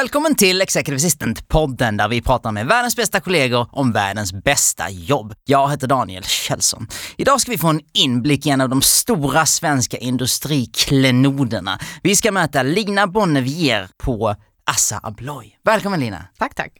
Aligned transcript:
Välkommen 0.00 0.34
till 0.34 0.60
Executive 0.60 0.96
Assistant-podden 0.96 1.96
där 1.96 2.08
vi 2.08 2.22
pratar 2.22 2.52
med 2.52 2.66
världens 2.66 2.96
bästa 2.96 3.20
kollegor 3.20 3.68
om 3.72 3.92
världens 3.92 4.32
bästa 4.32 4.90
jobb. 4.90 5.34
Jag 5.44 5.70
heter 5.70 5.86
Daniel 5.86 6.24
Kjellson. 6.24 6.86
Idag 7.16 7.40
ska 7.40 7.50
vi 7.50 7.58
få 7.58 7.68
en 7.68 7.80
inblick 7.92 8.46
i 8.46 8.50
en 8.50 8.60
av 8.60 8.68
de 8.68 8.82
stora 8.82 9.46
svenska 9.46 9.96
industriklenoderna. 9.96 11.78
Vi 12.02 12.16
ska 12.16 12.32
möta 12.32 12.62
Lina 12.62 13.06
Bonnevier 13.06 13.88
på 13.98 14.34
Assa 14.64 15.00
Abloy. 15.02 15.56
Välkommen 15.64 16.00
Lina! 16.00 16.24
Tack, 16.38 16.54
tack. 16.54 16.72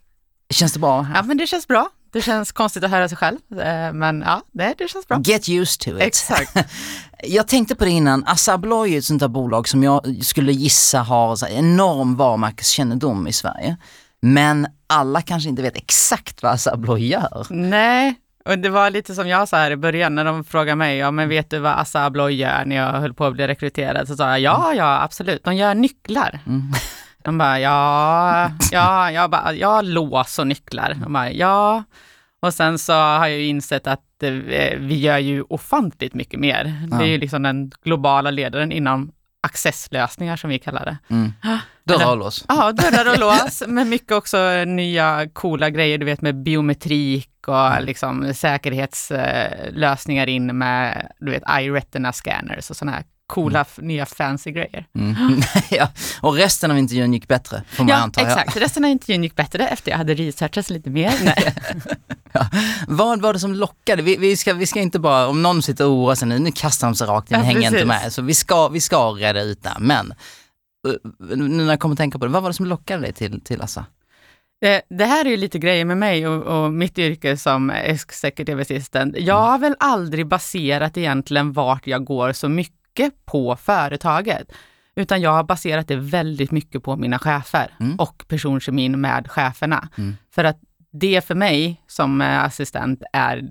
Känns 0.49 0.73
det 0.73 0.79
bra 0.79 1.01
här? 1.01 1.15
Ja, 1.15 1.23
men 1.23 1.37
det 1.37 1.47
känns 1.47 1.67
bra. 1.67 1.89
Det 2.11 2.21
känns 2.21 2.51
konstigt 2.51 2.83
att 2.83 2.91
höra 2.91 3.09
sig 3.09 3.17
själv, 3.17 3.37
eh, 3.59 3.93
men 3.93 4.23
ja, 4.25 4.41
det, 4.51 4.75
det 4.77 4.87
känns 4.87 5.07
bra. 5.07 5.21
Get 5.23 5.49
used 5.49 5.79
to 5.79 5.89
it. 5.97 6.01
Exakt. 6.01 6.55
Jag 7.23 7.47
tänkte 7.47 7.75
på 7.75 7.85
det 7.85 7.91
innan, 7.91 8.23
Assa 8.27 8.53
Abloy 8.53 8.93
är 8.93 8.97
ett 8.97 9.05
sånt 9.05 9.19
där 9.19 9.27
bolag 9.27 9.67
som 9.67 9.83
jag 9.83 10.19
skulle 10.21 10.51
gissa 10.51 10.99
har 10.99 11.49
enorm 11.49 12.15
varumärkeskännedom 12.15 13.27
i 13.27 13.33
Sverige. 13.33 13.77
Men 14.21 14.67
alla 14.87 15.21
kanske 15.21 15.49
inte 15.49 15.61
vet 15.61 15.77
exakt 15.77 16.43
vad 16.43 16.51
Assa 16.51 16.73
Abloy 16.73 17.07
gör. 17.07 17.47
Nej, 17.49 18.15
och 18.45 18.59
det 18.59 18.69
var 18.69 18.89
lite 18.89 19.15
som 19.15 19.27
jag 19.27 19.47
sa 19.47 19.57
här 19.57 19.71
i 19.71 19.75
början 19.77 20.15
när 20.15 20.25
de 20.25 20.43
frågade 20.43 20.75
mig, 20.75 20.97
ja 20.97 21.11
men 21.11 21.29
vet 21.29 21.49
du 21.49 21.59
vad 21.59 21.79
Assa 21.79 22.05
Abloy 22.05 22.33
gör 22.33 22.65
när 22.65 22.75
jag 22.75 22.91
höll 22.91 23.13
på 23.13 23.25
att 23.25 23.33
bli 23.33 23.47
rekryterad? 23.47 24.07
Så 24.07 24.15
sa 24.15 24.29
jag, 24.29 24.39
ja, 24.39 24.73
ja 24.73 25.01
absolut, 25.03 25.43
de 25.43 25.55
gör 25.55 25.75
nycklar. 25.75 26.39
Mm. 26.47 26.71
De 27.23 27.37
bara, 27.37 27.59
ja, 27.59 28.51
ja, 28.71 29.11
jag 29.11 29.29
bara, 29.29 29.53
ja, 29.53 29.81
lås 29.81 30.39
och 30.39 30.47
nycklar. 30.47 30.93
De 30.93 31.13
bara, 31.13 31.31
ja. 31.31 31.83
Och 32.41 32.53
sen 32.53 32.79
så 32.79 32.93
har 32.93 33.27
jag 33.27 33.37
ju 33.37 33.45
insett 33.45 33.87
att 33.87 34.23
eh, 34.23 34.31
vi 34.77 34.99
gör 34.99 35.17
ju 35.17 35.41
ofantligt 35.41 36.13
mycket 36.13 36.39
mer. 36.39 36.87
Det 36.87 37.03
är 37.03 37.07
ju 37.07 37.17
liksom 37.17 37.43
den 37.43 37.71
globala 37.83 38.31
ledaren 38.31 38.71
inom 38.71 39.11
accesslösningar 39.43 40.35
som 40.35 40.49
vi 40.49 40.59
kallar 40.59 40.85
det. 40.85 40.97
Mm. 41.09 41.31
Dörrar 41.83 42.11
och 42.11 42.17
lås. 42.17 42.45
Ja, 42.47 42.71
dörrar 42.71 43.11
och 43.11 43.19
lås, 43.43 43.63
men 43.67 43.89
mycket 43.89 44.11
också 44.11 44.63
nya 44.65 45.29
coola 45.33 45.69
grejer, 45.69 45.97
du 45.97 46.05
vet 46.05 46.21
med 46.21 46.43
biometrik 46.43 47.47
och 47.47 47.81
liksom 47.81 48.33
säkerhetslösningar 48.33 50.27
in 50.27 50.57
med, 50.57 51.11
du 51.19 51.31
vet, 51.31 51.43
iRetina 51.59 52.13
scanners 52.13 52.69
och 52.69 52.75
sådana 52.75 52.91
här 52.91 53.03
coola 53.31 53.65
nya 53.77 54.05
fancy 54.05 54.51
grejer. 54.51 54.85
Mm. 54.95 55.41
ja. 55.69 55.87
Och 56.21 56.35
resten 56.35 56.71
av 56.71 56.77
intervjun 56.77 57.13
gick 57.13 57.27
bättre, 57.27 57.63
får 57.69 57.83
man 57.83 57.89
Ja, 57.89 57.95
anta. 57.95 58.21
exakt. 58.21 58.57
Resten 58.57 58.85
av 58.85 58.91
intervjun 58.91 59.23
gick 59.23 59.35
bättre 59.35 59.67
efter 59.67 59.91
jag 59.91 59.97
hade 59.97 60.13
researchat 60.13 60.69
lite 60.69 60.89
mer. 60.89 61.13
Nej. 61.23 61.53
Ja. 62.33 62.45
Vad 62.87 63.21
var 63.21 63.33
det 63.33 63.39
som 63.39 63.53
lockade? 63.53 64.01
Vi, 64.01 64.17
vi, 64.17 64.37
ska, 64.37 64.53
vi 64.53 64.65
ska 64.65 64.79
inte 64.79 64.99
bara, 64.99 65.27
om 65.27 65.41
någon 65.41 65.61
sitter 65.61 65.85
och 65.85 65.91
oroar 65.91 66.15
sig 66.15 66.27
nu, 66.27 66.39
nu 66.39 66.51
kastar 66.51 66.87
de 66.87 66.95
sig 66.95 67.07
rakt 67.07 67.31
in, 67.31 67.37
Ja, 67.37 67.43
hänger 67.43 67.67
inte 67.67 67.85
med. 67.85 68.13
Så 68.13 68.21
vi 68.21 68.33
ska, 68.33 68.67
vi 68.67 68.81
ska 68.81 69.09
reda 69.11 69.41
ut 69.41 69.63
det. 69.63 69.73
Men 69.79 70.13
eh, 70.87 71.37
nu 71.37 71.47
när 71.47 71.69
jag 71.73 71.79
kommer 71.79 71.93
att 71.93 71.97
tänka 71.99 72.19
på 72.19 72.25
det, 72.25 72.31
vad 72.31 72.43
var 72.43 72.49
det 72.49 72.53
som 72.53 72.65
lockade 72.65 73.01
dig 73.01 73.13
till, 73.13 73.41
till 73.41 73.61
Assa? 73.61 73.85
Det, 74.61 74.81
det 74.89 75.05
här 75.05 75.25
är 75.25 75.29
ju 75.29 75.37
lite 75.37 75.59
grejer 75.59 75.85
med 75.85 75.97
mig 75.97 76.27
och, 76.27 76.43
och 76.63 76.71
mitt 76.73 76.97
yrke 76.99 77.37
som 77.37 77.69
executive 77.69 78.61
assistant. 78.61 79.15
Jag 79.17 79.41
har 79.41 79.57
väl 79.57 79.75
aldrig 79.79 80.27
baserat 80.27 80.97
egentligen 80.97 81.53
vart 81.53 81.87
jag 81.87 82.03
går 82.05 82.33
så 82.33 82.49
mycket 82.49 82.80
på 83.25 83.55
företaget, 83.55 84.51
utan 84.95 85.21
jag 85.21 85.31
har 85.31 85.43
baserat 85.43 85.87
det 85.87 85.95
väldigt 85.95 86.51
mycket 86.51 86.83
på 86.83 86.95
mina 86.95 87.19
chefer 87.19 87.71
Mm. 87.79 87.95
och 87.95 88.25
personkemin 88.27 89.01
med 89.01 89.31
cheferna. 89.31 89.89
Mm. 89.97 90.15
För 90.35 90.43
att 90.43 90.57
det 90.91 91.25
för 91.25 91.35
mig 91.35 91.81
som 91.87 92.21
eh, 92.21 92.43
assistent 92.43 93.03
är 93.13 93.43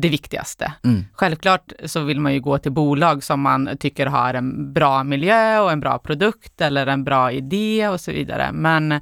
det 0.00 0.08
viktigaste. 0.08 0.72
Mm. 0.84 1.04
Självklart 1.12 1.72
så 1.84 2.00
vill 2.00 2.20
man 2.20 2.34
ju 2.34 2.40
gå 2.40 2.58
till 2.58 2.72
bolag 2.72 3.22
som 3.24 3.40
man 3.40 3.70
tycker 3.80 4.06
har 4.06 4.34
en 4.34 4.72
bra 4.72 5.04
miljö 5.04 5.58
och 5.60 5.72
en 5.72 5.80
bra 5.80 5.98
produkt 5.98 6.60
eller 6.60 6.86
en 6.86 7.04
bra 7.04 7.32
idé 7.32 7.88
och 7.88 8.00
så 8.00 8.12
vidare. 8.12 8.52
Men 8.52 9.00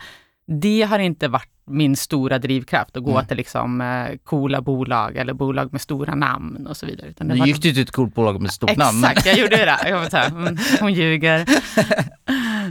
det 0.63 0.83
har 0.83 0.99
inte 0.99 1.29
varit 1.29 1.58
min 1.71 1.97
stora 1.97 2.39
drivkraft 2.39 2.97
att 2.97 3.03
gå 3.05 3.11
Mm. 3.13 3.27
till 3.27 3.37
liksom 3.37 3.81
eh, 3.81 4.17
coola 4.25 4.61
bolag 4.61 5.17
eller 5.17 5.33
bolag 5.33 5.73
med 5.73 5.81
stora 5.81 6.15
namn 6.15 6.67
och 6.67 6.77
så 6.77 6.87
vidare. 6.87 7.07
Utan 7.09 7.31
har 7.31 7.47
gick 7.47 7.63
du 7.63 7.73
till 7.73 7.83
ett 7.83 7.91
coolt 7.91 8.15
bolag 8.15 8.41
med 8.41 8.51
stort 8.53 8.77
namn. 8.77 9.01
men- 9.01 9.11
Exakt, 9.11 9.27
jag 9.27 9.39
gjorde 9.39 9.57
det. 9.57 9.79
Jag 9.89 9.99
var 9.99 10.09
så 10.11 10.17
här, 10.17 10.29
mm, 10.29 10.57
hon 10.81 10.93
ljuger. 10.93 11.47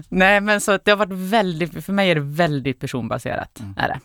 Nej, 0.10 0.42
men 0.42 0.62
så 0.62 0.80
det 0.84 0.92
har 0.92 0.98
varit 0.98 1.12
väldigt, 1.18 1.86
för 1.86 1.94
mig 1.94 2.12
är 2.12 2.16
det 2.16 2.22
väldigt 2.22 2.80
personbaserat. 2.80 3.62
Är 3.78 3.88
det. 3.88 4.00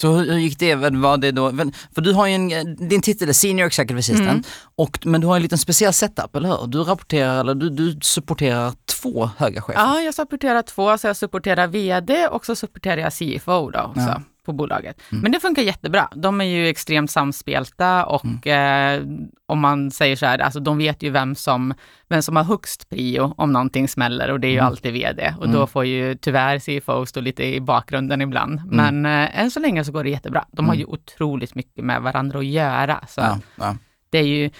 Så 0.00 0.08
hur, 0.12 0.30
hur 0.32 0.38
gick 0.38 0.58
det? 0.58 0.74
Vad 0.74 0.96
Var 0.96 1.16
det 1.16 1.32
då? 1.32 1.50
För 1.94 2.00
du 2.00 2.12
har 2.12 2.26
ju 2.26 2.34
en, 2.34 2.76
din 2.88 3.02
titel 3.02 3.28
är 3.28 3.32
Senior 3.32 3.66
Executive 3.66 3.98
Assistant, 3.98 4.28
Mm. 4.28 4.42
och, 4.76 4.98
men 5.06 5.20
du 5.20 5.26
har 5.26 5.36
en 5.36 5.42
liten 5.42 5.58
speciell 5.58 5.92
setup, 5.92 6.36
eller 6.36 6.48
hur? 6.48 6.66
Du 6.66 6.78
rapporterar, 6.78 7.40
eller 7.40 7.54
du, 7.54 7.70
du 7.70 7.98
supporterar 8.02 8.72
två 9.02 9.30
höga 9.36 9.60
chefer. 9.62 9.80
Ja, 9.80 10.00
jag 10.00 10.14
supporterar 10.14 10.62
två, 10.62 10.98
så 10.98 11.06
jag 11.06 11.16
supporterar 11.16 11.66
VD 11.66 12.26
och 12.28 12.46
så 12.46 12.56
supporterar 12.56 12.96
jag 12.96 13.12
CFO 13.12 13.70
då 13.70 13.80
också 13.80 14.00
Ja. 14.00 14.22
På 14.46 14.52
bolaget. 14.52 15.02
Men 15.10 15.32
det 15.32 15.40
funkar 15.40 15.62
jättebra. 15.62 16.08
De 16.14 16.40
är 16.40 16.44
ju 16.44 16.68
extremt 16.68 17.10
samspelta 17.10 18.04
och 18.04 18.46
eh, 18.46 19.02
om 19.46 19.60
man 19.60 19.90
säger 19.90 20.16
så 20.16 20.26
här, 20.26 20.38
alltså 20.38 20.60
de 20.60 20.78
vet 20.78 21.02
ju 21.02 21.10
vem 21.10 21.34
som, 21.34 21.74
vem 22.08 22.22
som 22.22 22.36
har 22.36 22.44
högst 22.44 22.88
prio 22.88 23.34
om 23.36 23.52
någonting 23.52 23.88
smäller 23.88 24.30
och 24.30 24.40
det 24.40 24.48
är 24.48 24.52
ju 24.52 24.58
alltid 24.58 24.92
VD. 24.92 25.34
Och 25.40 25.48
då 25.48 25.66
får 25.66 25.84
ju 25.84 26.14
tyvärr 26.14 26.58
CFO 26.58 27.06
stå 27.06 27.20
lite 27.20 27.44
i 27.44 27.60
bakgrunden 27.60 28.20
ibland. 28.20 28.60
Men 28.66 29.06
eh, 29.06 29.40
än 29.40 29.50
så 29.50 29.60
länge 29.60 29.84
så 29.84 29.92
går 29.92 30.04
det 30.04 30.10
jättebra. 30.10 30.44
De 30.52 30.68
har 30.68 30.74
ju 30.74 30.84
otroligt 30.84 31.54
mycket 31.54 31.84
med 31.84 32.02
varandra 32.02 32.38
att 32.38 32.46
göra. 32.46 33.04
Så 33.08 33.20
Ja, 33.20 33.38
ja. 33.56 33.76
det 34.10 34.18
är 34.18 34.26
ju 34.26 34.50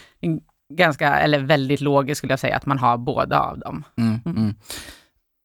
ganska, 0.74 1.18
eller 1.18 1.38
väldigt 1.38 1.80
logiskt 1.80 2.18
skulle 2.18 2.32
jag 2.32 2.40
säga, 2.40 2.56
att 2.56 2.66
man 2.66 2.78
har 2.78 2.98
båda 2.98 3.40
av 3.40 3.58
dem. 3.58 3.84
Mm, 3.96 4.20
mm. 4.26 4.54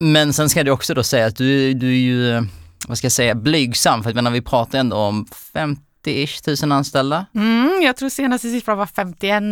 Men 0.03 0.34
sen 0.34 0.50
ska 0.50 0.63
det 0.63 0.72
också 0.72 0.94
då 0.94 1.03
säga 1.03 1.25
att 1.25 1.35
du, 1.35 1.73
du 1.73 1.88
är 1.88 2.00
ju, 2.00 2.47
vad 2.88 2.97
ska 2.97 3.06
jag 3.06 3.12
säga, 3.12 3.36
blygsam, 3.36 4.03
för 4.03 4.09
att 4.09 4.16
menar, 4.16 4.31
vi 4.31 4.42
pratar 4.42 4.80
ändå 4.80 4.97
om 4.97 5.25
50-ish 5.53 6.44
tusen 6.44 6.72
anställda. 6.72 7.25
Mm, 7.36 7.81
jag 7.84 7.97
tror 7.97 8.09
senaste 8.09 8.50
siffran 8.52 8.78
var 8.78 8.86
51 8.86 9.44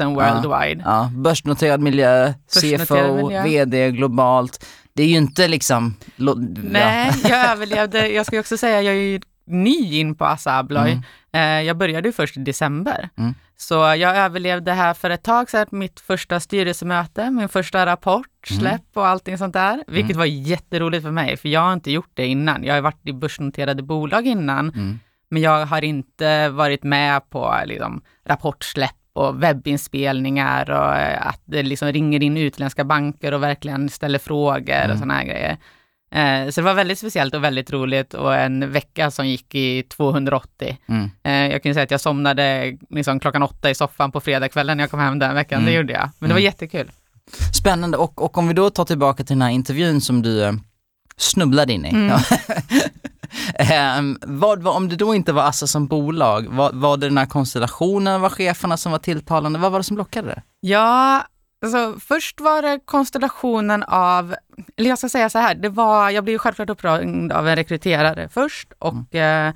000 0.00 0.14
worldwide. 0.14 0.82
Ja, 0.84 1.10
börsnoterad 1.14 1.80
miljö, 1.80 2.32
Börsnoterad 2.54 2.86
CFO, 2.86 3.16
miljö. 3.26 3.42
VD 3.42 3.90
globalt. 3.90 4.66
Det 4.92 5.02
är 5.02 5.06
ju 5.06 5.16
inte 5.16 5.48
liksom... 5.48 5.94
lo- 6.16 6.34
Nej, 6.62 7.12
jag 7.22 7.50
överlevde. 7.50 8.08
Jag 8.08 8.26
ska 8.26 8.36
ju 8.36 8.40
också 8.40 8.56
säga, 8.56 8.82
jag 8.82 8.94
är 8.94 8.98
ju 9.00 9.20
ny 9.46 10.00
in 10.00 10.14
på 10.14 10.24
Assa 10.24 10.58
Abloy. 10.58 10.90
Mm. 10.92 11.02
Eh, 11.60 11.66
jag 11.66 11.76
började 11.76 12.08
ju 12.08 12.12
först 12.12 12.36
i 12.36 12.40
december. 12.40 13.08
Mm. 13.18 13.34
Så 13.58 13.74
jag 13.74 14.16
överlevde 14.16 14.72
här 14.72 14.94
för 14.94 15.10
ett 15.10 15.22
tag 15.22 15.50
sedan, 15.50 15.66
mitt 15.70 16.00
första 16.00 16.40
styrelsemöte, 16.40 17.30
min 17.30 17.48
första 17.48 17.86
rapport, 17.86 18.26
Mm. 18.50 18.60
släpp 18.60 18.86
och 18.94 19.06
allting 19.06 19.38
sånt 19.38 19.52
där. 19.52 19.84
Vilket 19.86 20.16
var 20.16 20.24
jätteroligt 20.24 21.02
för 21.04 21.10
mig, 21.10 21.36
för 21.36 21.48
jag 21.48 21.60
har 21.60 21.72
inte 21.72 21.90
gjort 21.90 22.10
det 22.14 22.26
innan. 22.26 22.64
Jag 22.64 22.74
har 22.74 22.80
varit 22.80 23.06
i 23.08 23.12
börsnoterade 23.12 23.82
bolag 23.82 24.26
innan, 24.26 24.70
Mm. 24.70 24.98
men 25.30 25.42
jag 25.42 25.66
har 25.66 25.84
inte 25.84 26.48
varit 26.48 26.82
med 26.82 27.30
på 27.30 27.54
liksom, 27.66 28.02
rapportsläpp 28.24 28.90
och 29.12 29.42
webbinspelningar 29.42 30.70
och 30.70 30.94
eh, 30.96 31.26
att 31.26 31.42
det 31.44 31.62
liksom 31.62 31.92
ringer 31.92 32.22
in 32.22 32.36
utländska 32.36 32.84
banker 32.84 33.32
och 33.34 33.42
verkligen 33.42 33.88
ställer 33.88 34.18
frågor 34.18 34.74
Mm. 34.74 34.90
och 34.90 34.96
sådana 34.98 35.14
här 35.14 35.24
grejer. 35.24 35.56
Eh, 36.10 36.48
Så 36.50 36.60
det 36.60 36.64
var 36.64 36.74
väldigt 36.74 36.98
speciellt 36.98 37.34
och 37.34 37.44
väldigt 37.44 37.70
roligt 37.72 38.14
och 38.14 38.34
en 38.34 38.72
vecka 38.72 39.10
som 39.10 39.26
gick 39.28 39.54
i 39.54 39.82
280. 39.82 40.78
Mm. 40.88 41.10
Eh, 41.22 41.52
Jag 41.52 41.62
kan 41.62 41.70
ju 41.70 41.74
säga 41.74 41.84
att 41.84 41.90
jag 41.90 42.00
somnade 42.00 42.76
liksom 42.90 43.20
klockan 43.20 43.42
åtta 43.42 43.70
i 43.70 43.74
soffan 43.74 44.12
på 44.12 44.20
fredagskvällen 44.20 44.76
när 44.76 44.84
jag 44.84 44.90
kom 44.90 45.00
hem 45.00 45.18
den 45.18 45.34
veckan. 45.34 45.58
Mm. 45.58 45.66
Det 45.72 45.76
gjorde 45.76 45.92
jag. 45.92 46.10
Men 46.18 46.28
det 46.28 46.34
var 46.34 46.40
jättekul. 46.40 46.90
Spännande, 47.58 47.98
och, 47.98 48.22
och 48.22 48.38
om 48.38 48.48
vi 48.48 48.54
då 48.54 48.70
tar 48.70 48.84
tillbaka 48.84 49.24
till 49.24 49.36
den 49.36 49.42
här 49.42 49.50
intervjun 49.50 50.00
som 50.00 50.22
du 50.22 50.42
eh, 50.44 50.52
snubblade 51.16 51.72
in 51.72 51.86
i. 51.86 51.88
Mm. 51.88 52.18
Ehm, 53.54 54.18
vad, 54.22 54.62
var- 54.62 54.72
om 54.76 54.88
det 54.88 54.96
då 54.96 55.14
inte 55.14 55.32
var 55.32 55.42
Assa 55.42 55.66
som 55.66 55.86
bolag, 55.86 56.46
var, 56.48 56.70
var 56.72 56.96
det 56.96 57.06
den 57.08 57.18
här 57.18 57.26
konstellationen, 57.26 58.20
var 58.20 58.30
cheferna 58.30 58.76
som 58.76 58.92
var 58.92 58.98
tilltalande, 58.98 59.58
vad 59.58 59.72
var 59.72 59.78
det 59.78 59.84
som 59.84 59.96
lockade 59.96 60.28
det? 60.28 60.42
Ja, 60.60 61.26
alltså 61.64 62.00
först 62.00 62.40
var 62.40 62.62
det 62.62 62.80
konstellationen 62.84 63.82
av, 63.82 64.34
eller 64.76 64.88
jag 64.88 64.98
ska 64.98 65.08
säga 65.08 65.30
så 65.30 65.38
här, 65.38 65.54
det 65.54 65.68
var, 65.68 66.10
jag 66.10 66.24
blev 66.24 66.38
självklart 66.38 66.70
uppringd 66.70 67.32
av 67.32 67.48
en 67.48 67.56
rekryterare 67.56 68.28
först 68.28 68.72
och 68.78 69.14
eh, 69.14 69.52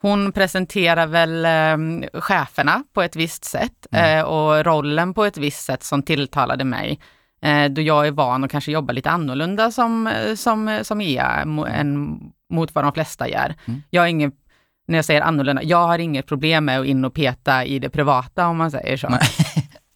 hon 0.00 0.32
presenterar 0.32 1.06
väl 1.06 1.44
eh, 1.44 2.10
cheferna 2.20 2.82
på 2.94 3.02
ett 3.02 3.16
visst 3.16 3.44
sätt 3.44 3.86
eh, 3.92 4.20
och 4.22 4.64
rollen 4.64 5.14
på 5.14 5.24
ett 5.24 5.38
visst 5.38 5.64
sätt 5.64 5.82
som 5.82 6.02
tilltalade 6.02 6.64
mig. 6.64 7.00
Eh, 7.42 7.64
då 7.64 7.80
jag 7.82 8.06
är 8.06 8.10
van 8.10 8.44
att 8.44 8.50
kanske 8.50 8.72
jobba 8.72 8.92
lite 8.92 9.10
annorlunda 9.10 9.70
som, 9.70 10.06
eh, 10.06 10.34
som, 10.34 10.80
som 10.82 11.00
EA 11.00 11.44
mo- 11.44 11.68
än 11.68 12.20
mot 12.50 12.74
vad 12.74 12.84
de 12.84 12.92
flesta 12.92 13.28
gör. 13.28 13.54
Mm. 13.64 13.82
Jag 13.90 14.02
har 14.02 14.06
ingen, 14.08 14.32
när 14.88 14.98
jag 14.98 15.04
säger 15.04 15.20
annorlunda, 15.20 15.62
jag 15.62 15.86
har 15.86 15.98
inget 15.98 16.26
problem 16.26 16.64
med 16.64 16.80
att 16.80 16.86
in 16.86 17.04
och 17.04 17.14
peta 17.14 17.64
i 17.64 17.78
det 17.78 17.90
privata 17.90 18.46
om 18.46 18.56
man 18.56 18.70
säger 18.70 18.96
så. 18.96 19.08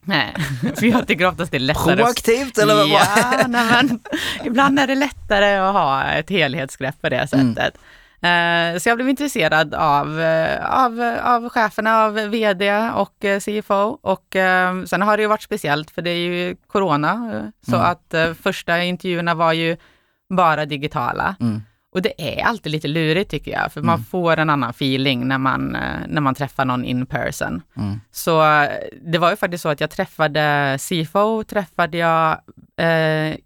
Nej. 0.04 0.34
För 0.76 0.87
jag 0.87 1.06
tycker 1.06 1.26
oftast 1.28 1.50
det 1.50 1.56
är 1.56 1.60
lättare. 1.60 1.96
Proaktivt 1.96 2.58
eller 2.58 2.75
vad? 2.75 2.88
Ja, 2.88 3.06
nej, 3.49 3.64
men, 3.70 4.00
ibland 4.44 4.78
är 4.78 4.87
det 4.87 4.94
lättare 4.94 5.54
att 5.56 5.72
ha 5.72 6.04
ett 6.04 6.31
helhetsgrepp 6.31 7.00
på 7.02 7.08
det 7.08 7.32
Mm. 7.34 7.54
sättet. 7.54 7.75
Eh, 8.22 8.78
Så 8.81 8.88
jag 8.88 8.96
blev 8.99 9.08
intresserad 9.08 9.75
av, 9.75 10.20
eh, 10.20 10.84
av, 10.84 11.19
av 11.22 11.49
cheferna, 11.49 12.02
av 12.04 12.14
vd 12.14 12.90
och 12.94 13.25
eh, 13.25 13.40
CFO. 13.40 13.99
Och 14.02 14.26
sen 14.87 15.02
har 15.02 15.16
det 15.16 15.22
ju 15.22 15.26
varit 15.28 15.43
speciellt 15.43 15.90
för 15.90 16.02
det 16.02 16.10
är 16.10 16.16
ju 16.16 16.56
corona. 16.66 17.43
Så 17.70 17.76
Mm. 17.76 17.87
att 17.90 18.14
första 18.43 18.82
intervjuerna 18.82 19.34
var 19.34 19.52
ju 19.52 19.76
bara 20.34 20.64
digitala. 20.66 21.37
Mm. 21.40 21.62
Och 21.93 22.03
det 22.03 22.39
är 22.39 22.44
alltid 22.44 22.73
lite 22.73 22.89
lurigt 22.89 23.31
tycker 23.31 23.50
jag, 23.50 23.73
för 23.73 23.83
man 23.83 23.94
Mm. 23.94 24.05
får 24.05 24.37
en 24.37 24.50
annan 24.50 24.71
feeling 24.71 25.29
när 25.29 25.39
man, 25.39 25.75
eh, 25.75 25.81
när 26.09 26.21
man 26.21 26.35
träffar 26.35 26.65
någon 26.65 26.85
in 26.85 27.06
person. 27.06 27.62
Mm. 27.77 28.00
Så 28.11 28.53
eh, 28.53 28.69
det 29.03 29.19
var 29.19 29.31
ju 29.31 29.37
faktiskt 29.37 29.62
så 29.62 29.69
att 29.69 29.81
jag 29.81 29.91
träffade 29.91 30.79
CFO, 30.81 31.44
träffade 31.44 31.99
jag 31.99 32.31
eh, 32.77 33.37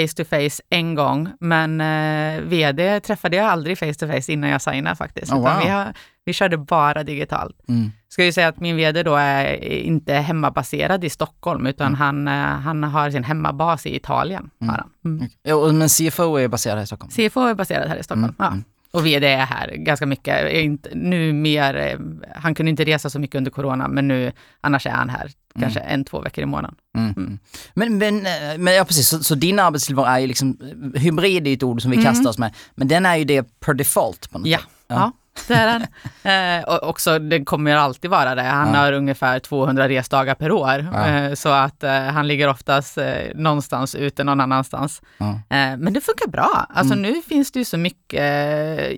face 0.00 0.14
to 0.16 0.24
face 0.24 0.62
en 0.70 0.94
gång, 0.94 1.28
men 1.40 1.80
eh, 1.80 2.40
vd 2.42 3.00
träffade 3.00 3.36
jag 3.36 3.46
aldrig 3.46 3.78
face 3.78 3.94
to 3.94 4.06
face 4.06 4.32
innan 4.32 4.50
jag 4.50 4.62
signade 4.62 4.96
faktiskt. 4.96 5.32
Oh, 5.32 5.38
wow. 5.38 5.58
vi, 5.62 5.68
har, 5.68 5.92
vi 6.24 6.32
körde 6.32 6.56
bara 6.56 7.02
digitalt. 7.02 7.56
Mm. 7.68 7.90
Ska 8.08 8.24
ju 8.24 8.32
säga 8.32 8.48
att 8.48 8.60
min 8.60 8.76
vd 8.76 9.02
då 9.02 9.14
är 9.16 9.64
inte 9.64 10.14
hemmabaserad 10.14 11.04
i 11.04 11.10
Stockholm, 11.10 11.66
utan 11.66 11.86
Mm. 11.86 11.98
han, 11.98 12.28
eh, 12.28 12.34
han 12.60 12.84
har 12.84 13.10
sin 13.10 13.24
hemmabas 13.24 13.86
i 13.86 13.96
Italien. 13.96 14.50
Mm. 14.62 14.74
Mm. 15.04 15.28
Ja, 15.42 15.72
men 15.72 15.88
CFO 15.88 16.36
är 16.36 16.48
baserad 16.48 16.76
här 16.76 16.84
i 16.84 16.86
Stockholm? 16.86 17.10
CFO 17.10 17.40
är 17.40 17.54
baserad 17.54 17.88
här 17.88 17.96
i 17.96 18.02
Stockholm. 18.02 18.24
Mm, 18.24 18.34
Ja. 18.38 18.46
mm. 18.46 18.64
Och 18.90 19.06
vd 19.06 19.26
är 19.26 19.46
här 19.46 19.68
ganska 19.76 20.06
mycket. 20.06 20.52
Inte, 20.52 20.88
nu 20.94 21.32
mer, 21.32 21.76
eh, 21.76 21.98
han 22.34 22.54
kunde 22.54 22.70
inte 22.70 22.84
resa 22.84 23.10
så 23.10 23.18
mycket 23.18 23.34
under 23.38 23.50
corona, 23.50 23.88
men 23.88 24.08
nu 24.08 24.32
annars 24.60 24.86
är 24.86 24.90
han 24.90 25.08
här 25.08 25.30
kanske 25.60 25.80
en, 25.80 26.04
två 26.04 26.20
veckor 26.20 26.42
i 26.42 26.46
månaden. 26.46 26.76
Mm. 26.98 27.14
Mm. 27.16 27.38
Men, 27.74 27.98
men, 27.98 28.26
eh, 28.26 28.58
men 28.58 28.74
ja 28.74 28.84
precis, 28.84 29.08
så, 29.08 29.24
så 29.24 29.34
din 29.34 29.58
arbetstillvaro 29.58 30.06
är 30.06 30.18
ju 30.18 30.26
liksom, 30.26 30.58
eh, 30.94 31.00
hybrid 31.00 31.46
är 31.46 31.50
ju 31.50 31.54
ett 31.56 31.62
ord 31.62 31.82
som 31.82 31.90
vi 31.90 31.96
Mm. 31.96 32.04
kastar 32.12 32.30
oss 32.30 32.38
med, 32.38 32.54
men 32.74 32.88
den 32.88 33.06
är 33.06 33.16
ju 33.16 33.24
det 33.24 33.60
per 33.60 33.74
default 33.74 34.30
på 34.30 34.38
något 34.38 34.48
Ja, 34.48 34.58
sätt. 34.58 34.66
ja. 34.86 35.12
det 35.48 35.54
är 35.54 35.66
den. 35.78 35.86
Eh, 36.26 36.64
och 36.64 36.88
också, 36.88 37.18
det 37.18 37.44
kommer 37.44 37.76
alltid 37.76 38.10
vara 38.10 38.34
det. 38.34 38.42
Han 38.42 38.74
Ja. 38.74 38.80
har 38.80 38.92
ungefär 38.92 39.38
200 39.38 39.88
resdagar 39.88 40.34
per 40.34 40.52
år, 40.52 40.88
Ja. 40.92 41.06
eh, 41.06 41.34
så 41.34 41.48
att 41.48 41.84
eh, 41.84 41.92
han 42.02 42.28
ligger 42.28 42.48
oftast 42.48 42.98
eh, 42.98 43.14
någonstans 43.34 43.94
ute 43.94 44.24
någon 44.24 44.40
annanstans. 44.40 45.02
Ja. 45.18 45.40
Men 45.78 45.92
det 45.92 46.00
funkar 46.00 46.28
bra. 46.28 46.66
Alltså 46.68 46.94
Mm. 46.94 47.02
nu 47.12 47.22
finns 47.22 47.52
det 47.52 47.58
ju 47.58 47.64
så 47.64 47.76
mycket 47.78 48.22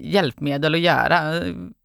hjälpmedel 0.00 0.75
att 0.75 0.81
göra. 0.81 1.43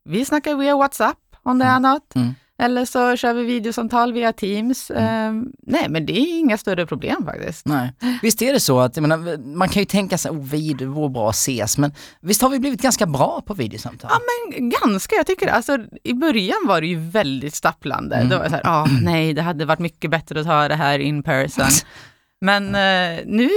Vi 0.10 0.26
snackar 0.26 0.56
via 0.56 0.76
WhatsApp 0.78 1.18
om 1.44 1.60
det 1.60 1.66
är 1.66 1.80
något. 1.80 2.16
Mm. 2.16 2.36
Eller 2.62 2.86
så 2.86 3.16
kör 3.16 3.34
vi 3.34 3.44
videosamtal 3.44 4.14
via 4.14 4.34
Teams. 4.34 4.92
Eh, 4.92 5.34
nej, 5.68 5.90
men 5.90 6.06
det 6.06 6.14
är 6.14 6.40
inga 6.40 6.58
större 6.58 6.86
problem 6.86 7.26
faktiskt. 7.26 7.66
Nej. 7.66 7.94
Visst 8.22 8.42
är 8.42 8.54
det 8.54 8.60
så 8.60 8.80
att, 8.80 8.96
menar, 8.96 9.38
man 9.58 9.70
kan 9.70 9.82
ju 9.82 9.86
tänka 9.86 10.18
sig, 10.18 10.32
oh 10.32 10.44
video, 10.44 10.92
vore 10.92 11.10
bra 11.10 11.30
att 11.30 11.36
ses, 11.36 11.78
men 11.78 11.94
visst 12.22 12.42
har 12.42 12.50
vi 12.50 12.60
blivit 12.60 12.82
ganska 12.82 13.06
bra 13.06 13.42
på 13.46 13.54
videosamtal? 13.54 14.12
Ja, 14.14 14.20
men 14.58 14.70
ganska. 14.70 15.16
Jag 15.16 15.28
tycker 15.28 15.46
det. 15.46 15.52
Alltså, 15.52 15.78
I 16.04 16.14
början 16.14 16.58
var 16.66 16.82
det 16.82 16.88
ju 16.88 17.00
väldigt 17.00 17.56
stapplande. 17.56 18.16
Mm. 18.16 18.30
Då 18.30 18.38
var 18.38 18.44
det 18.44 18.50
så 18.50 18.56
här, 18.56 18.68
ah, 18.68 18.88
nej, 19.02 19.34
det 19.34 19.42
hade 19.42 19.66
varit 19.66 19.80
mycket 19.80 20.12
bättre 20.12 20.40
att 20.40 20.46
ta 20.46 20.68
det 20.68 20.76
här 20.76 21.00
in 21.00 21.24
person. 21.24 21.66
Men, 22.42 22.66
eh, 22.66 23.24
nu, 23.26 23.50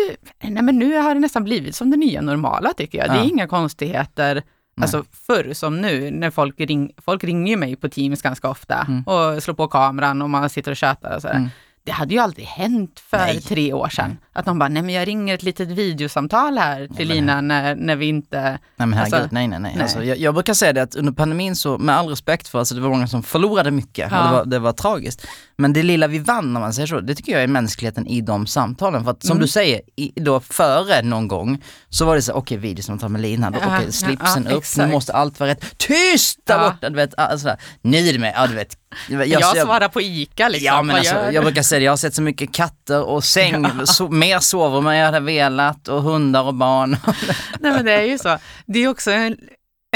nej, 0.43 0.63
men 0.63 0.79
nu 0.79 0.97
har 0.97 1.15
det 1.15 1.21
nästan 1.21 1.45
blivit 1.45 1.77
som 1.77 1.91
det 1.91 1.97
nya 1.97 2.21
normala 2.21 2.73
tycker 2.73 2.99
jag. 2.99 3.11
Det 3.11 3.19
är 3.19 3.25
inga 3.25 3.47
konstigheter. 3.47 4.43
Alltså 4.83 5.05
förr 5.27 5.53
som 5.55 5.81
nu, 5.81 6.11
när 6.11 6.31
folk, 6.31 6.61
ring, 6.61 6.93
folk 6.99 7.25
ringer 7.25 7.57
mig 7.57 7.77
på 7.77 7.89
Teams 7.89 8.23
ganska 8.23 8.49
ofta 8.49 8.87
Mm. 8.89 9.03
och 9.03 9.43
slår 9.43 9.55
på 9.55 9.69
kameran 9.69 10.23
och 10.23 10.31
man 10.31 10.51
sitter 10.51 10.71
och 10.71 10.77
tjötar 10.77 11.17
och 11.17 11.23
sådär. 11.23 11.35
Mm. 11.35 11.49
Det 11.87 11.93
hade 11.93 12.15
ju 12.15 12.21
aldrig 12.21 12.47
hänt 12.47 13.01
för 13.11 13.17
Nej. 13.17 13.41
tre 13.41 13.73
år 13.73 13.89
sedan. 13.89 14.19
Att 14.33 14.47
någon 14.47 14.59
bara, 14.59 14.69
nej 14.69 14.83
men 14.83 14.95
jag 14.95 15.09
ringer 15.09 15.35
ett 15.35 15.43
litet 15.43 15.69
videosamtal 15.69 16.59
här 16.59 16.89
till 16.97 17.09
men- 17.09 17.17
Lina 17.17 17.41
när, 17.41 17.75
när 17.77 17.97
vi 17.97 18.07
inte... 18.07 18.41
Nej 18.41 18.59
men 18.77 18.93
herregud, 18.93 19.15
Alltså, 19.15 19.29
nej 19.35 19.49
nej 19.49 19.59
nej. 19.61 19.73
nej. 19.75 19.83
Alltså, 19.83 20.05
jag, 20.05 20.19
jag 20.19 20.35
brukar 20.35 20.55
säga 20.55 20.73
det 20.73 20.83
att 20.83 20.95
under 20.95 21.13
pandemin 21.13 21.57
så, 21.57 21.79
med 21.79 21.97
all 21.97 22.09
respekt 22.09 22.49
för, 22.49 22.59
alltså 22.59 22.75
det 22.75 22.81
var 22.81 22.89
många 22.89 23.07
som 23.07 23.23
förlorade 23.23 23.71
mycket 23.71 24.09
Ja. 24.11 24.23
det 24.27 24.33
var, 24.33 24.45
det 24.45 24.59
var 24.59 24.73
tragiskt. 24.73 25.27
Men 25.57 25.73
det 25.73 25.83
lilla 25.83 26.07
vi 26.07 26.19
vann 26.19 26.57
om 26.57 26.63
man 26.63 26.75
säger 26.75 26.87
så, 26.87 27.01
det 27.01 27.15
tycker 27.15 27.33
jag 27.33 27.43
är 27.43 27.47
mänskligheten 27.47 28.07
i 28.07 28.21
de 28.21 28.47
samtalen. 28.47 29.05
För 29.05 29.11
att 29.11 29.23
som 29.23 29.31
Mm. 29.37 29.43
du 29.43 29.49
säger, 29.49 29.81
i, 29.97 30.13
då 30.21 30.41
före 30.41 31.03
någon 31.03 31.29
gång 31.29 31.63
så 31.89 32.05
var 32.07 32.17
det 32.17 32.23
så, 32.23 32.33
okej 32.33 32.57
videosamtal 32.59 33.11
med 33.11 33.21
Lina, 33.21 33.51
då, 33.51 33.59
Ja, 33.63 33.67
okej 33.67 33.87
ja, 33.87 33.93
slipsen 33.93 34.45
ja, 34.45 34.51
upp, 34.51 34.51
nu 34.55 34.59
exakt. 34.59 34.91
måste 34.93 35.13
allt 35.13 35.41
vara 35.41 35.51
rätt. 35.51 35.79
Tyst 35.79 36.39
där 36.45 36.59
borta, 36.59 36.89
du 36.91 36.97
vet. 36.97 37.15
Alltså, 37.19 37.47
där. 37.47 37.57
nu 37.83 37.97
är 38.09 38.13
det 38.13 38.19
med, 38.19 38.33
ja 38.37 38.47
du 38.47 38.55
vet. 38.55 38.79
Jag, 39.09 39.27
Jag, 39.27 39.57
svarar 39.57 39.89
på 39.89 40.01
ICA 40.01 40.49
liksom. 40.49 40.67
Ja 40.67 40.83
men 40.83 40.87
Vad 40.89 40.99
alltså, 40.99 41.15
gör 41.15 41.31
jag 41.33 41.45
brukar 41.45 41.63
säga 41.63 41.76
det, 41.79 41.85
jag 41.85 41.93
har 41.93 41.97
sett 41.97 42.15
så 42.15 42.23
mycket 42.23 42.55
katter 42.55 43.03
och 43.05 43.25
säng, 43.25 43.67
so, 43.87 44.09
mer 44.09 44.39
sovrum 44.39 44.87
än 44.87 44.97
jag 44.97 45.07
hade 45.07 45.21
velat 45.21 45.89
och 45.89 46.03
hundar 46.03 46.43
och 46.45 46.55
barn. 46.55 46.91
Nej 47.61 47.73
men 47.73 47.85
det 47.85 47.93
är 47.93 48.03
ju 48.03 48.19
så. 48.19 48.39
Det 48.67 48.79
är 48.79 48.89
också 48.89 49.11
en, 49.11 49.37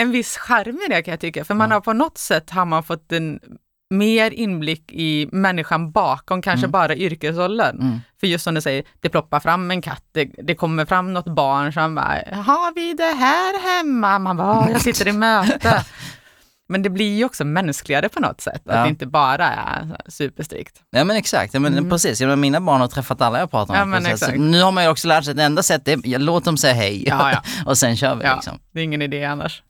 en 0.00 0.10
viss 0.10 0.36
charm 0.36 0.78
i 0.86 0.92
det 0.94 1.02
kan 1.02 1.12
jag 1.12 1.20
tycka, 1.20 1.44
för 1.44 1.54
man 1.54 1.70
har 1.70 1.80
på 1.80 1.92
något 1.92 2.18
sätt 2.18 2.50
har 2.50 2.64
man 2.64 2.82
fått 2.82 3.12
en 3.12 3.40
mer 3.94 4.30
inblick 4.30 4.92
i 4.92 5.28
människan 5.32 5.92
bakom 5.92 6.42
kanske 6.42 6.64
Mm. 6.64 6.70
bara 6.70 6.94
yrkesrollen. 6.96 7.80
Mm. 7.80 8.00
För 8.20 8.26
just 8.26 8.44
som 8.44 8.54
du 8.54 8.60
säger, 8.60 8.84
det 9.00 9.08
ploppar 9.08 9.40
fram 9.40 9.70
en 9.70 9.82
katt, 9.82 10.04
det, 10.12 10.24
det 10.42 10.54
kommer 10.54 10.84
fram 10.86 11.12
något 11.12 11.34
barn 11.34 11.72
som 11.72 11.94
bara, 11.94 12.04
har 12.32 12.74
vi 12.74 12.94
det 12.94 13.04
här 13.18 13.76
hemma? 13.78 14.18
Man 14.18 14.36
bara, 14.36 14.46
"Ja, 14.46 14.68
jag 14.72 14.80
sitter 14.80 15.08
i 15.08 15.12
möte. 15.12 15.84
Men 16.70 16.82
det 16.82 16.90
blir 16.90 17.16
ju 17.16 17.24
också 17.24 17.44
mänskligare 17.44 18.08
på 18.08 18.20
något 18.20 18.40
sätt, 18.40 18.62
Ja. 18.64 18.72
att 18.72 18.84
det 18.84 18.88
inte 18.90 19.06
bara 19.06 19.46
är 19.52 19.96
superstrikt. 20.08 20.76
Ja 20.90 21.04
men 21.04 21.16
exakt, 21.16 21.54
ja, 21.54 21.60
men 21.60 21.72
Mm. 21.72 21.90
precis. 21.90 22.20
Jag 22.20 22.38
mina 22.38 22.60
barn 22.60 22.80
har 22.80 22.88
träffat 22.88 23.20
alla 23.20 23.38
jag 23.38 23.50
pratar 23.50 23.86
med. 23.86 24.02
Ja. 24.12 24.16
Så 24.16 24.30
nu 24.32 24.62
har 24.62 24.72
man 24.72 24.84
ju 24.84 24.90
också 24.90 25.08
lärt 25.08 25.24
sig 25.24 25.30
att 25.30 25.36
det 25.36 25.42
enda 25.44 25.62
sättet 25.62 25.88
är, 25.88 26.08
jag 26.08 26.20
låt 26.20 26.44
dem 26.44 26.56
säga 26.56 26.74
hej 26.74 27.12
och 27.66 27.78
sen 27.78 27.96
kör 27.96 28.14
vi 28.14 28.24
liksom. 28.34 28.58
Det 28.72 28.80
är 28.80 28.84
ingen 28.84 29.02
idé 29.02 29.24
annars. 29.24 29.62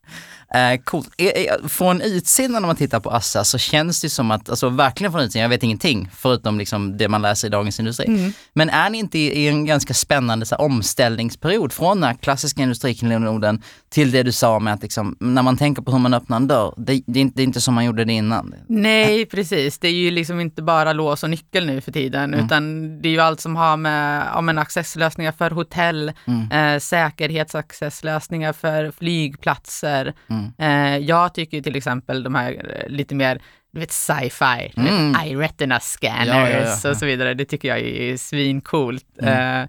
Eh, 0.55 0.81
coolt. 0.85 1.09
Eh, 1.19 1.27
eh, 1.27 1.69
Från 1.69 2.01
utsidan 2.01 2.53
när 2.53 2.61
man 2.61 2.77
tittar 2.77 3.01
på 3.01 3.11
Assa 3.11 3.45
så 3.45 3.59
känns 3.59 4.01
det 4.01 4.11
som 4.11 4.31
att, 4.31 4.51
alltså 4.51 4.69
verkligen 4.69 5.13
från 5.13 5.21
utsidan, 5.23 5.43
jag 5.43 5.49
vet 5.49 5.63
ingenting 5.63 6.09
förutom 6.17 6.59
liksom 6.59 6.97
det 6.97 7.09
man 7.09 7.23
läser 7.23 7.49
i 7.49 7.51
Dagens 7.51 7.79
Industri. 7.81 8.07
Mm. 8.07 8.33
Men 8.53 8.71
är 8.71 8.91
ni 8.91 8.99
inte 8.99 9.19
i, 9.19 9.27
i 9.45 9.49
en 9.49 9.65
ganska 9.67 9.95
spännande 9.95 10.47
så 10.47 10.55
här, 10.55 10.63
omställningsperiod 10.65 11.73
från 11.73 12.01
den 12.01 12.05
här 12.09 12.15
klassiska 12.23 12.63
industriklenoden 12.63 13.63
till 13.89 14.11
det 14.11 14.23
du 14.23 14.33
sa 14.33 14.59
med 14.59 14.75
att 14.75 14.83
liksom, 14.83 15.17
när 15.21 15.43
man 15.43 15.57
tänker 15.57 15.83
på 15.83 15.93
hur 15.93 15.99
man 15.99 16.15
öppnar 16.15 16.37
en 16.37 16.49
dörr, 16.49 16.75
det, 16.77 17.03
det, 17.07 17.19
är, 17.19 17.23
inte, 17.23 17.37
det 17.37 17.43
är 17.43 17.45
inte 17.45 17.61
som 17.61 17.75
man 17.75 17.85
gjorde 17.85 18.05
det 18.05 18.13
innan. 18.13 18.55
Nej, 18.69 19.27
precis. 19.27 19.79
Det 19.79 19.89
är 19.89 19.93
ju 19.93 20.11
liksom 20.11 20.41
inte 20.41 20.63
bara 20.63 20.93
lås 20.93 21.23
och 21.23 21.31
nyckel 21.31 21.67
nu 21.67 21.81
för 21.81 21.93
tiden, 21.93 22.35
Mm. 22.35 22.47
utan 22.47 22.89
det 23.03 23.09
är 23.09 23.13
ju 23.13 23.21
allt 23.21 23.41
som 23.41 23.57
har 23.57 23.77
med 23.77 24.27
ja, 24.35 24.41
men 24.41 24.59
accesslösningar 24.59 25.33
för 25.33 25.51
hotell, 25.51 26.13
Mm. 26.27 26.75
eh, 26.75 26.79
säkerhetsaccesslösningar 26.81 28.53
för 28.53 28.91
flygplatser. 28.91 30.15
Mm. 30.31 30.40
Eh, 30.59 30.97
jag 30.99 31.35
tycker 31.35 31.61
till 31.63 31.77
exempel 31.77 32.23
de 32.23 32.35
här 32.35 32.53
eh, 32.85 32.89
lite 32.89 33.15
mer 33.15 33.43
du 33.73 33.81
vet 33.81 33.93
sci-fi, 33.93 34.73
du 34.77 34.89
Mm. 34.89 35.13
vet, 35.13 35.27
iRetina 35.27 35.81
scanners 35.81 36.27
Ja, 36.29 36.49
ja, 36.49 36.77
ja, 36.85 36.91
och 36.91 36.97
så 36.97 37.07
vidare. 37.07 37.35
Det 37.35 37.45
tycker 37.45 37.69
jag 37.69 37.79
är 37.81 38.17
svincoolt. 38.17 39.05
Mm. 39.23 39.69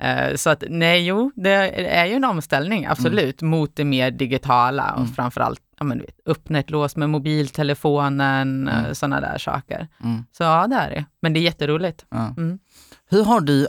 Eh, 0.00 0.26
eh, 0.28 0.34
så 0.36 0.50
att 0.50 0.64
nej, 0.68 1.06
jo, 1.06 1.32
det 1.36 1.50
är 1.90 2.06
ju 2.06 2.14
en 2.14 2.24
omställning, 2.24 2.86
absolut, 2.86 3.42
mot 3.42 3.76
det 3.76 3.84
mer 3.84 4.10
digitala 4.10 4.92
och 4.92 5.00
Mm. 5.00 5.12
framförallt 5.12 5.60
ja, 5.78 5.84
men, 5.84 5.98
vet, 5.98 6.20
öppna 6.26 6.58
ett 6.58 6.70
lås 6.70 6.96
med 6.96 7.10
mobiltelefonen, 7.10 8.68
Mm. 8.68 8.74
mm. 8.84 8.94
sådana 8.94 9.20
där 9.20 9.38
saker. 9.38 9.88
Mm. 10.04 10.24
Så 10.32 10.42
ja, 10.42 10.66
det 10.66 10.76
är 10.76 10.90
det. 10.90 11.04
Men 11.22 11.32
det 11.32 11.40
är 11.40 11.42
jätteroligt. 11.42 12.04
Ja. 12.10 12.34
Mm. 12.36 12.58
Hur 13.10 13.24
har 13.24 13.40
du, 13.40 13.66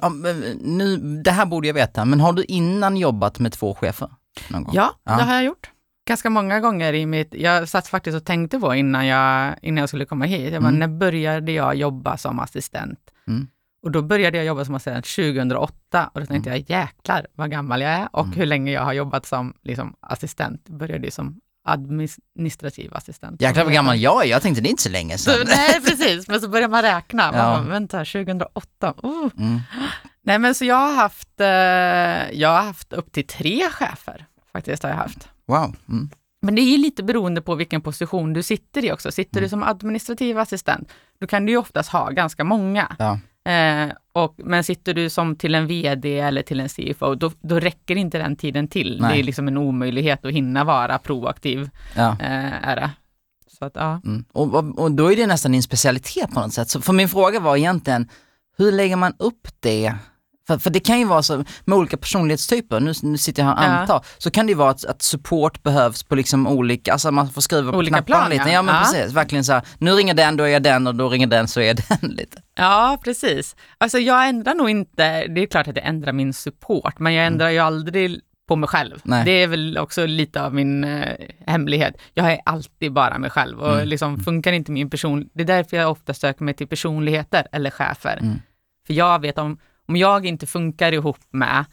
nu, 0.61 0.97
det 0.97 1.31
här 1.31 1.45
borde 1.45 1.67
jag 1.67 1.73
veta, 1.73 2.05
men 2.05 2.19
har 2.19 2.33
du 2.33 2.43
innan 2.43 2.97
jobbat 2.97 3.39
med 3.39 3.51
två 3.53 3.75
chefer? 3.75 4.09
Någon 4.49 4.63
gång? 4.63 4.75
Ja, 4.75 4.93
Ja. 5.03 5.17
det 5.17 5.23
har 5.23 5.33
jag 5.33 5.43
gjort. 5.43 5.69
Ganska 6.07 6.29
många 6.29 6.59
gånger 6.59 6.93
i 6.93 7.05
mitt, 7.05 7.33
jag 7.33 7.69
satt 7.69 7.87
faktiskt 7.87 8.15
och 8.17 8.25
tänkte 8.25 8.59
på 8.59 8.75
innan 8.75 9.07
jag, 9.07 9.55
innan 9.61 9.77
jag 9.81 9.89
skulle 9.89 10.05
komma 10.05 10.25
hit, 10.25 10.53
jag 10.53 10.61
bara, 10.61 10.67
Mm. 10.69 10.79
när 10.79 10.87
började 10.87 11.51
jag 11.51 11.75
jobba 11.75 12.17
som 12.17 12.39
assistent? 12.39 12.99
Mm. 13.27 13.47
Och 13.83 13.91
då 13.91 14.01
började 14.01 14.37
jag 14.37 14.45
jobba 14.45 14.65
som 14.65 14.75
assistent 14.75 15.05
2008 15.05 16.09
och 16.13 16.19
då 16.19 16.25
tänkte 16.25 16.49
jag 16.49 16.69
jäklar 16.69 17.27
vad 17.35 17.51
gammal 17.51 17.81
jag 17.81 17.91
är 17.91 18.07
och 18.11 18.25
Mm. 18.25 18.37
hur 18.37 18.45
länge 18.45 18.71
jag 18.71 18.81
har 18.81 18.93
jobbat 18.93 19.25
som 19.25 19.53
liksom, 19.63 19.93
assistent. 20.01 20.69
Började 20.69 21.05
ju 21.07 21.11
som 21.11 21.39
administrativ 21.65 22.93
assistent. 22.93 23.41
Jäklar 23.41 23.63
vad 23.63 23.73
gammal 23.73 23.99
jag 23.99 24.25
är, 24.25 24.29
jag 24.29 24.41
tänkte 24.41 24.61
det 24.61 24.67
är 24.67 24.71
inte 24.71 24.83
så 24.83 24.89
länge 24.89 25.17
Så, 25.17 25.31
sedan. 25.31 25.45
nej, 25.47 25.81
precis, 25.81 26.27
men 26.27 26.41
så 26.41 26.47
börjar 26.49 26.67
man 26.67 26.81
räkna. 26.81 27.31
Man 27.31 27.35
Ja. 27.39 27.57
bara, 27.57 27.61
vänta, 27.69 27.97
2008, 27.97 28.93
oh. 29.03 29.29
Mm. 29.37 29.59
Nej, 30.23 30.39
men 30.39 30.55
så 30.55 30.65
jag 30.65 30.75
har 30.75 30.95
haft, 30.95 31.39
eh, 31.39 31.47
jag 32.39 32.49
har 32.49 32.61
haft 32.61 32.93
upp 32.93 33.11
till 33.11 33.27
tre 33.27 33.69
chefer, 33.71 34.25
faktiskt 34.53 34.83
har 34.83 34.89
jag 34.89 34.97
haft. 34.97 35.27
Wow. 35.51 35.75
Mm. 35.89 36.09
Men 36.41 36.55
det 36.55 36.61
är 36.61 36.77
lite 36.77 37.03
beroende 37.03 37.41
på 37.41 37.55
vilken 37.55 37.81
position 37.81 38.33
du 38.33 38.43
sitter 38.43 38.85
i 38.85 38.91
också. 38.91 39.11
Sitter 39.11 39.37
Mm. 39.37 39.43
du 39.45 39.49
som 39.49 39.63
administrativ 39.63 40.37
assistent, 40.39 40.89
då 41.19 41.27
kan 41.27 41.45
du 41.45 41.51
ju 41.51 41.57
oftast 41.57 41.89
ha 41.89 42.09
ganska 42.09 42.43
många. 42.43 42.95
Ja. 42.99 43.19
Eh, 43.51 43.91
och, 44.13 44.35
men 44.37 44.63
sitter 44.63 44.93
du 44.93 45.09
som 45.09 45.35
till 45.35 45.55
en 45.55 45.67
VD 45.67 46.19
eller 46.19 46.41
till 46.41 46.59
en 46.59 46.69
CFO, 46.69 47.15
då, 47.15 47.31
då 47.41 47.59
räcker 47.59 47.95
inte 47.95 48.17
den 48.17 48.35
tiden 48.35 48.67
till. 48.67 48.97
Nej. 49.01 49.13
Det 49.13 49.19
är 49.19 49.23
liksom 49.23 49.47
en 49.47 49.57
omöjlighet 49.57 50.25
att 50.25 50.31
hinna 50.31 50.63
vara 50.63 50.97
proaktiv. 50.97 51.69
Ja. 51.95 52.09
Eh, 52.19 52.67
är 52.69 52.75
det. 52.75 52.89
Så 53.59 53.65
att, 53.65 53.71
ja. 53.75 54.01
Mm. 54.05 54.25
Och, 54.31 54.55
och, 54.55 54.79
och 54.79 54.91
då 54.91 55.11
är 55.11 55.15
det 55.15 55.27
nästan 55.27 55.51
din 55.51 55.63
specialitet 55.63 56.31
på 56.33 56.39
något 56.39 56.53
sätt. 56.53 56.69
Så 56.69 56.81
för 56.81 56.93
min 56.93 57.09
fråga 57.09 57.39
var 57.39 57.57
egentligen, 57.57 58.09
hur 58.57 58.71
lägger 58.71 58.95
man 58.95 59.13
upp 59.19 59.47
det? 59.59 59.93
För, 60.47 60.57
för 60.57 60.69
det 60.69 60.79
kan 60.79 60.99
ju 60.99 61.05
vara 61.05 61.23
så 61.23 61.43
med 61.65 61.77
olika 61.77 61.97
personlighetstyper, 61.97 62.79
nu, 62.79 62.93
nu 63.03 63.17
sitter 63.17 63.43
jag 63.43 63.49
här 63.49 63.55
och 63.57 63.63
Ja. 63.63 63.67
antar, 63.77 64.05
så 64.17 64.31
kan 64.31 64.45
det 64.45 64.51
ju 64.51 64.57
vara 64.57 64.69
att, 64.69 64.85
att 64.85 65.01
support 65.01 65.63
behövs 65.63 66.03
på 66.03 66.15
liksom 66.15 66.47
olika, 66.47 66.91
alltså 66.93 67.11
man 67.11 67.29
får 67.29 67.41
skriva 67.41 67.71
på 67.71 67.77
Olika 67.77 67.95
knapparna 67.97 68.19
plan, 68.19 68.29
lite. 68.29 68.43
ja. 68.49 68.53
Ja 68.53 68.61
men 68.61 68.75
Ja. 68.75 68.81
precis, 68.81 69.13
verkligen 69.13 69.43
så 69.43 69.53
här, 69.53 69.61
nu 69.77 69.91
ringer 69.91 70.13
den, 70.13 70.37
då 70.37 70.43
är 70.43 70.47
jag 70.47 70.63
den 70.63 70.87
och 70.87 70.95
då 70.95 71.09
ringer 71.09 71.27
den 71.27 71.47
så 71.47 71.59
är 71.59 71.67
jag 71.67 71.75
den 72.01 72.09
lite. 72.09 72.41
Ja, 72.55 72.97
precis. 73.03 73.55
Alltså 73.77 73.99
jag 73.99 74.27
ändrar 74.29 74.53
nog 74.55 74.69
inte, 74.69 75.27
det 75.27 75.41
är 75.41 75.45
klart 75.45 75.67
att 75.67 75.75
jag 75.75 75.85
ändrar 75.85 76.13
min 76.13 76.33
support, 76.33 76.99
men 76.99 77.13
jag 77.13 77.25
ändrar 77.25 77.49
ju 77.49 77.59
aldrig 77.59 78.19
på 78.47 78.55
mig 78.55 78.69
själv. 78.69 78.99
Nej. 79.03 79.25
Det 79.25 79.31
är 79.31 79.47
väl 79.47 79.77
också 79.77 80.05
lite 80.05 80.41
av 80.43 80.53
min 80.53 80.83
eh, 80.83 81.15
hemlighet. 81.47 81.95
Jag 82.13 82.31
är 82.31 82.39
alltid 82.45 82.93
bara 82.93 83.17
mig 83.17 83.29
själv 83.29 83.59
och 83.61 83.73
Mm. 83.75 83.87
liksom 83.87 84.19
funkar 84.19 84.51
inte 84.53 84.71
min 84.71 84.89
person, 84.89 85.29
det 85.33 85.41
är 85.43 85.47
därför 85.47 85.77
jag 85.77 85.91
ofta 85.91 86.13
söker 86.13 86.43
mig 86.43 86.53
till 86.53 86.67
personligheter 86.67 87.47
eller 87.51 87.69
chefer. 87.69 88.17
Mm. 88.21 88.41
För 88.87 88.93
jag 88.93 89.21
vet 89.21 89.37
om, 89.37 89.57
om 89.91 89.95
jag 89.97 90.25
inte 90.25 90.47
funkar 90.47 90.91
ihop 90.91 91.17
med 91.31 91.65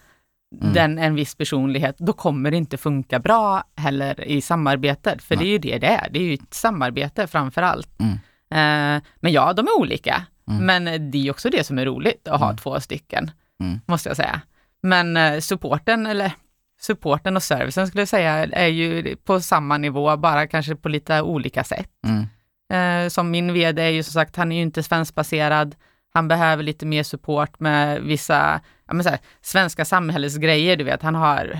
Mm. 0.63 0.73
den, 0.75 0.99
en 0.99 1.15
viss 1.15 1.35
personlighet, 1.35 1.99
då 1.99 2.13
kommer 2.13 2.51
det 2.51 2.57
inte 2.57 2.77
funka 2.77 3.19
bra 3.19 3.63
heller 3.77 4.21
i 4.25 4.41
samarbetet. 4.41 5.23
För 5.23 5.37
Nej. 5.37 5.45
det 5.45 5.51
är 5.51 5.53
ju 5.53 5.59
det 5.59 5.79
det 5.79 5.87
är, 5.87 6.09
det 6.11 6.19
är 6.19 6.23
ju 6.23 6.35
ett 6.35 6.55
samarbete 6.55 7.27
framför 7.27 7.63
allt. 7.63 7.89
Mm. 8.01 8.13
Eh, 8.51 9.03
men 9.17 9.33
ja, 9.33 9.53
de 9.53 9.67
är 9.67 9.79
olika. 9.79 10.27
Mm. 10.51 10.67
Men 10.67 11.11
det 11.11 11.27
är 11.27 11.31
också 11.31 11.51
det 11.51 11.65
som 11.65 11.79
är 11.79 11.85
roligt 11.87 12.29
att 12.29 12.41
ha 12.41 12.47
Mm. 12.47 12.57
två 12.57 12.81
stycken, 12.81 13.31
Mm. 13.61 13.81
måste 13.87 14.09
jag 14.09 14.17
säga. 14.17 14.41
Men 14.83 15.17
eh, 15.17 15.41
supporten, 15.41 16.07
eller 16.07 16.33
supporten 16.81 17.37
och 17.37 17.43
servicen 17.43 17.87
skulle 17.89 18.01
jag 18.01 18.09
säga, 18.09 18.33
är 18.47 18.67
ju 18.69 19.17
på 19.17 19.41
samma 19.41 19.79
nivå, 19.79 20.17
bara 20.17 20.47
kanske 20.47 20.75
på 20.77 20.89
lite 20.89 21.23
olika 21.23 21.65
sätt. 21.65 21.91
Mm. 22.07 22.27
Eh, 22.73 23.09
som 23.09 23.31
min 23.31 23.53
vd 23.53 23.83
är 23.83 23.89
ju 23.91 24.03
som 24.03 24.13
sagt, 24.13 24.37
han 24.37 24.53
är 24.53 24.57
ju 24.57 24.63
inte 24.63 24.83
svenskbaserad. 24.83 25.75
Han 26.19 26.29
behöver 26.29 26.63
lite 26.63 26.87
mer 26.87 27.03
support 27.03 27.61
med 27.61 28.03
vissa 28.03 28.61
ja, 28.87 28.95
men 28.95 29.05
så 29.05 29.11
här, 29.11 29.19
svenska 29.43 29.85
samhällsgrejer, 29.85 30.77
du 30.77 30.85
vet. 30.85 31.03
Han 31.03 31.15
har, 31.15 31.59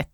ett, 0.00 0.08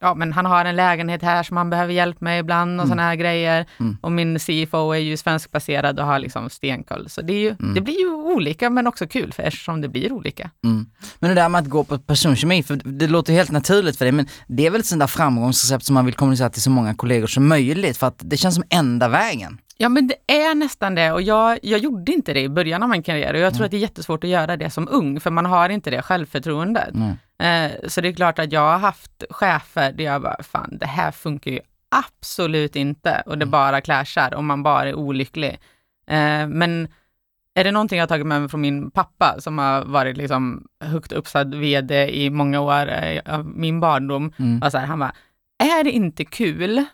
ja, 0.00 0.14
men 0.14 0.32
han 0.32 0.46
har 0.46 0.64
en 0.64 0.76
lägenhet 0.76 1.22
här 1.22 1.42
som 1.42 1.56
han 1.56 1.70
behöver 1.70 1.92
hjälp 1.92 2.20
med 2.20 2.38
ibland 2.40 2.80
och 2.80 2.84
Mm. 2.84 2.88
sådana 2.88 3.02
här 3.08 3.14
grejer. 3.16 3.66
Mm. 3.80 3.96
Och 4.02 4.12
min 4.12 4.38
CFO 4.38 4.92
är 4.92 4.98
ju 4.98 5.16
svenskbaserad 5.16 6.00
och 6.00 6.06
har 6.06 6.18
liksom 6.18 6.50
stenkoll. 6.50 7.08
Så 7.08 7.22
det, 7.22 7.32
är 7.32 7.38
ju, 7.40 7.50
Mm. 7.60 7.74
det 7.74 7.80
blir 7.80 7.98
ju 8.00 8.10
olika 8.14 8.70
men 8.70 8.86
också 8.86 9.06
kul 9.06 9.32
för 9.32 9.42
eftersom 9.42 9.80
det 9.80 9.88
blir 9.88 10.12
olika. 10.12 10.50
Mm. 10.64 10.86
Men 11.18 11.28
det 11.28 11.34
där 11.34 11.48
med 11.48 11.58
att 11.60 11.68
gå 11.68 11.84
på 11.84 11.98
personkemi, 11.98 12.62
för 12.62 12.76
det 12.84 13.06
låter 13.06 13.32
helt 13.32 13.50
naturligt 13.50 13.96
för 13.98 14.04
dig, 14.04 14.12
men 14.12 14.26
det 14.46 14.66
är 14.66 14.70
väl 14.70 14.80
ett 14.80 14.86
sånt 14.86 15.00
där 15.00 15.06
framgångsrecept 15.06 15.84
som 15.84 15.94
man 15.94 16.04
vill 16.04 16.14
kommunicera 16.14 16.50
till 16.50 16.62
så 16.62 16.70
många 16.70 16.94
kollegor 16.94 17.26
som 17.26 17.48
möjligt, 17.48 17.96
för 17.96 18.06
att 18.06 18.18
det 18.18 18.36
känns 18.36 18.54
som 18.54 18.64
enda 18.70 19.08
vägen. 19.08 19.58
Ja 19.76 19.88
men 19.88 20.06
det 20.06 20.14
är 20.26 20.54
nästan 20.54 20.94
det 20.94 21.12
och 21.12 21.22
jag, 21.22 21.58
jag 21.62 21.78
gjorde 21.80 22.12
inte 22.12 22.32
det 22.32 22.40
i 22.40 22.48
början 22.48 22.82
av 22.82 22.88
min 22.88 23.02
karriär 23.02 23.34
och 23.34 23.40
jag 23.40 23.52
tror 23.52 23.60
Mm. 23.60 23.64
att 23.66 23.70
det 23.70 23.76
är 23.76 23.80
jättesvårt 23.80 24.24
att 24.24 24.30
göra 24.30 24.56
det 24.56 24.70
som 24.70 24.88
ung 24.90 25.20
för 25.20 25.30
man 25.30 25.46
har 25.46 25.68
inte 25.68 25.90
det 25.90 26.02
självförtroendet. 26.02 26.90
Nej. 26.92 27.16
Eh, 27.38 27.88
så 27.88 28.00
det 28.00 28.08
är 28.08 28.12
klart 28.12 28.38
att 28.38 28.52
jag 28.52 28.60
har 28.60 28.78
haft 28.78 29.24
chefer 29.30 29.92
där 29.92 30.04
jag 30.04 30.22
bara, 30.22 30.42
fan 30.42 30.78
det 30.80 30.86
här 30.86 31.10
funkar 31.10 31.50
ju 31.50 31.60
absolut 31.88 32.76
inte 32.76 33.22
och 33.26 33.38
det 33.38 33.42
Mm. 33.44 33.50
bara 33.50 33.80
clashar 33.80 34.34
och 34.34 34.44
man 34.44 34.62
bara 34.62 34.88
är 34.88 34.94
olycklig. 34.94 35.50
Eh, 36.06 36.46
men 36.48 36.88
är 37.54 37.64
det 37.64 37.70
någonting 37.72 37.98
jag 37.98 38.02
har 38.02 38.08
tagit 38.08 38.26
med 38.26 38.40
mig 38.40 38.48
från 38.50 38.60
min 38.60 38.90
pappa 38.90 39.36
som 39.40 39.58
har 39.58 39.84
varit 39.84 40.16
liksom 40.16 40.66
högt 40.84 41.12
uppsatt 41.12 41.54
vd 41.54 42.08
i 42.24 42.30
många 42.30 42.60
år 42.60 42.88
eh, 42.90 43.20
av 43.34 43.46
min 43.46 43.80
barndom, 43.80 44.32
Mm. 44.38 44.60
var 44.60 44.70
så 44.70 44.78
här, 44.78 44.86
han 44.86 44.98
bara, 44.98 45.12
är 45.58 45.84
det 45.84 45.90
inte 45.90 46.24
kul, 46.24 46.84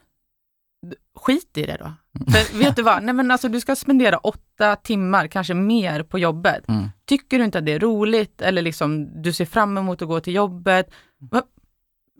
skit 1.21 1.57
i 1.59 1.63
det 1.67 1.77
då. 1.81 1.93
För 2.33 2.59
vet 2.59 2.77
du 2.77 2.83
vad, 2.83 3.03
nej 3.03 3.15
men 3.15 3.31
alltså 3.31 3.49
du 3.49 3.61
ska 3.61 3.77
spendera 3.77 4.19
åtta 4.19 4.77
timmar, 4.77 5.27
kanske 5.27 5.55
mer 5.55 6.03
på 6.03 6.19
jobbet. 6.19 6.69
Mm. 6.69 6.89
Tycker 7.05 7.39
du 7.39 7.45
inte 7.45 7.59
att 7.59 7.67
det 7.67 7.73
är 7.73 7.79
roligt 7.79 8.43
eller 8.43 8.63
liksom 8.63 9.23
du 9.23 9.33
ser 9.33 9.45
fram 9.45 9.79
emot 9.79 10.03
att 10.03 10.09
gå 10.09 10.21
till 10.21 10.35
jobbet, 10.35 10.91
va, 11.31 11.43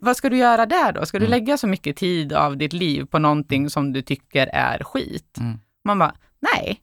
vad 0.01 0.17
ska 0.17 0.29
du 0.29 0.37
göra 0.37 0.65
där 0.65 0.91
då? 0.91 1.05
Ska 1.05 1.19
du 1.19 1.25
Mm. 1.25 1.39
lägga 1.39 1.57
så 1.57 1.67
mycket 1.67 1.97
tid 1.97 2.33
av 2.33 2.57
ditt 2.57 2.73
liv 2.73 3.05
på 3.05 3.19
någonting 3.19 3.69
som 3.69 3.93
du 3.93 4.01
tycker 4.01 4.47
är 4.47 4.83
skit? 4.83 5.37
Mm. 5.39 5.59
Man 5.83 5.99
bara, 5.99 6.15
nej, 6.39 6.81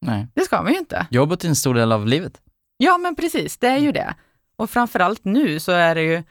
Nej. 0.00 0.26
det 0.34 0.40
ska 0.40 0.62
man 0.62 0.72
ju 0.72 0.78
inte. 0.78 1.06
Jobbet 1.10 1.44
är 1.44 1.48
en 1.48 1.56
stor 1.56 1.74
del 1.74 1.92
av 1.92 2.06
livet. 2.06 2.40
Ja, 2.76 2.98
men 2.98 3.16
precis, 3.16 3.58
det 3.58 3.68
är 3.68 3.78
ju 3.78 3.92
det. 3.92 4.14
Och 4.56 4.70
framförallt 4.70 5.24
nu 5.24 5.60
så 5.60 5.72
är 5.72 5.94
det 5.94 6.02
ju, 6.02 6.22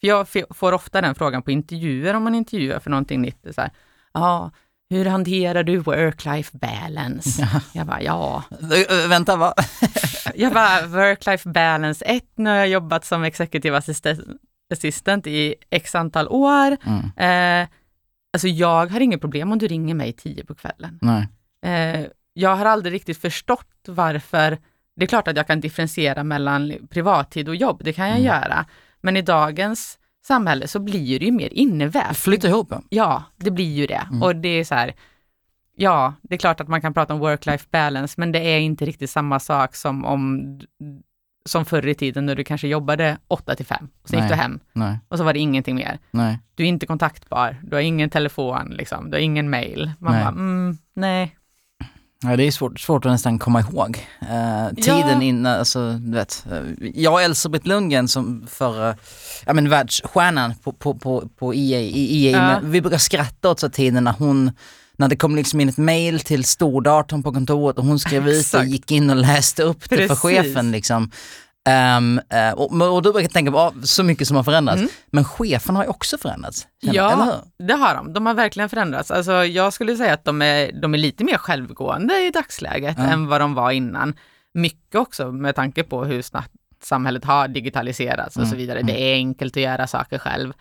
för 0.00 0.38
jag 0.38 0.56
får 0.56 0.72
ofta 0.72 1.00
den 1.00 1.14
frågan 1.14 1.42
på 1.42 1.50
intervjuer 1.50 2.14
om 2.14 2.22
man 2.24 2.34
intervjuar 2.34 2.78
för 2.80 2.90
någonting 2.90 3.22
nytt. 3.22 3.46
Så 3.54 3.60
här, 3.60 3.70
ja, 4.12 4.50
hur 4.92 5.04
hanterar 5.04 5.62
du 5.62 5.78
work-life 5.78 6.50
balance? 6.58 7.48
Jag 7.72 7.86
bara, 7.86 8.02
ja. 8.02 8.42
Ö, 8.90 9.06
vänta, 9.08 9.36
va? 9.36 9.54
Jag 10.34 10.52
bara, 10.52 10.80
work-life 10.86 11.52
balance, 11.52 12.04
ett, 12.04 12.30
nu 12.34 12.50
har 12.50 12.56
jag 12.56 12.68
jobbat 12.68 13.04
som 13.04 13.24
executive 13.24 13.76
assistant, 13.76 14.20
assistant 14.72 15.26
i 15.26 15.54
x 15.70 15.94
antal 15.94 16.28
år. 16.28 16.76
Mm. 16.86 17.62
Eh, 17.62 17.68
alltså 18.32 18.48
jag 18.48 18.86
har 18.86 19.00
inget 19.00 19.20
problem 19.20 19.52
om 19.52 19.58
du 19.58 19.66
ringer 19.68 19.94
mig 19.94 20.12
tio 20.12 20.44
på 20.44 20.54
kvällen. 20.54 20.98
Nej. 21.02 21.28
Eh, 21.66 22.06
jag 22.32 22.56
har 22.56 22.64
aldrig 22.64 22.94
riktigt 22.94 23.20
förstått 23.20 23.68
varför, 23.88 24.58
det 24.96 25.04
är 25.04 25.08
klart 25.08 25.28
att 25.28 25.36
jag 25.36 25.46
kan 25.46 25.60
differentiera 25.60 26.24
mellan 26.24 26.72
privattid 26.90 27.48
och 27.48 27.56
jobb, 27.56 27.80
det 27.84 27.92
kan 27.92 28.08
jag 28.08 28.18
Mm. 28.18 28.26
göra. 28.26 28.64
Men 29.00 29.16
i 29.16 29.22
dagens 29.22 29.98
samhälle 30.22 30.68
så 30.68 30.78
blir 30.78 31.18
det 31.18 31.24
ju 31.24 31.32
mer 31.32 31.52
innevävt. 31.52 32.16
Flytta 32.16 32.48
ihop. 32.48 32.72
ja. 32.88 33.22
Det 33.36 33.50
blir 33.50 33.72
ju 33.74 33.86
det. 33.86 34.06
Mm. 34.10 34.22
Och 34.22 34.36
det 34.36 34.48
är 34.48 34.64
så 34.64 34.74
här, 34.74 34.94
ja, 35.76 36.14
det 36.22 36.34
är 36.34 36.38
klart 36.38 36.60
att 36.60 36.68
man 36.68 36.80
kan 36.80 36.94
prata 36.94 37.14
om 37.14 37.20
work-life 37.20 37.66
balance, 37.70 38.14
men 38.16 38.32
det 38.32 38.38
är 38.38 38.58
inte 38.60 38.84
riktigt 38.84 39.10
samma 39.10 39.40
sak 39.40 39.74
som 39.76 40.04
om 40.04 40.60
som 41.44 41.64
förr 41.64 41.86
i 41.88 41.94
tiden 41.94 42.26
när 42.26 42.34
du 42.34 42.44
kanske 42.44 42.68
jobbade 42.68 43.18
8 43.28 43.54
till 43.54 43.66
5, 43.66 43.88
och 44.02 44.08
sen 44.08 44.18
gick 44.20 44.28
du 44.28 44.34
hem 44.34 44.60
Nej, 44.72 44.98
och 45.08 45.18
så 45.18 45.24
var 45.24 45.32
det 45.32 45.38
ingenting 45.38 45.76
mer. 45.76 45.98
nej. 46.10 46.38
Du 46.54 46.62
är 46.64 46.68
inte 46.68 46.86
kontaktbar, 46.86 47.56
du 47.62 47.76
har 47.76 47.82
ingen 47.82 48.10
telefon, 48.10 48.68
liksom. 48.70 49.10
du 49.10 49.16
har 49.16 49.22
ingen 49.22 49.50
mail. 49.50 49.92
Man 49.98 50.12
Nej. 50.12 50.22
bara, 50.24 50.28
mm, 50.30 50.78
nej. 50.94 51.36
Ja, 52.22 52.36
det 52.36 52.44
är 52.46 52.50
svårt, 52.50 52.80
svårt 52.80 53.06
att 53.06 53.12
nästan 53.12 53.38
komma 53.38 53.60
ihåg. 53.60 54.06
Eh, 54.20 54.74
tiden 54.76 55.08
Ja. 55.08 55.22
innan, 55.22 55.58
alltså 55.58 55.92
du 55.92 56.12
vet. 56.16 56.44
eh, 56.52 56.88
Jag 56.94 57.12
och 57.12 57.22
Elsebeth 57.22 57.66
Lundgren 57.66 58.08
som 58.08 58.46
för, 58.50 58.96
ja 59.46 59.52
men 59.52 59.68
världsstjärnan 59.68 60.54
på, 60.62 60.72
på, 60.72 60.94
på, 60.94 61.28
på 61.38 61.54
EA, 61.54 61.80
i 61.80 62.26
EA 62.26 62.52
Ja. 62.52 62.60
vi 62.68 62.80
brukar 62.80 62.98
skratta 62.98 63.50
åt 63.50 63.60
så 63.60 63.68
tiden 63.68 64.04
när 64.04 64.12
hon 64.12 64.50
när 64.96 65.08
det 65.08 65.16
kom 65.16 65.36
liksom 65.36 65.60
in 65.60 65.68
ett 65.68 65.76
mail 65.78 66.20
till 66.20 66.44
stordatorn 66.44 67.22
på 67.22 67.32
kontoret 67.32 67.78
och 67.78 67.84
hon 67.84 67.98
skrev 67.98 68.28
ut 68.28 68.40
Exakt. 68.40 68.68
gick 68.68 68.90
in 68.90 69.10
och 69.10 69.16
läste 69.16 69.62
upp 69.62 69.90
det 69.90 69.96
för 69.96 70.06
Precis. 70.06 70.18
chefen 70.22 70.72
liksom. 70.72 71.10
Ehm, 71.68 72.20
eh, 72.30 72.50
och, 72.52 72.72
och 72.94 73.02
då 73.02 73.12
brukar 73.12 73.28
tänka 73.28 73.52
på, 73.52 73.58
ah, 73.58 73.72
så 73.82 74.02
mycket 74.02 74.28
som 74.28 74.36
har 74.36 74.44
förändrats. 74.44 74.78
Mm. 74.80 74.90
Men 75.10 75.24
chefen 75.24 75.76
har 75.76 75.82
ju 75.84 75.88
också 75.90 76.18
förändrats. 76.18 76.66
Ja. 76.80 77.36
Det 77.58 77.74
har 77.74 77.94
de. 77.94 78.12
De 78.12 78.26
har 78.26 78.34
verkligen 78.34 78.68
förändrats. 78.68 79.10
Alltså, 79.10 79.32
jag 79.44 79.72
skulle 79.72 79.96
säga 79.96 80.14
att 80.14 80.24
de 80.24 80.42
är, 80.42 80.72
de 80.82 80.94
är 80.94 80.98
lite 80.98 81.24
mer 81.24 81.36
självgående 81.36 82.14
i 82.26 82.30
dagsläget 82.30 82.94
Ja. 82.98 83.04
än 83.04 83.26
vad 83.26 83.40
de 83.40 83.54
var 83.54 83.70
innan. 83.70 84.14
Mycket 84.54 84.94
också 84.94 85.32
med 85.32 85.54
tanke 85.54 85.82
på 85.82 86.04
hur 86.04 86.22
snabbt 86.22 86.48
samhället 86.82 87.24
har 87.24 87.48
digitaliserats 87.48 88.36
och 88.36 88.42
Mm, 88.42 88.50
så 88.50 88.56
vidare. 88.56 88.78
mm. 88.80 88.94
Det 88.94 89.00
är 89.02 89.14
enkelt 89.14 89.56
att 89.56 89.62
göra 89.62 89.86
saker 89.86 90.18
själv. 90.18 90.52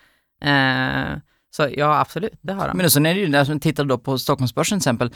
Eh, 0.44 1.18
så 1.52 1.70
ja, 1.78 2.00
absolut, 2.00 2.34
det 2.42 2.54
har 2.54 2.68
de. 2.68 2.78
Men 2.78 2.90
sen 2.92 3.06
är 3.06 3.14
det 3.14 3.20
ju, 3.20 3.28
när 3.28 3.46
man 3.48 3.60
tittar 3.60 3.84
då 3.86 3.98
på 3.98 4.18
Stockholmsbörsen 4.18 4.80
till 4.80 4.82
exempel, 4.84 5.14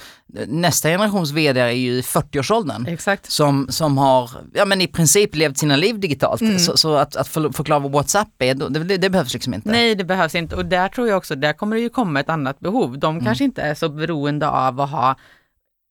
nästa 0.48 0.90
generations 0.90 1.32
vd 1.32 1.62
är 1.62 1.70
ju 1.70 1.92
i 1.92 2.02
40-årsåldern. 2.02 2.86
Exakt. 2.88 3.32
Som, 3.32 3.68
som 3.70 3.98
har, 3.98 4.30
ja 4.54 4.66
men 4.66 4.82
i 4.82 4.88
princip 4.88 5.36
levt 5.36 5.58
sina 5.58 5.76
liv 5.76 6.00
digitalt. 6.00 6.42
Mm. 6.42 6.60
Så, 6.60 6.78
så 6.78 6.96
att, 6.96 7.16
att 7.16 7.28
för, 7.28 7.50
förklara 7.50 7.80
vad 7.80 7.92
WhatsApp 7.92 8.28
är, 8.40 8.54
det, 8.70 8.98
det 8.98 9.10
behövs 9.10 9.34
liksom 9.34 9.54
inte. 9.54 9.70
Nej, 9.72 9.96
det 9.96 10.04
behövs 10.04 10.36
inte. 10.36 10.56
Och 10.56 10.66
där 10.66 10.88
tror 10.88 11.08
jag 11.08 11.18
också, 11.18 11.36
där 11.36 11.54
kommer 11.54 11.76
det 11.76 11.82
ju 11.82 11.90
komma 11.90 12.20
ett 12.20 12.30
annat 12.30 12.60
behov. 12.60 13.00
De 13.00 13.16
Mm. 13.16 13.26
kanske 13.26 13.44
inte 13.44 13.62
är 13.62 13.74
så 13.76 13.90
beroende 13.90 14.48
av 14.50 14.82
att 14.82 14.90
ha 14.90 15.16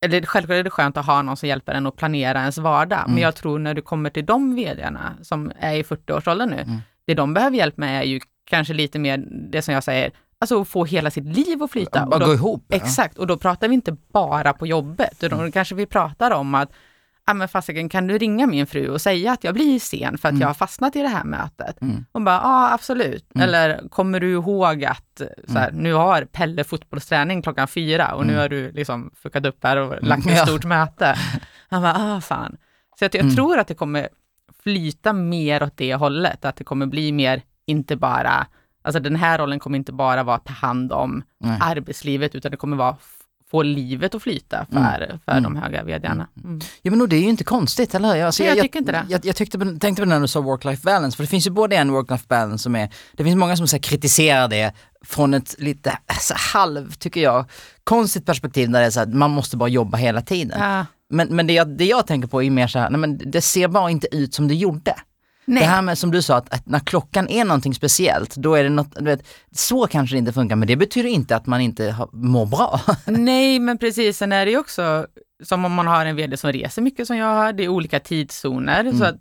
eller 0.04 0.22
självklart 0.22 0.56
är 0.56 0.64
det 0.64 0.70
skönt 0.70 0.96
att 0.96 1.06
ha 1.06 1.22
någon 1.22 1.36
som 1.36 1.48
hjälper 1.48 1.74
en 1.74 1.86
att 1.86 1.96
planera 1.96 2.40
ens 2.40 2.58
vardag, 2.58 2.98
Mm. 2.98 3.10
men 3.14 3.22
jag 3.22 3.34
tror 3.34 3.58
när 3.58 3.74
du 3.74 3.82
kommer 3.82 4.10
till 4.10 4.26
de 4.26 4.54
vdarna 4.56 5.12
som 5.22 5.52
är 5.58 5.74
i 5.74 5.82
40-årsåldern 5.82 6.50
nu, 6.50 6.60
Mm. 6.60 6.78
det 7.06 7.14
de 7.14 7.34
behöver 7.34 7.56
hjälp 7.56 7.76
med 7.76 7.98
är 8.00 8.04
ju 8.04 8.20
kanske 8.50 8.74
lite 8.74 8.98
mer 8.98 9.24
det 9.52 9.62
som 9.62 9.74
jag 9.74 9.84
säger, 9.84 10.10
alltså 10.44 10.64
få 10.64 10.84
hela 10.84 11.10
sitt 11.10 11.24
liv 11.36 11.62
att 11.62 11.70
flyta. 11.70 12.06
Bara 12.06 12.14
Och 12.14 12.20
då- 12.20 12.26
gå 12.26 12.34
ihop. 12.34 12.64
ja. 12.68 12.76
Exakt, 12.76 13.18
och 13.18 13.26
då 13.26 13.36
pratar 13.36 13.68
vi 13.68 13.74
inte 13.74 13.96
bara 14.12 14.52
på 14.52 14.66
jobbet, 14.66 15.16
utan 15.24 15.38
Mm. 15.38 15.46
då 15.50 15.52
kanske 15.52 15.74
vi 15.74 15.86
pratar 15.86 16.30
om 16.30 16.54
att 16.54 16.72
Ja 17.26 17.34
men 17.34 17.48
fasiken, 17.48 17.88
kan 17.88 18.06
du 18.06 18.18
ringa 18.18 18.46
min 18.46 18.66
fru 18.66 18.88
och 18.88 19.00
säga 19.00 19.32
att 19.32 19.44
jag 19.44 19.54
blir 19.54 19.78
sen 19.78 20.18
för 20.18 20.28
att 20.28 20.32
Mm. 20.32 20.40
jag 20.40 20.48
har 20.48 20.54
fastnat 20.54 20.96
i 20.96 21.00
det 21.02 21.08
här 21.08 21.24
mötet? 21.24 21.82
Mm. 21.82 22.04
Och 22.12 22.22
bara, 22.22 22.34
ja 22.42 22.72
absolut. 22.72 23.26
Mm. 23.34 23.48
Eller 23.48 23.88
kommer 23.88 24.20
du 24.20 24.30
ihåg 24.32 24.84
att 24.84 25.20
så 25.48 25.58
här, 25.58 25.70
nu 25.72 25.92
har 25.92 26.24
Pelle 26.24 26.64
fotbollsträning 26.64 27.42
klockan 27.42 27.68
fyra 27.68 28.14
och 28.14 28.26
nu 28.26 28.32
Mm. 28.32 28.42
har 28.42 28.48
du 28.48 28.72
liksom 28.72 29.10
fuckat 29.22 29.46
upp 29.46 29.64
här 29.64 29.76
och 29.76 30.02
lagt 30.02 30.26
ett 30.26 30.36
Ja. 30.36 30.46
stort 30.46 30.64
möte. 30.64 31.14
Han 31.70 31.82
bara, 31.82 31.94
ah 32.16 32.20
fan. 32.20 32.56
Så 32.98 33.04
att 33.04 33.14
jag 33.14 33.22
Mm. 33.24 33.34
tror 33.36 33.58
att 33.58 33.68
det 33.68 33.74
kommer 33.74 34.08
flyta 34.62 35.12
mer 35.12 35.62
åt 35.62 35.76
det 35.76 35.94
hållet, 35.94 36.44
att 36.44 36.56
det 36.56 36.64
kommer 36.64 36.86
bli 36.86 37.12
mer, 37.12 37.42
inte 37.66 37.96
bara, 37.96 38.46
alltså 38.84 39.00
den 39.00 39.16
här 39.16 39.38
rollen 39.38 39.58
kommer 39.58 39.78
inte 39.78 39.92
bara 39.92 40.22
vara 40.22 40.36
att 40.36 40.44
ta 40.44 40.52
hand 40.52 40.92
om 40.92 41.22
Nej. 41.40 41.58
arbetslivet, 41.60 42.34
utan 42.34 42.50
det 42.50 42.56
kommer 42.56 42.76
vara 42.76 42.96
få 43.50 43.62
livet 43.62 44.14
att 44.14 44.22
flyta 44.22 44.66
för, 44.72 45.18
för 45.24 45.32
Mm. 45.32 45.42
de 45.42 45.56
höga 45.56 45.84
vdarna. 45.84 46.28
Mm. 46.44 46.60
Ja 46.82 46.90
men 46.90 47.00
och 47.00 47.08
det 47.08 47.16
är 47.16 47.20
ju 47.20 47.28
inte 47.28 47.44
konstigt, 47.44 47.94
eller 47.94 48.14
hur? 48.14 48.24
Alltså, 48.24 48.42
Nej, 48.42 48.52
jag 48.56 48.62
tycker 48.62 48.78
inte 48.78 48.92
det. 48.92 49.06
Jag, 49.08 49.24
jag 49.26 49.36
tyckte, 49.36 49.58
tänkte 49.58 49.94
på 49.94 50.00
det 50.00 50.06
när 50.06 50.20
du 50.20 50.28
sa 50.28 50.40
work-life 50.40 50.84
balance, 50.84 51.16
för 51.16 51.22
det 51.24 51.28
finns 51.28 51.46
ju 51.46 51.50
både 51.50 51.76
en 51.76 51.90
work-life 51.90 52.24
balance 52.28 52.62
som 52.62 52.76
är, 52.76 52.88
det 53.12 53.24
finns 53.24 53.36
många 53.36 53.56
som 53.56 53.68
så 53.68 53.76
här, 53.76 53.82
kritiserar 53.82 54.48
det 54.48 54.72
från 55.04 55.34
ett 55.34 55.54
lite 55.58 55.98
alltså, 56.06 56.34
halv, 56.54 56.92
tycker 56.92 57.20
jag, 57.20 57.44
konstigt 57.84 58.26
perspektiv 58.26 58.70
där 58.70 58.80
det 58.80 58.86
är 58.86 58.90
så 58.90 59.00
att 59.00 59.14
man 59.14 59.30
måste 59.30 59.56
bara 59.56 59.68
jobba 59.68 59.96
hela 59.96 60.20
tiden. 60.22 60.60
Ja. 60.60 60.86
Men, 61.10 61.28
men 61.36 61.46
det, 61.46 61.52
jag, 61.52 61.68
det 61.78 61.84
jag 61.84 62.06
tänker 62.06 62.28
på 62.28 62.42
är 62.42 62.50
mer 62.50 62.66
så 62.66 62.78
här, 62.78 62.90
nej 62.90 63.00
men 63.00 63.30
det 63.30 63.40
ser 63.40 63.68
bara 63.68 63.90
inte 63.90 64.16
ut 64.16 64.34
som 64.34 64.48
det 64.48 64.54
gjorde. 64.54 64.94
Nej. 65.44 65.62
Det 65.62 65.68
här 65.68 65.82
med 65.82 65.98
som 65.98 66.10
du 66.10 66.22
sa, 66.22 66.36
att, 66.36 66.54
att 66.54 66.66
när 66.66 66.78
klockan 66.78 67.28
är 67.28 67.44
någonting 67.44 67.74
speciellt, 67.74 68.36
då 68.36 68.54
är 68.54 68.64
det 68.64 68.70
något, 68.70 68.94
du 68.96 69.04
vet, 69.04 69.26
så 69.52 69.86
kanske 69.86 70.16
det 70.16 70.18
inte 70.18 70.32
funkar, 70.32 70.56
men 70.56 70.68
det 70.68 70.76
betyder 70.76 71.08
inte 71.08 71.36
att 71.36 71.46
man 71.46 71.60
inte 71.60 71.90
har, 71.90 72.08
mår 72.12 72.46
bra. 72.46 72.80
Nej, 73.06 73.58
men 73.58 73.78
precis. 73.78 74.18
Sen 74.18 74.32
är 74.32 74.44
det 74.44 74.50
ju 74.50 74.58
också 74.58 75.06
som 75.42 75.64
om 75.64 75.72
man 75.72 75.86
har 75.86 76.06
en 76.06 76.16
vd 76.16 76.36
som 76.36 76.52
reser 76.52 76.82
mycket 76.82 77.06
som 77.06 77.16
jag 77.16 77.34
har. 77.34 77.52
Det 77.52 77.64
är 77.64 77.68
olika 77.68 78.00
tidszoner, 78.00 78.92
så 78.92 79.04
att 79.04 79.16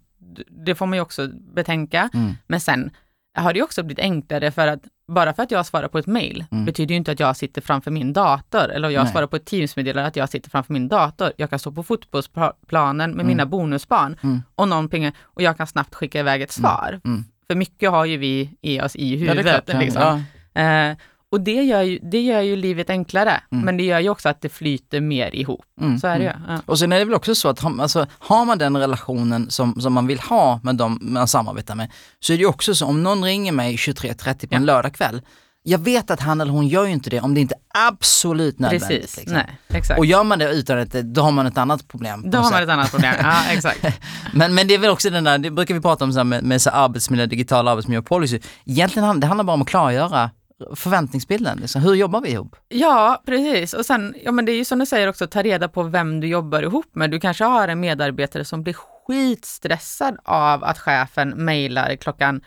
det 0.65 0.75
får 0.75 0.85
man 0.85 0.97
ju 0.97 1.01
också 1.01 1.27
betänka. 1.55 2.09
Mm. 2.13 2.33
Men 2.47 2.59
sen 2.59 2.91
har 3.37 3.53
det 3.53 3.57
ju 3.57 3.63
också 3.63 3.83
blivit 3.83 4.03
enklare 4.03 4.51
för 4.51 4.67
att 4.67 4.81
bara 5.07 5.33
för 5.33 5.43
att 5.43 5.51
jag 5.51 5.65
svarar 5.65 5.87
på 5.87 5.97
ett 5.97 6.07
mail 6.07 6.45
betyder 6.65 6.93
ju 6.93 6.97
inte 6.97 7.11
att 7.11 7.19
jag 7.19 7.37
sitter 7.37 7.61
framför 7.61 7.91
min 7.91 8.13
dator 8.13 8.69
eller 8.71 8.89
jag 8.89 9.03
Nej. 9.03 9.11
svarar 9.11 9.27
på 9.27 9.35
ett 9.35 9.45
Teams-meddelande 9.45 10.07
att 10.07 10.15
jag 10.15 10.29
sitter 10.29 10.49
framför 10.49 10.73
min 10.73 10.87
dator. 10.87 11.31
Jag 11.37 11.49
kan 11.49 11.59
stå 11.59 11.71
på 11.71 11.83
fotbollsplanen 11.83 13.11
med 13.11 13.25
mina 13.25 13.45
bonusbarn 13.45 14.17
Mm. 14.23 14.41
och 14.55 14.67
någon 14.67 14.89
plingar 14.89 15.13
och 15.21 15.41
jag 15.41 15.57
kan 15.57 15.67
snabbt 15.67 15.95
skicka 15.95 16.19
iväg 16.19 16.41
ett 16.41 16.51
svar. 16.51 17.01
Mm. 17.05 17.23
För 17.47 17.55
mycket 17.55 17.91
har 17.91 18.05
ju 18.05 18.17
vi 18.17 18.57
i 18.61 18.81
oss 18.81 18.95
i 18.95 19.13
Ja, 19.15 19.19
huvudet. 19.33 19.43
det 19.45 19.51
är 19.51 19.61
klart. 19.61 19.63
Ja. 19.73 19.79
liksom. 19.79 20.23
Ja. 20.53 20.61
Eh, 20.61 20.97
och 21.33 21.41
det 21.41 21.63
gör, 21.63 21.81
ju, 21.81 21.99
det 22.11 22.21
gör 22.21 22.41
ju 22.41 22.55
livet 22.55 22.89
enklare, 22.89 23.41
Mm. 23.51 23.65
men 23.65 23.77
det 23.77 23.83
gör 23.83 23.99
ju 23.99 24.09
också 24.09 24.29
att 24.29 24.41
det 24.41 24.49
flyter 24.49 25.01
mer 25.01 25.35
ihop. 25.35 25.65
Mm, 25.81 25.99
Så 25.99 26.07
är 26.07 26.17
det 26.19 26.23
ju. 26.23 26.29
mm. 26.29 26.41
Ja. 26.47 26.59
Och 26.65 26.79
sen 26.79 26.91
är 26.91 26.99
det 26.99 27.05
väl 27.05 27.13
också 27.13 27.35
så 27.35 27.49
att 27.49 27.65
alltså, 27.65 28.05
har 28.19 28.45
man 28.45 28.57
den 28.57 28.77
relationen 28.77 29.49
som, 29.51 29.81
som 29.81 29.93
man 29.93 30.07
vill 30.07 30.19
ha 30.19 30.59
med 30.63 30.75
de 30.75 30.99
man 31.01 31.27
samarbetar 31.27 31.75
med, 31.75 31.91
så 32.19 32.33
är 32.33 32.37
det 32.37 32.41
ju 32.41 32.47
också 32.49 32.75
så 32.75 32.85
om 32.85 33.03
någon 33.03 33.23
ringer 33.23 33.51
mig 33.51 33.75
23.30 33.75 34.47
på 34.47 34.55
en 34.55 34.65
lördagkväll, 34.65 35.21
jag 35.65 35.79
vet 35.79 36.11
att 36.11 36.19
han 36.19 36.41
eller 36.41 36.51
hon 36.51 36.67
gör 36.67 36.85
ju 36.85 36.91
inte 36.91 37.09
det 37.09 37.19
om 37.21 37.33
det 37.33 37.41
inte 37.41 37.55
är 37.55 37.87
absolut 37.87 38.59
nödvändigt. 38.59 38.89
Precis, 39.01 39.17
liksom. 39.17 39.33
nej, 39.37 39.59
exakt. 39.69 39.97
Och 39.99 40.05
gör 40.05 40.23
man 40.23 40.39
det 40.39 40.51
utan 40.53 40.79
att 40.79 40.91
då 40.91 41.21
har 41.21 41.31
man 41.31 41.45
ett 41.45 41.57
annat 41.57 41.87
problem. 41.87 42.23
Då 42.29 42.37
har 42.37 42.51
man 42.51 42.63
ett 42.63 42.69
annat 42.69 42.91
problem. 42.91 43.15
Ja, 43.21 43.33
exakt. 43.51 43.85
Men, 44.33 44.53
men 44.53 44.67
det 44.67 44.73
är 44.73 44.77
väl 44.77 44.89
också 44.89 45.09
den 45.09 45.23
där, 45.23 45.37
det 45.37 45.51
brukar 45.51 45.73
vi 45.73 45.81
prata 45.81 46.03
om 46.05 46.11
så 46.13 46.19
här 46.19 46.23
med, 46.23 46.43
med 46.43 46.61
så 46.61 46.69
arbetsmiljö, 46.69 47.25
digital 47.25 47.67
arbetsmiljö 47.67 47.99
och 47.99 48.05
policy. 48.05 48.39
Egentligen 48.65 49.19
det 49.19 49.27
handlar 49.27 49.43
bara 49.43 49.53
om 49.53 49.61
att 49.61 49.67
klargöra 49.67 50.29
förväntningsbilden. 50.75 51.57
Liksom. 51.57 51.81
Hur 51.81 51.93
jobbar 51.93 52.21
vi 52.21 52.29
ihop? 52.31 52.55
Ja, 52.69 53.21
precis. 53.25 53.73
Och 53.73 53.85
sen, 53.85 54.15
ja 54.23 54.31
men 54.31 54.45
det 54.45 54.51
är 54.51 54.57
ju 54.57 54.65
som 54.65 54.79
du 54.79 54.85
säger 54.85 55.07
också, 55.09 55.27
ta 55.27 55.41
reda 55.41 55.67
på 55.67 55.83
vem 55.83 56.19
du 56.19 56.27
jobbar 56.27 56.63
ihop 56.63 56.95
med. 56.95 57.11
Du 57.11 57.19
kanske 57.19 57.43
har 57.43 57.67
en 57.67 57.79
medarbetare 57.79 58.45
som 58.45 58.63
blir 58.63 58.73
skitstressad 58.73 60.17
av 60.23 60.63
att 60.63 60.79
chefen 60.79 61.29
mejlar 61.29 61.95
klockan 61.95 62.41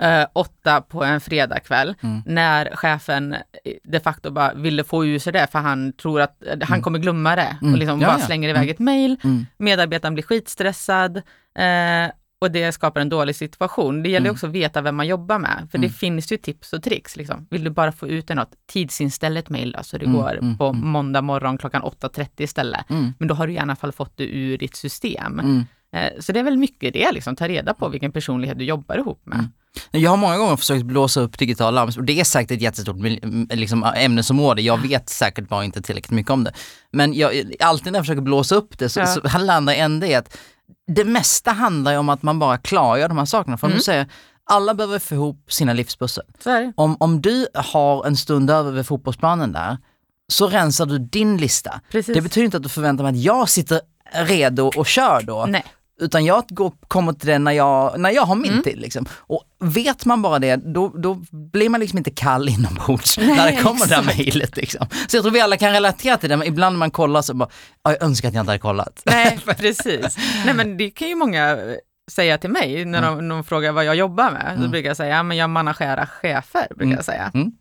eh, 0.00 0.26
åtta 0.32 0.80
på 0.80 1.04
en 1.04 1.20
fredagkväll, 1.20 1.94
Mm. 2.02 2.22
när 2.26 2.76
chefen 2.76 3.32
eh, 3.32 3.38
de 3.84 4.00
facto 4.00 4.30
bara 4.30 4.54
ville 4.54 4.84
få 4.84 5.04
ur 5.06 5.18
sig 5.18 5.32
det, 5.32 5.46
för 5.52 5.58
han 5.58 5.92
tror 5.92 6.20
att 6.20 6.42
eh, 6.46 6.58
han 6.62 6.82
kommer 6.82 6.98
glömma 6.98 7.36
det 7.36 7.56
och 7.62 7.66
liksom 7.78 7.88
Mm. 7.94 8.00
Ja, 8.00 8.06
bara 8.08 8.18
ja. 8.20 8.26
slänger 8.26 8.48
iväg 8.48 8.70
ett 8.70 8.78
mejl. 8.78 9.16
Mm. 9.24 9.46
Medarbetaren 9.56 10.14
blir 10.14 10.24
skitstressad 10.24 11.16
eh, 11.58 12.10
och 12.42 12.50
det 12.50 12.72
skapar 12.72 13.00
en 13.00 13.08
dålig 13.08 13.36
situation. 13.36 14.02
Det 14.02 14.08
gäller 14.08 14.26
Mm. 14.26 14.34
också 14.34 14.46
att 14.46 14.52
veta 14.52 14.80
vem 14.80 14.96
man 14.96 15.06
jobbar 15.06 15.38
med, 15.38 15.68
för 15.70 15.78
det 15.78 15.88
finns 15.88 16.32
ju 16.32 16.36
tips 16.36 16.72
och 16.72 16.82
tricks. 16.82 17.16
Liksom. 17.16 17.46
Vill 17.50 17.64
du 17.64 17.70
bara 17.70 17.92
få 17.92 18.08
ut 18.08 18.28
något, 18.28 18.50
tidsinställ 18.72 19.36
ett 19.36 19.48
mejl 19.50 19.76
så 19.82 19.98
det 19.98 20.04
Mm, 20.06 20.16
går 20.20 20.38
mm, 20.38 20.58
på 20.58 20.66
mm. 20.66 20.88
måndag 20.88 21.22
morgon 21.22 21.58
klockan 21.58 21.82
8.30 21.82 22.42
istället. 22.42 22.90
Mm. 22.90 23.12
Men 23.18 23.28
då 23.28 23.34
har 23.34 23.46
du 23.46 23.52
i 23.52 23.58
alla 23.58 23.76
fall 23.76 23.92
fått 23.92 24.16
det 24.16 24.24
ur 24.24 24.58
ditt 24.58 24.76
system. 24.76 25.40
Mm. 25.40 25.64
Eh, 25.96 26.20
så 26.20 26.32
det 26.32 26.40
är 26.40 26.44
väl 26.44 26.56
mycket 26.56 26.92
det, 26.92 27.12
liksom, 27.12 27.36
ta 27.36 27.48
reda 27.48 27.74
på 27.74 27.88
vilken 27.88 28.12
personlighet 28.12 28.58
du 28.58 28.64
jobbar 28.64 28.98
ihop 28.98 29.20
med. 29.24 29.38
Mm. 29.38 29.50
Jag 29.90 30.10
har 30.10 30.16
många 30.16 30.36
gånger 30.38 30.56
försökt 30.56 30.84
blåsa 30.84 31.20
upp 31.20 31.38
digitala 31.38 31.80
arbetsmiljö. 31.80 32.06
Det 32.14 32.20
är 32.20 32.24
säkert 32.24 32.50
ett 32.50 32.60
jättestort 32.62 32.96
mil- 32.96 33.46
liksom, 33.50 33.84
ämnesområde. 33.96 34.62
Jag 34.62 34.78
vet 34.88 35.08
säkert 35.08 35.48
bara 35.48 35.64
inte 35.64 35.82
tillräckligt 35.82 36.10
mycket 36.10 36.30
om 36.30 36.44
det. 36.44 36.52
Men 36.90 37.14
jag, 37.14 37.52
alltid 37.60 37.92
när 37.92 37.98
jag 37.98 38.04
försöker 38.06 38.22
blåsa 38.22 38.54
upp 38.54 38.78
det 38.78 38.88
så, 38.88 39.00
Ja. 39.00 39.06
så 39.06 39.38
landar 39.38 39.72
ändå 39.74 40.06
i 40.06 40.14
att 40.14 40.38
det 40.86 41.04
mesta 41.04 41.50
handlar 41.52 41.92
ju 41.92 41.98
om 41.98 42.08
att 42.08 42.22
man 42.22 42.38
bara 42.38 42.58
klargör 42.58 43.08
de 43.08 43.18
här 43.18 43.24
sakerna. 43.24 43.56
För 43.56 43.66
Mm. 43.66 43.76
du 43.78 43.82
säger, 43.82 44.06
alla 44.44 44.74
behöver 44.74 44.98
få 44.98 45.14
ihop 45.14 45.52
sina 45.52 45.72
livspussel. 45.72 46.24
Om, 46.76 46.96
om 47.00 47.20
du 47.20 47.46
har 47.54 48.06
en 48.06 48.16
stund 48.16 48.50
över 48.50 48.70
vid 48.72 48.86
fotbollsplanen 48.86 49.52
där, 49.52 49.78
så 50.32 50.48
rensar 50.48 50.86
du 50.86 50.98
din 50.98 51.36
lista. 51.36 51.80
Precis. 51.90 52.14
Det 52.14 52.20
betyder 52.20 52.44
inte 52.44 52.56
att 52.56 52.62
du 52.62 52.68
förväntar 52.68 53.04
mig 53.04 53.10
att 53.10 53.16
jag 53.24 53.48
sitter 53.48 53.80
redo 54.12 54.70
och 54.76 54.86
kör 54.86 55.22
då. 55.22 55.46
Nej. 55.48 55.64
Utan 56.02 56.24
jag 56.24 56.44
går, 56.48 56.72
kommer 56.88 57.12
till 57.12 57.28
den 57.28 57.44
när 57.44 57.52
jag, 57.52 58.00
när 58.00 58.10
jag 58.10 58.22
har 58.22 58.34
min 58.34 58.50
Mm. 58.52 58.62
tid. 58.62 58.78
Liksom. 58.80 59.06
Och 59.18 59.42
vet 59.60 60.04
man 60.04 60.22
bara 60.22 60.38
det, 60.38 60.56
då, 60.56 60.88
då 60.88 61.14
blir 61.52 61.68
man 61.68 61.80
liksom 61.80 61.98
inte 61.98 62.10
kall 62.10 62.48
inombords 62.48 63.18
när 63.18 63.50
det 63.52 63.56
kommer 63.62 63.80
det 63.80 63.94
där 63.94 64.00
exakt. 64.00 64.18
mejlet. 64.18 64.56
Liksom. 64.56 64.86
Så 65.08 65.16
jag 65.16 65.24
tror 65.24 65.32
vi 65.32 65.40
alla 65.40 65.56
kan 65.56 65.72
relatera 65.72 66.16
till 66.16 66.28
det, 66.28 66.36
men 66.36 66.46
ibland 66.48 66.74
när 66.74 66.78
man 66.78 66.90
kollar 66.90 67.22
så 67.22 67.34
bara, 67.34 67.48
"Ja, 67.82 67.90
jag 67.90 68.02
önskar 68.02 68.28
att 68.28 68.34
jag 68.34 68.42
inte 68.42 68.50
hade 68.50 68.58
kollat. 68.58 69.02
Nej, 69.06 69.38
precis. 69.58 70.16
Nej, 70.44 70.54
men 70.54 70.76
det 70.76 70.90
kan 70.90 71.08
ju 71.08 71.14
många 71.14 71.50
eh, 71.50 71.56
säga 72.10 72.38
till 72.38 72.50
mig 72.50 72.84
när 72.84 73.02
de, 73.02 73.28
de 73.28 73.44
frågar 73.44 73.72
vad 73.72 73.84
jag 73.84 73.96
jobbar 73.96 74.30
med. 74.30 74.58
Då 74.60 74.68
brukar 74.68 74.90
jag 74.90 74.96
säga, 74.96 75.16
ja 75.16 75.22
men 75.22 75.36
jag 75.36 75.50
managerar 75.50 76.06
chefer, 76.06 76.66
brukar 76.76 76.96
jag 76.96 77.04
säga. 77.04 77.30
Mm. 77.34 77.52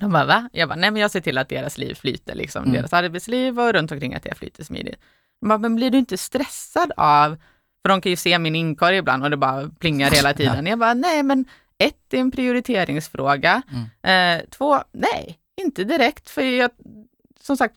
De 0.00 0.12
bara, 0.12 0.24
va? 0.24 0.48
Jag 0.52 0.68
bara, 0.68 0.76
nej 0.76 0.90
men 0.90 1.02
jag 1.02 1.10
ser 1.10 1.20
till 1.20 1.38
att 1.38 1.48
deras 1.48 1.78
liv 1.78 1.94
flyter, 1.94 2.34
liksom. 2.34 2.62
Mm. 2.64 2.74
Deras 2.76 2.92
arbetsliv 2.92 3.60
och 3.60 3.72
runt 3.72 3.92
omkring 3.92 4.14
att 4.14 4.22
det 4.22 4.34
flyter 4.34 4.64
smidigt. 4.64 4.96
De 5.40 5.48
bara, 5.48 5.58
men 5.58 5.74
blir 5.76 5.90
du 5.90 5.98
inte 5.98 6.18
stressad 6.18 6.92
av, 6.96 7.36
för 7.82 7.88
de 7.88 8.00
kan 8.00 8.10
ju 8.10 8.16
se 8.16 8.38
min 8.38 8.54
inkorg 8.54 8.96
ibland 8.96 9.24
och 9.24 9.30
det 9.30 9.36
bara 9.36 9.70
plingar 9.80 10.10
hela 10.10 10.32
tiden. 10.34 10.66
Jag 10.66 10.78
bara, 10.78 10.94
nej 10.94 11.22
men 11.22 11.44
ett, 11.78 11.96
det 12.08 12.16
är 12.16 12.20
en 12.20 12.30
prioriteringsfråga. 12.30 13.62
Mm. 14.02 14.38
Eh, 14.40 14.44
två, 14.50 14.78
nej, 14.92 15.38
inte 15.62 15.84
direkt, 15.84 16.30
för 16.30 16.42
jag, 16.42 16.70
som 17.40 17.56
sagt, 17.56 17.74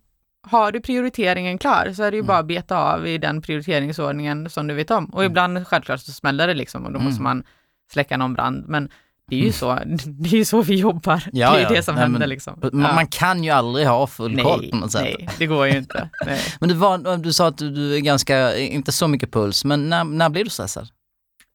har 0.47 0.71
du 0.71 0.79
prioriteringen 0.81 1.57
klar 1.57 1.91
så 1.95 2.03
är 2.03 2.11
det 2.11 2.17
ju 2.17 2.21
Mm. 2.21 2.27
bara 2.27 2.37
att 2.37 2.45
beta 2.47 2.77
av 2.77 3.07
i 3.07 3.17
den 3.17 3.41
prioriteringsordningen 3.41 4.49
som 4.49 4.67
du 4.67 4.73
vet 4.73 4.91
om. 4.91 5.05
Och 5.05 5.25
ibland 5.25 5.67
självklart 5.67 5.99
så 5.99 6.11
smäller 6.11 6.47
det 6.47 6.53
liksom 6.53 6.85
och 6.85 6.91
då 6.91 6.99
Mm. 6.99 7.05
måste 7.09 7.21
man 7.23 7.43
släcka 7.91 8.17
någon 8.17 8.33
brand. 8.33 8.63
Men 8.67 8.89
det 9.27 9.35
är 9.35 9.39
ju 9.45 9.51
så, 9.51 9.79
det 10.05 10.29
är 10.29 10.37
ju 10.37 10.45
så 10.45 10.61
vi 10.61 10.75
jobbar. 10.75 11.23
Ja, 11.33 11.51
det 11.53 11.57
är 11.59 11.63
ja. 11.63 11.69
det 11.69 11.83
som 11.83 11.95
Nej, 11.95 12.01
händer 12.03 12.19
men 12.19 12.29
liksom. 12.29 12.59
Man, 12.73 12.81
Ja. 12.81 12.95
man 12.95 13.07
kan 13.07 13.43
ju 13.43 13.49
aldrig 13.49 13.87
ha 13.87 14.07
full 14.07 14.41
koll 14.41 14.61
nej, 14.61 14.71
på 14.71 14.77
något 14.77 14.91
sätt. 14.91 15.01
nej, 15.19 15.29
det 15.37 15.45
går 15.45 15.67
ju 15.67 15.77
inte. 15.77 16.09
Men 16.59 16.69
du, 16.69 16.75
var, 16.75 17.17
du 17.17 17.33
sa 17.33 17.47
att 17.47 17.57
du, 17.57 17.69
du 17.69 17.95
är 17.95 17.99
ganska, 17.99 18.57
inte 18.57 18.91
så 18.91 19.07
mycket 19.07 19.31
puls, 19.31 19.65
men 19.65 19.89
när, 19.89 20.03
när 20.03 20.29
blir 20.29 20.43
du 20.43 20.49
stressad? 20.49 20.87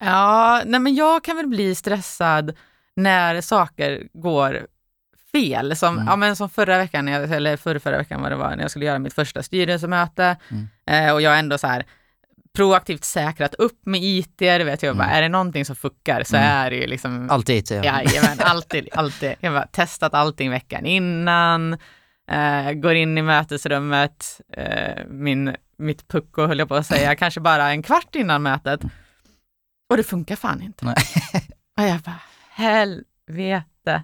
Ja, 0.05 0.63
nej 0.67 0.81
men 0.81 0.95
jag 0.95 1.25
kan 1.25 1.37
väl 1.37 1.47
bli 1.47 1.75
stressad 1.75 2.53
när 2.97 3.41
saker 3.41 4.03
går 4.13 4.67
fel. 5.33 5.77
Som, 5.77 5.95
Mm. 5.95 6.07
ja, 6.09 6.17
men 6.17 6.37
som 6.37 6.51
förra 6.51 6.79
veckan, 6.79 7.09
eller 7.09 7.57
förra, 7.57 7.81
förra 7.81 7.99
veckan 7.99 8.23
vad 8.23 8.33
det 8.33 8.37
var, 8.37 8.51
när 8.57 8.63
jag 8.63 8.71
skulle 8.71 8.85
göra 8.85 8.99
mitt 8.99 9.15
första 9.15 9.43
styrelsemöte 9.43 10.37
Mm. 10.51 10.69
eh, 11.07 11.13
och 11.15 11.23
jag 11.23 11.39
ändå 11.39 11.59
så 11.59 11.67
här 11.67 11.87
proaktivt 12.57 13.05
säkrat 13.05 13.55
upp 13.55 13.87
med 13.87 14.01
IT, 14.03 14.39
du 14.39 14.65
vet 14.65 14.83
jag 14.83 14.97
bara, 14.97 15.05
Mm. 15.05 15.17
är 15.17 15.23
det 15.23 15.29
någonting 15.29 15.65
som 15.65 15.77
fuckar 15.77 16.23
så 16.25 16.37
Mm. 16.37 16.49
är 16.49 16.71
det 16.71 16.77
ju 16.77 16.87
liksom 16.87 17.31
Alltid 17.31 17.69
säger 17.69 17.85
jag. 17.85 18.05
Jajamän, 18.05 18.39
alltid, 18.41 18.89
alltid. 18.93 19.35
Jag 19.41 19.51
har 19.53 19.67
testat 19.73 20.15
allting 20.15 20.51
veckan 20.51 20.87
innan, 20.87 21.73
eh, 22.31 22.73
går 22.73 22.95
in 22.95 23.19
i 23.19 23.23
mötesrummet, 23.23 24.41
eh, 24.57 25.05
min, 25.09 25.57
mitt 25.79 26.09
pucko 26.09 26.47
höll 26.47 26.59
jag 26.59 26.69
på 26.69 26.75
att 26.75 26.87
säga, 26.87 27.15
kanske 27.17 27.41
bara 27.41 27.71
en 27.71 27.83
kvart 27.83 28.15
innan 28.15 28.43
mötet. 28.43 28.81
Och 29.91 29.97
det 29.97 30.03
funkar 30.03 30.37
fan 30.37 30.63
inte. 30.63 30.85
Nej. 30.85 30.95
Och 31.79 31.85
jag 31.85 32.01
bara, 32.01 32.21
helvete. 32.51 34.03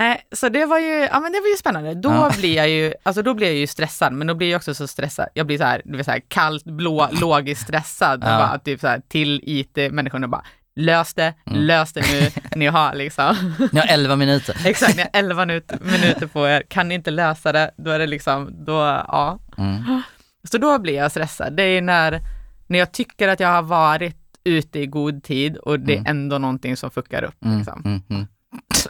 Nej, 0.00 0.20
så 0.32 0.48
det 0.48 0.66
var 0.66 0.78
ju, 0.78 0.92
ja 1.12 1.20
men 1.20 1.32
det 1.32 1.40
var 1.40 1.48
ju 1.48 1.56
spännande. 1.56 1.94
Då 1.94 2.08
Ja. 2.08 2.32
blir 2.38 2.56
jag 2.56 2.68
ju, 2.68 2.94
alltså 3.02 3.22
då 3.22 3.34
blir 3.34 3.46
jag 3.46 3.56
ju 3.56 3.66
stressad, 3.66 4.12
men 4.12 4.26
då 4.26 4.34
blir 4.34 4.50
jag 4.50 4.56
också 4.58 4.74
så 4.74 4.86
stressad. 4.86 5.28
Jag 5.34 5.46
blir 5.46 5.58
så 5.58 5.64
här, 5.64 5.82
du 5.84 5.96
vet 5.96 6.06
så 6.06 6.12
här 6.12 6.22
kallt, 6.28 6.64
blå, 6.64 7.08
logiskt 7.20 7.62
stressad. 7.62 8.20
Ja. 8.24 8.28
Bara, 8.38 8.58
typ 8.58 8.80
så 8.80 8.86
här, 8.88 9.02
till 9.08 9.40
IT-människorna 9.44 10.28
bara, 10.28 10.42
lös 10.76 11.14
det, 11.14 11.34
Mm. 11.46 11.60
lös 11.62 11.92
det 11.92 12.00
nu, 12.12 12.30
ni 12.56 12.66
har 12.66 12.94
liksom. 12.94 13.54
Ni 13.72 13.80
har 13.80 13.86
11 13.88 14.16
minuter. 14.16 14.56
Exakt, 14.66 14.96
ni 14.96 15.02
har 15.02 15.10
11 15.12 15.46
minut, 15.46 15.72
minuter 15.80 16.26
på 16.26 16.48
er, 16.48 16.62
kan 16.68 16.88
ni 16.88 16.94
inte 16.94 17.10
lösa 17.10 17.52
det, 17.52 17.70
då 17.76 17.90
är 17.90 17.98
det 17.98 18.06
liksom, 18.06 18.64
då, 18.64 18.72
ja. 19.08 19.38
Mm. 19.58 20.02
Så 20.50 20.58
då 20.58 20.78
blir 20.78 20.94
jag 20.94 21.10
stressad. 21.10 21.52
Det 21.56 21.62
är 21.62 21.82
när, 21.82 22.20
när 22.66 22.78
jag 22.78 22.92
tycker 22.92 23.28
att 23.28 23.40
jag 23.40 23.48
har 23.48 23.62
varit 23.62 24.16
ute 24.44 24.78
i 24.80 24.86
god 24.86 25.22
tid 25.22 25.56
och 25.56 25.80
det 25.80 25.92
är 25.92 25.96
Mm. 25.96 26.10
ändå 26.10 26.38
någonting 26.38 26.76
som 26.76 26.90
fuckar 26.90 27.22
upp. 27.24 27.44
Mm. 27.44 27.58
Liksom. 27.58 28.02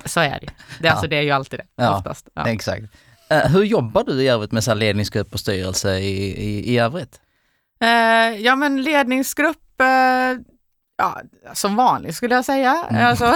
Så, 0.05 0.21
är 0.21 0.31
det 0.31 0.39
det, 0.41 0.47
är 0.47 0.53
Ja. 0.87 0.91
alltså, 0.91 1.07
det 1.09 1.17
är 1.17 1.23
ju 1.23 1.31
alltid 1.31 1.61
det, 1.61 1.67
Ja. 1.77 1.97
oftast. 1.97 2.29
Ja. 2.35 2.49
Exakt. 2.49 2.83
Eh, 3.31 3.39
hur 3.47 3.63
jobbar 3.65 4.05
du 4.05 4.23
i 4.23 4.29
övrigt 4.29 4.53
med 4.53 4.65
så 4.65 4.75
ledningsgrupp 4.75 5.33
och 5.33 5.41
styrelse 5.41 5.99
i, 5.99 6.43
i, 6.45 6.75
i 6.75 6.79
övrigt? 6.79 7.21
Eh, 7.83 7.89
ja, 8.41 8.57
men 8.57 8.83
ledningsgrupp, 8.83 9.81
eh, 9.81 9.87
ja, 10.99 11.21
som 11.53 11.77
vanligt 11.77 12.15
skulle 12.17 12.35
jag 12.35 12.45
säga. 12.45 12.87
Mm. 12.91 13.07
Alltså, 13.07 13.35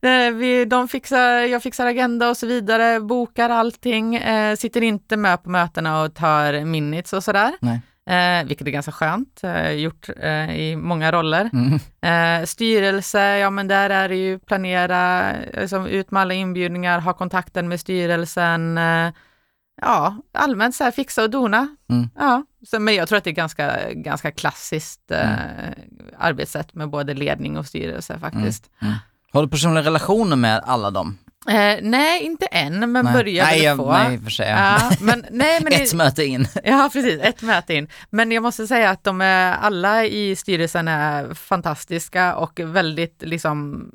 vi, 0.34 0.64
de 0.64 0.88
fixar, 0.88 1.28
jag 1.40 1.62
fixar 1.62 1.86
agenda 1.86 2.28
och 2.30 2.36
så 2.36 2.46
vidare, 2.46 3.00
bokar 3.00 3.50
allting, 3.50 4.20
sitter 4.58 4.82
inte 4.82 5.16
med 5.16 5.42
på 5.42 5.50
mötena 5.50 6.02
och 6.02 6.14
tar 6.14 6.64
minutes 6.64 7.12
och 7.12 7.24
sådär. 7.24 7.52
Nej. 7.60 7.80
Eh, 8.08 8.44
vilket 8.46 8.66
är 8.66 8.70
ganska 8.70 8.92
skönt, 8.92 9.40
eh, 9.44 9.70
gjort 9.70 10.08
eh, 10.20 10.56
i 10.56 10.76
många 10.76 11.12
roller. 11.12 11.50
Mm. 11.52 11.74
Eh, 12.00 12.46
styrelse, 12.46 13.38
ja 13.38 13.50
men 13.50 13.68
där 13.68 13.90
är 13.90 14.08
det 14.08 14.16
ju 14.16 14.38
planera, 14.38 15.32
liksom, 15.54 15.86
ut 15.86 16.10
med 16.10 16.22
alla 16.22 16.34
inbjudningar, 16.34 17.00
ha 17.00 17.12
kontakten 17.12 17.68
med 17.68 17.80
styrelsen, 17.80 18.78
eh, 18.78 19.12
ja, 19.82 20.16
allmänt 20.34 20.74
så 20.74 20.84
här 20.84 20.90
fixa 20.90 21.22
och 21.22 21.30
dona. 21.30 21.68
Mm. 21.90 22.10
Ja, 22.18 22.42
så, 22.66 22.80
men 22.80 22.94
jag 22.94 23.08
tror 23.08 23.18
att 23.18 23.24
det 23.24 23.30
är 23.30 23.34
ganska, 23.34 23.92
ganska 23.92 24.30
klassiskt 24.30 25.10
eh, 25.10 25.32
Mm. 25.32 25.74
arbetssätt 26.18 26.74
med 26.74 26.90
både 26.90 27.14
ledning 27.14 27.58
och 27.58 27.66
styrelse 27.66 28.18
faktiskt. 28.18 28.70
Har 29.32 29.42
du 29.42 29.48
personliga 29.48 29.84
relationer 29.84 30.36
med 30.36 30.62
alla 30.66 30.90
dem? 30.90 31.18
Eh, 31.48 31.78
nej, 31.82 32.22
inte 32.22 32.46
än, 32.46 32.92
men 32.92 33.04
nej. 33.04 33.14
börjar 33.14 33.44
nej, 33.44 33.62
jag, 33.62 33.76
få. 33.76 33.92
Nej, 33.92 34.18
för 34.20 34.30
sig. 34.30 34.48
Ja, 34.48 34.90
men, 35.00 35.24
nej, 35.30 35.60
men 35.62 35.72
Ett 35.72 35.94
möte 35.94 36.24
in. 36.24 36.46
Ja, 36.64 36.90
precis. 36.92 37.20
Ett 37.22 37.42
möte 37.42 37.74
in. 37.74 37.88
Men 38.10 38.32
jag 38.32 38.42
måste 38.42 38.66
säga 38.66 38.90
att 38.90 39.04
de 39.04 39.20
är, 39.20 39.52
alla 39.52 40.04
i 40.04 40.36
styrelsen 40.36 40.88
är 40.88 41.34
fantastiska 41.34 42.36
och 42.36 42.60
väldigt 42.60 43.22
liksom 43.22 43.90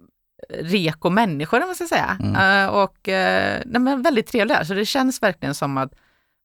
reko 0.60 1.10
människor, 1.10 1.62
om 1.62 1.68
man 1.68 1.76
ska 1.76 1.88
säga. 1.88 2.18
Mm. 2.22 2.66
Eh, 2.66 2.70
och 2.70 3.10
eh, 3.10 3.62
nej, 3.66 3.82
men 3.82 4.02
väldigt 4.02 4.28
trevliga. 4.28 4.66
Så 4.66 4.74
det 4.74 4.86
känns 4.86 5.22
verkligen 5.24 5.56
som 5.56 5.78
att 5.78 5.92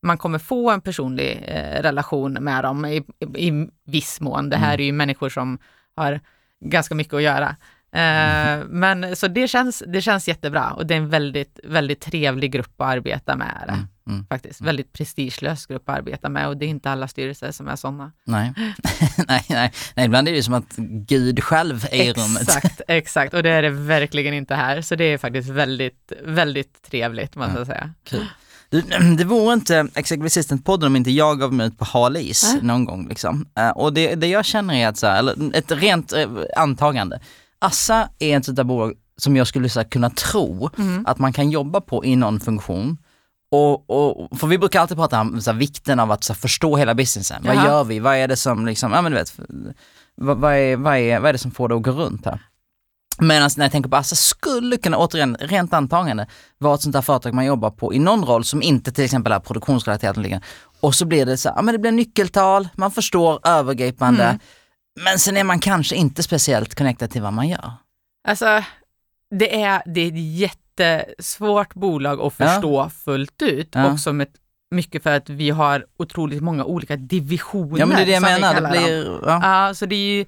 man 0.02 0.18
kommer 0.18 0.38
få 0.38 0.70
en 0.70 0.80
personlig 0.80 1.44
eh, 1.46 1.82
relation 1.82 2.32
med 2.32 2.64
dem 2.64 2.84
i, 2.84 2.96
i, 3.36 3.48
i 3.48 3.68
viss 3.86 4.20
mån. 4.20 4.50
Det 4.50 4.56
här 4.56 4.68
Mm. 4.74 4.80
är 4.80 4.84
ju 4.84 4.92
människor 4.92 5.28
som 5.28 5.58
har 5.96 6.20
ganska 6.64 6.94
mycket 6.94 7.14
att 7.14 7.22
göra. 7.22 7.56
Eh, 7.92 8.64
men 8.68 9.16
så 9.16 9.28
det 9.28 9.48
känns, 9.48 9.82
det 9.86 10.00
känns 10.00 10.28
jättebra 10.28 10.70
och 10.70 10.86
det 10.86 10.94
är 10.94 10.98
en 10.98 11.08
väldigt, 11.08 11.60
väldigt 11.64 12.00
trevlig 12.00 12.52
grupp 12.52 12.80
att 12.80 12.86
arbeta 12.86 13.36
med. 13.36 13.64
Mm. 13.68 13.86
Mm. 14.08 14.26
Faktiskt. 14.26 14.60
Väldigt 14.60 14.92
prestigelös 14.92 15.66
grupp 15.66 15.88
att 15.88 15.98
arbeta 15.98 16.28
med 16.28 16.48
och 16.48 16.56
det 16.56 16.64
är 16.64 16.68
inte 16.68 16.90
alla 16.90 17.08
styrelser 17.08 17.50
som 17.52 17.68
är 17.68 17.76
sådana. 17.76 18.12
Nej. 18.24 18.52
nej, 19.28 19.44
nej, 19.48 19.72
nej, 19.94 20.06
ibland 20.06 20.28
är 20.28 20.32
det 20.32 20.42
som 20.42 20.54
att 20.54 20.76
Gud 21.06 21.44
själv 21.44 21.86
är 21.90 22.04
i 22.04 22.12
rummet. 22.12 22.42
Exakt, 22.42 22.80
exakt. 22.88 23.34
Och 23.34 23.42
det 23.42 23.50
är 23.50 23.62
det 23.62 23.70
verkligen 23.70 24.34
inte 24.34 24.54
här. 24.54 24.82
Så 24.82 24.94
det 24.94 25.04
är 25.04 25.18
faktiskt 25.18 25.48
väldigt, 25.48 26.12
väldigt 26.24 26.82
trevligt 26.90 27.36
måste 27.36 27.58
jag 27.58 27.66
säga. 27.66 27.90
Kul. 28.04 28.26
Du, 28.70 28.80
det 29.18 29.24
vore 29.24 29.54
inte 29.54 29.88
Executive 29.94 30.26
Assistant-podden 30.26 30.86
om 30.86 30.96
inte 30.96 31.10
jag 31.10 31.40
gav 31.40 31.52
mig 31.52 31.66
ut 31.66 31.78
på 31.78 31.84
hal 31.84 32.16
is 32.16 32.54
Äh. 32.54 32.62
någon 32.62 32.84
gång. 32.84 33.08
Liksom. 33.08 33.48
Eh, 33.58 33.70
och 33.70 33.92
det, 33.92 34.14
det 34.14 34.26
jag 34.26 34.44
känner 34.44 34.74
är 34.74 34.88
att, 34.88 34.96
så 34.96 35.06
här, 35.06 35.18
eller 35.18 35.56
ett 35.56 35.72
rent 35.72 36.12
eh, 36.12 36.28
antagande, 36.56 37.20
Assa 37.58 38.08
är 38.18 38.36
ett 38.38 38.44
sånt 38.44 38.56
där 38.56 38.64
bolag 38.64 38.94
som 39.16 39.36
jag 39.36 39.46
skulle 39.46 39.68
så 39.68 39.84
kunna 39.84 40.10
tro 40.10 40.70
Mm. 40.78 41.06
att 41.06 41.18
man 41.18 41.32
kan 41.32 41.50
jobba 41.50 41.80
på 41.80 42.04
i 42.04 42.16
någon 42.16 42.40
funktion. 42.40 42.98
Och, 43.50 43.90
och, 43.90 44.38
för 44.38 44.46
vi 44.46 44.58
brukar 44.58 44.80
alltid 44.80 44.96
prata 44.96 45.20
om 45.20 45.40
så 45.40 45.50
här, 45.50 45.58
vikten 45.58 46.00
av 46.00 46.10
att 46.10 46.24
så 46.24 46.32
här, 46.32 46.38
förstå 46.38 46.76
hela 46.76 46.94
businessen. 46.94 47.42
Vad 47.46 47.56
Jaha. 47.56 47.66
gör 47.66 47.84
vi? 47.84 47.98
Vad 47.98 48.16
är 48.16 48.28
det 48.28 48.36
som 48.36 48.66
liksom, 48.66 48.92
ja 48.92 49.02
men 49.02 49.12
du 49.12 49.18
vet, 49.18 49.32
vad, 50.14 50.38
vad, 50.38 50.54
är, 50.54 50.76
vad, 50.76 50.96
är, 50.96 51.20
vad 51.20 51.28
är 51.28 51.32
det 51.32 51.38
som 51.38 51.50
får 51.50 51.68
det 51.68 51.74
att 51.74 51.82
gå 51.82 51.90
runt 51.90 52.24
här? 52.24 52.40
Medan 53.20 53.50
när 53.56 53.64
jag 53.64 53.72
tänker 53.72 53.90
på 53.90 53.96
Assa 53.96 54.16
skulle 54.16 54.76
kunna, 54.76 54.96
återigen, 54.96 55.36
rent 55.40 55.74
antagande, 55.74 56.26
vara 56.58 56.74
ett 56.74 56.80
sånt 56.82 56.92
där 56.92 57.02
företag 57.02 57.34
man 57.34 57.44
jobbar 57.46 57.70
på 57.70 57.94
i 57.94 57.98
någon 57.98 58.24
roll 58.24 58.44
som 58.44 58.62
inte 58.62 58.92
till 58.92 59.04
exempel 59.04 59.32
är 59.32 59.40
produktionsrelaterat. 59.40 60.42
Och 60.80 60.94
så 60.94 61.04
blir 61.06 61.26
det 61.26 61.36
så 61.36 61.48
här, 61.48 61.56
ja 61.56 61.62
men 61.62 61.72
det 61.72 61.78
blir 61.78 61.92
nyckeltal, 61.92 62.68
man 62.74 62.90
förstår 62.90 63.40
övergripande, 63.48 64.24
Mm. 64.24 64.38
Men 65.04 65.18
sen 65.18 65.36
är 65.36 65.44
man 65.44 65.58
kanske 65.60 65.96
inte 65.96 66.22
speciellt 66.22 66.74
connected 66.74 67.10
till 67.10 67.22
vad 67.22 67.32
man 67.32 67.48
gör. 67.48 67.72
Alltså, 68.28 68.62
det 69.30 69.62
är, 69.62 69.82
det 69.86 70.00
är 70.00 70.08
ett 70.08 70.38
jättesvårt 70.78 71.74
bolag 71.74 72.20
att 72.20 72.34
Ja. 72.38 72.46
förstå 72.46 72.90
fullt 73.04 73.42
ut. 73.42 73.68
Ja. 73.72 73.92
Också 73.92 74.12
med, 74.12 74.28
mycket 74.70 75.02
för 75.02 75.16
att 75.16 75.28
vi 75.28 75.50
har 75.50 75.86
otroligt 75.98 76.42
många 76.42 76.64
olika 76.64 76.96
divisioner. 76.96 77.78
Ja 77.78 77.86
men 77.86 77.96
det 77.96 78.02
är 78.02 78.06
det 78.06 78.12
jag 78.12 78.22
som 78.22 78.32
menar, 78.40 78.60
det 78.60 78.68
blir, 78.78 79.20
ja. 79.26 79.40
Ja, 79.66 79.74
så 79.74 79.86
det 79.86 79.94
är 79.94 80.16
ju, 80.18 80.24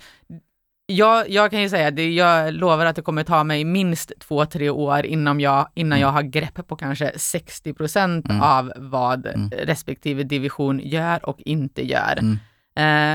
jag, 0.87 1.30
jag 1.30 1.50
kan 1.50 1.62
ju 1.62 1.68
säga 1.68 1.90
det, 1.90 2.11
jag 2.12 2.54
lovar 2.54 2.87
att 2.87 2.96
det 2.96 3.02
kommer 3.02 3.24
ta 3.24 3.44
mig 3.44 3.64
minst 3.64 4.12
två, 4.20 4.46
tre 4.46 4.70
år 4.70 5.06
innan 5.06 5.40
jag, 5.40 5.68
innan 5.74 5.92
Mm. 5.98 6.00
jag 6.00 6.12
har 6.12 6.22
grepp 6.22 6.66
på 6.68 6.76
kanske 6.76 7.12
60 7.18 7.74
procent 7.74 8.26
Mm. 8.28 8.42
av 8.42 8.72
vad 8.76 9.26
Mm. 9.26 9.50
respektive 9.50 10.22
division 10.22 10.80
gör 10.85 11.28
och 11.28 11.40
inte 11.40 11.87
gör. 11.87 12.18
Mm. 12.18 12.38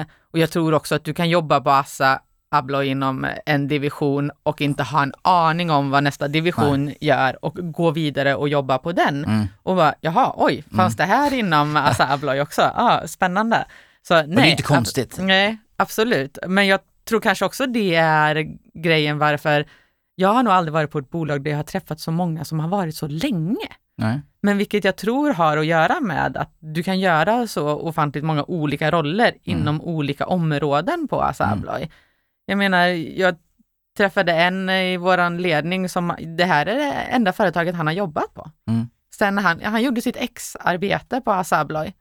Eh, 0.02 0.06
och 0.36 0.40
jag 0.40 0.52
tror 0.52 0.74
också 0.74 0.96
att 0.96 1.04
du 1.04 1.14
kan 1.14 1.30
jobba 1.30 1.62
på 1.62 1.70
Assa 1.72 2.20
Abloy 2.52 2.88
inom 2.88 3.28
en 3.46 3.68
division 3.68 4.32
och 4.44 4.62
inte 4.62 4.84
ha 4.84 5.04
en 5.04 5.14
aning 5.22 5.72
om 5.72 5.90
vad 5.90 6.04
nästa 6.04 6.28
division 6.28 6.94
gör 7.02 7.46
och 7.46 7.54
gå 7.74 7.92
vidare 7.92 8.36
och 8.36 8.50
jobba 8.50 8.78
på 8.78 8.92
den. 8.92 9.26
Mm. 9.26 9.48
Och 9.64 9.76
bara, 9.76 9.94
jaha, 10.02 10.34
oj, 10.36 10.64
fanns 10.76 10.96
det 10.96 11.04
här 11.04 11.34
inom 11.34 11.78
Assa 11.78 12.12
Abloy 12.14 12.42
också? 12.42 12.62
Ah, 12.62 13.08
spännande. 13.08 13.66
Så, 14.08 14.14
nej, 14.16 14.28
det 14.28 14.42
är 14.42 14.46
inte 14.52 14.64
konstigt. 14.64 15.20
ab- 15.20 15.26
nej, 15.26 15.58
absolut. 15.78 16.38
Men 16.48 16.68
jag 16.68 16.80
tror 17.10 17.20
kanske 17.20 17.46
också 17.46 17.66
det 17.66 17.96
är 17.96 18.48
grejen 18.74 19.18
varför 19.18 19.66
jag 20.16 20.30
har 20.34 20.44
nog 20.44 20.54
aldrig 20.54 20.74
varit 20.74 20.92
på 20.92 21.00
ett 21.00 21.10
bolag 21.10 21.44
där 21.44 21.52
jag 21.52 21.58
har 21.58 21.64
träffat 21.64 22.00
så 22.00 22.12
många 22.12 22.46
som 22.46 22.60
har 22.60 22.68
varit 22.68 22.96
så 22.96 23.08
länge. 23.08 23.68
Nej. 23.98 24.22
Men 24.42 24.58
vilket 24.58 24.84
jag 24.84 24.96
tror 24.96 25.34
har 25.34 25.58
att 25.58 25.66
göra 25.66 26.00
med 26.00 26.38
att 26.38 26.56
du 26.60 26.84
kan 26.84 27.00
göra 27.00 27.48
så 27.48 27.70
ofantligt 27.70 28.26
många 28.26 28.44
olika 28.44 28.92
roller 28.92 29.34
inom 29.44 29.82
olika 29.82 30.26
områden 30.26 31.08
på 31.08 31.22
Assa 31.22 31.44
Mm. 31.44 31.58
Abloy. 31.60 31.90
Jag 32.46 32.58
menar, 32.58 32.86
jag 33.20 33.36
träffade 33.98 34.34
en 34.34 34.70
i 34.70 34.98
våran 34.98 35.38
ledning 35.38 35.90
som, 35.90 36.16
det 36.38 36.46
här 36.46 36.66
är 36.66 36.76
det 36.76 36.92
enda 36.92 37.34
företaget 37.34 37.76
han 37.76 37.88
har 37.88 37.94
jobbat 37.94 38.34
på. 38.34 38.52
Mm. 38.68 38.90
Sen 39.16 39.38
han, 39.38 39.62
han 39.62 39.84
gjorde 39.84 40.02
sitt 40.02 40.18
ex-arbete 40.18 41.22
på 41.22 41.32
Assa 41.32 41.60
Abloy 41.60 41.94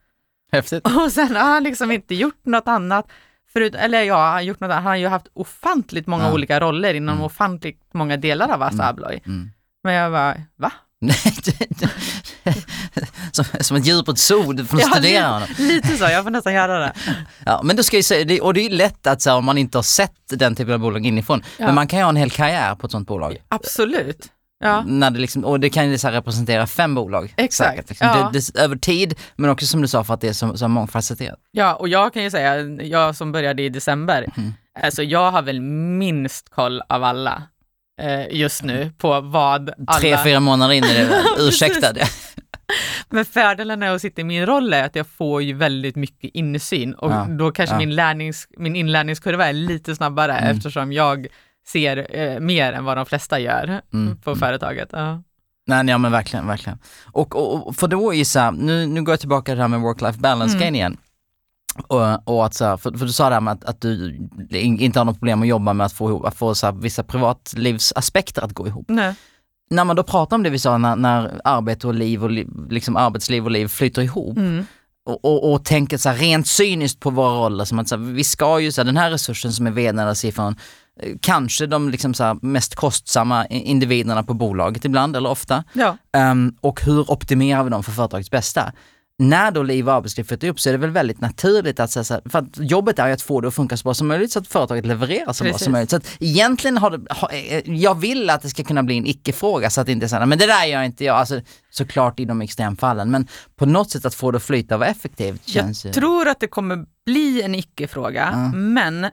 Häftigt. 0.53 0.87
och 0.87 1.13
sen 1.13 1.37
har 1.37 1.43
han 1.53 1.63
liksom 1.63 1.91
inte 1.91 2.15
gjort 2.15 2.47
något 2.47 2.69
annat. 2.69 3.09
Förut, 3.57 3.75
eller 3.75 4.03
ja, 4.03 4.25
han 4.25 4.33
har 4.33 4.41
gjort 4.41 4.61
något. 4.61 4.73
Han 4.73 4.85
har 4.87 4.97
ju 4.97 5.07
haft 5.09 5.27
ofantligt 5.35 6.07
många 6.07 6.25
Ja. 6.25 6.33
olika 6.33 6.61
roller 6.61 6.95
inom 6.95 7.15
Mm. 7.15 7.25
ofantligt 7.25 7.81
många 7.95 8.17
delar 8.17 8.49
av 8.49 8.63
Assa 8.63 8.75
Mm. 8.75 8.87
Abloy. 8.87 9.21
Mm. 9.27 9.51
Men 9.85 9.95
jag 9.95 10.13
bara, 10.13 10.35
va? 10.57 10.73
som, 13.33 13.45
som 13.61 13.77
ett 13.77 13.87
djur 13.87 14.03
på 14.03 14.11
ett 14.11 14.19
zoo, 14.19 14.53
du 14.53 14.65
får 14.65 14.81
Ja, 14.81 14.87
studera 14.87 15.27
honom. 15.29 15.49
Lite 15.59 15.97
så, 15.97 16.05
jag 16.05 16.23
får 16.25 16.31
nästan 16.31 16.53
göra 16.55 16.79
det. 16.79 16.93
Ja, 17.47 17.61
men 17.65 17.77
då 17.77 17.83
ska 17.83 17.97
jag 17.97 18.05
säga, 18.05 18.25
det, 18.25 18.41
och 18.41 18.55
det 18.55 18.61
är 18.67 18.71
lätt 18.71 19.07
att 19.07 19.23
så 19.23 19.31
här, 19.31 19.37
om 19.37 19.45
man 19.45 19.59
inte 19.59 19.79
har 19.79 19.83
sett 19.83 20.13
den 20.29 20.55
typen 20.57 20.75
av 20.75 20.81
bolag 20.81 21.07
inifrån, 21.07 21.43
Ja. 21.59 21.67
men 21.67 21.75
man 21.75 21.87
kan 21.87 21.99
ju 21.99 22.03
ha 22.05 22.09
en 22.11 22.17
hel 22.17 22.31
karriär 22.31 22.75
på 22.75 22.87
ett 22.87 22.91
sånt 22.93 23.09
bolag. 23.09 23.37
Absolut. 23.49 24.29
Ja. 24.65 24.83
När 24.87 25.11
det 25.11 25.19
liksom, 25.19 25.45
och 25.45 25.61
det 25.61 25.71
kan 25.71 25.91
ju 25.91 25.99
så 25.99 26.09
representera 26.09 26.67
fem 26.67 26.95
bolag. 26.95 27.35
Exakt, 27.37 27.89
liksom. 27.89 28.07
ja. 28.07 28.31
det, 28.33 28.39
det, 28.55 28.61
över 28.61 28.77
tid, 28.77 29.15
men 29.37 29.51
också 29.51 29.67
som 29.67 29.83
du 29.83 29.89
sa 29.89 30.05
för 30.05 30.15
att 30.15 30.21
det 30.21 30.29
är 30.29 30.33
så, 30.33 30.57
så 30.57 30.69
mångfacetterat. 30.69 31.39
ja, 31.51 31.75
och 31.75 31.89
jag 31.89 32.13
kan 32.15 32.23
ju 32.23 32.31
säga, 32.31 32.61
jag 32.83 33.17
som 33.17 33.33
började 33.33 33.63
i 33.63 33.69
december, 33.69 34.27
Mm. 34.37 34.53
alltså 34.83 35.03
jag 35.03 35.31
har 35.31 35.43
väl 35.43 35.61
minst 35.61 36.49
koll 36.49 36.83
av 36.89 37.05
alla 37.05 37.43
eh, 38.03 38.37
just 38.37 38.63
nu 38.63 38.93
på 38.99 39.21
vad 39.21 39.71
alla... 39.87 39.99
Tre, 40.01 40.19
fyra 40.25 40.41
månader 40.41 40.75
in 40.75 40.85
i 40.85 40.95
det, 40.95 41.23
ursäkta 41.39 41.93
det. 41.93 42.07
Men 43.11 43.25
fördelen 43.25 43.79
med 43.81 43.95
att 43.95 44.01
sitta 44.01 44.21
i 44.21 44.25
min 44.25 44.47
roll 44.47 44.73
är 44.73 44.85
att 44.85 44.97
jag 44.97 45.07
får 45.07 45.43
ju 45.43 45.53
väldigt 45.53 45.97
mycket 45.97 46.31
insyn 46.35 46.95
och 46.95 47.11
Ja, 47.13 47.27
då 47.39 47.51
kanske 47.53 47.75
ja. 47.75 47.79
min, 47.79 47.95
lärnings, 47.95 48.47
min 48.59 48.77
inlärningskurva 48.77 49.47
är 49.47 49.53
lite 49.53 49.97
snabbare 49.97 50.33
Mm. 50.37 50.57
eftersom 50.57 50.93
jag 50.93 51.27
ser 51.67 52.17
eh, 52.19 52.41
mer 52.41 52.73
än 52.73 52.85
vad 52.85 52.97
de 52.97 53.07
flesta 53.07 53.39
gör 53.39 53.81
Mm, 53.93 54.17
på 54.17 54.31
mm. 54.31 54.41
företaget. 54.41 54.89
Ja. 54.93 55.23
Nej, 55.67 55.87
ja 55.87 55.99
men 55.99 56.13
verkligen, 56.13 56.47
verkligen. 56.47 56.79
Och, 57.13 57.37
och, 57.37 57.67
och 57.69 57.77
för 57.77 57.89
då 57.89 58.11
här, 58.13 58.53
nu, 58.53 58.87
nu 58.87 59.03
går 59.03 59.13
jag 59.13 59.21
tillbaka 59.21 59.45
till 59.53 59.57
det 59.57 59.63
här 59.63 59.69
med 59.69 59.81
work-life 59.81 60.19
balance 60.21 60.57
Mm. 60.57 60.75
igen. 60.75 60.97
Och, 61.87 62.29
och 62.29 62.47
att 62.47 62.55
så 62.55 62.65
här, 62.65 62.77
för, 62.77 62.99
för 62.99 63.07
du 63.07 63.13
sa 63.13 63.29
det 63.29 63.35
här 63.35 63.41
med 63.41 63.53
att, 63.53 63.65
att 63.65 63.81
du 63.81 64.19
inte 64.51 65.01
har 65.01 65.05
något 65.05 65.19
problem 65.19 65.43
att 65.43 65.49
jobba 65.49 65.73
med 65.73 65.85
att 65.85 65.93
få, 65.93 66.27
att 66.27 66.35
få 66.37 66.55
så 66.55 66.67
här, 66.67 66.73
vissa 66.73 67.03
privatlivsaspekter 67.03 68.43
att 68.43 68.53
gå 68.53 68.67
ihop. 68.67 68.85
Nej. 68.89 69.15
När 69.71 69.85
man 69.85 69.97
då 69.97 70.03
pratar 70.03 70.37
om 70.37 70.43
det 70.43 70.51
vi 70.51 70.59
sa, 70.59 70.79
när, 70.79 70.97
när 70.97 71.41
arbete 71.45 71.87
och 71.87 71.95
liv 71.95 72.25
och 72.25 72.31
li, 72.31 72.47
liksom 72.71 72.97
arbetsliv 72.97 73.45
och 73.45 73.51
liv 73.51 73.69
flyter 73.69 74.03
ihop 74.03 74.37
Mm. 74.37 74.67
och, 75.07 75.25
och, 75.25 75.53
och 75.53 75.65
tänker 75.65 75.97
så 75.99 76.09
här 76.09 76.17
rent 76.17 76.47
cyniskt 76.47 77.01
på 77.01 77.11
våra 77.11 77.47
roller 77.47 77.65
som 77.65 77.79
att 77.79 77.89
så 77.89 77.97
här, 77.97 78.03
vi 78.05 78.25
ska 78.25 78.61
ju 78.61 78.73
så 78.73 78.81
här, 78.81 78.87
den 78.87 78.97
här 78.97 79.11
resursen 79.11 79.53
som 79.53 79.67
är 79.67 79.71
vdn 79.71 79.99
eller 79.99 80.15
siffran, 80.15 80.57
kanske 81.21 81.67
de 81.67 81.89
liksom 81.89 82.15
så 82.15 82.39
mest 82.43 82.75
kostsamma 82.75 83.47
individerna 83.47 84.23
på 84.23 84.35
bolaget 84.35 84.85
ibland 84.85 85.17
eller 85.17 85.31
ofta. 85.31 85.65
Ja. 85.73 85.97
Ehm, 86.13 86.55
och 86.61 86.81
hur 86.81 87.11
optimerar 87.11 87.65
vi 87.65 87.71
dem 87.71 87.83
för 87.83 87.93
företagets 87.93 88.31
bästa? 88.31 88.73
när 89.19 89.51
då 89.51 89.63
liv 89.63 89.89
och 89.89 89.95
arbetsliv 89.95 90.25
flyttar 90.25 90.49
upp 90.49 90.61
så 90.61 90.69
är 90.69 90.73
det 90.73 90.79
väl 90.79 90.91
väldigt 90.91 91.21
naturligt 91.21 91.81
att 91.81 91.91
säga 91.91 92.21
för 92.31 92.39
att 92.39 92.45
jobbet 92.59 92.99
är 92.99 93.07
ju 93.07 93.13
att 93.13 93.23
få 93.23 93.41
det 93.41 93.49
att 93.49 93.55
funka 93.55 93.77
så 93.77 93.83
bra 93.83 93.95
som 93.95 94.07
möjligt 94.07 94.33
så 94.33 94.39
att 94.39 94.49
företaget 94.49 94.87
levererar 94.87 95.33
så 95.33 95.45
bra 95.45 95.53
Precis. 95.53 95.65
som 95.65 95.73
möjligt. 95.73 95.91
Så 95.91 95.97
att 95.97 96.17
egentligen 96.21 96.79
har 96.79 96.91
det, 96.91 97.01
har, 97.11 97.31
eh, 97.33 97.71
jag 97.75 98.01
vill 98.01 98.31
att 98.31 98.43
det 98.43 98.49
ska 98.49 98.65
kunna 98.65 98.83
bli 98.83 98.97
en 98.99 99.07
icke-fråga 99.07 99.71
så 99.71 99.81
att 99.81 99.87
det 99.87 99.93
inte 99.93 100.07
är 100.07 100.09
så 100.09 100.17
här, 100.17 100.27
men 100.27 100.39
det 100.39 100.47
där 100.47 100.65
gör 100.65 100.83
inte 100.83 101.05
jag, 101.05 101.17
alltså 101.17 101.41
såklart 101.71 102.21
i 102.21 102.25
de 102.25 102.43
extremfallen, 102.43 103.11
men 103.11 103.29
på 103.57 103.67
något 103.67 103.91
sätt 103.91 104.05
att 104.05 104.15
få 104.15 104.31
det 104.31 104.37
att 104.37 104.43
flyta 104.43 104.75
och 104.75 104.79
vara 104.79 104.91
effektivt 104.91 105.49
känns 105.49 105.85
Jag 105.85 105.91
ju... 105.97 106.01
tror 106.01 106.29
att 106.29 106.41
det 106.41 106.49
kommer 106.49 106.85
bli 107.07 107.43
en 107.43 107.55
icke-fråga, 107.55 108.31
Ja. 108.33 108.59
men 108.59 109.07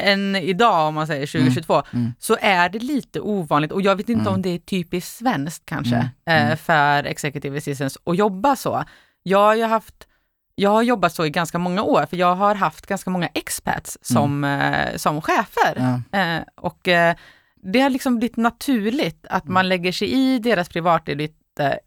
än 0.00 0.36
idag, 0.36 0.88
om 0.88 0.94
man 0.94 1.06
säger 1.06 1.26
2022, 1.26 1.82
mm. 1.92 2.12
så 2.18 2.36
är 2.40 2.68
det 2.68 2.78
lite 2.78 3.20
ovanligt 3.20 3.72
och 3.72 3.82
jag 3.82 3.96
vet 3.96 4.08
inte 4.08 4.20
Mm. 4.22 4.34
om 4.34 4.42
det 4.42 4.48
är 4.50 4.58
typiskt 4.58 5.16
svenskt 5.16 5.66
kanske, 5.66 5.96
Mm, 5.96 6.08
mm. 6.24 6.50
Eh, 6.52 6.56
för 6.56 7.04
executive 7.04 7.58
assistants 7.58 7.98
att 8.04 8.16
jobba 8.16 8.56
så. 8.56 8.84
Jag 9.22 9.38
har 9.38 9.54
ju 9.54 9.64
haft 9.64 9.94
jag 10.54 10.70
har 10.70 10.82
jobbat 10.82 11.14
så 11.14 11.26
i 11.26 11.30
ganska 11.30 11.58
många 11.58 11.82
år, 11.82 12.06
för 12.10 12.16
jag 12.16 12.34
har 12.34 12.54
haft 12.54 12.86
ganska 12.86 13.10
många 13.10 13.26
expats 13.34 13.98
som, 14.02 14.44
eh, 14.44 14.96
som 14.96 15.20
chefer. 15.22 15.76
Mm. 15.76 16.02
Ja. 16.10 16.18
Eh, 16.18 16.42
och 16.56 16.88
det 17.62 17.80
har 17.80 17.90
liksom 17.90 18.18
blivit 18.18 18.36
naturligt 18.36 19.26
att 19.30 19.44
Mm. 19.44 19.54
man 19.54 19.68
lägger 19.68 19.92
sig 19.92 20.12
i 20.12 20.38
deras 20.38 20.68
privatliv 20.68 21.20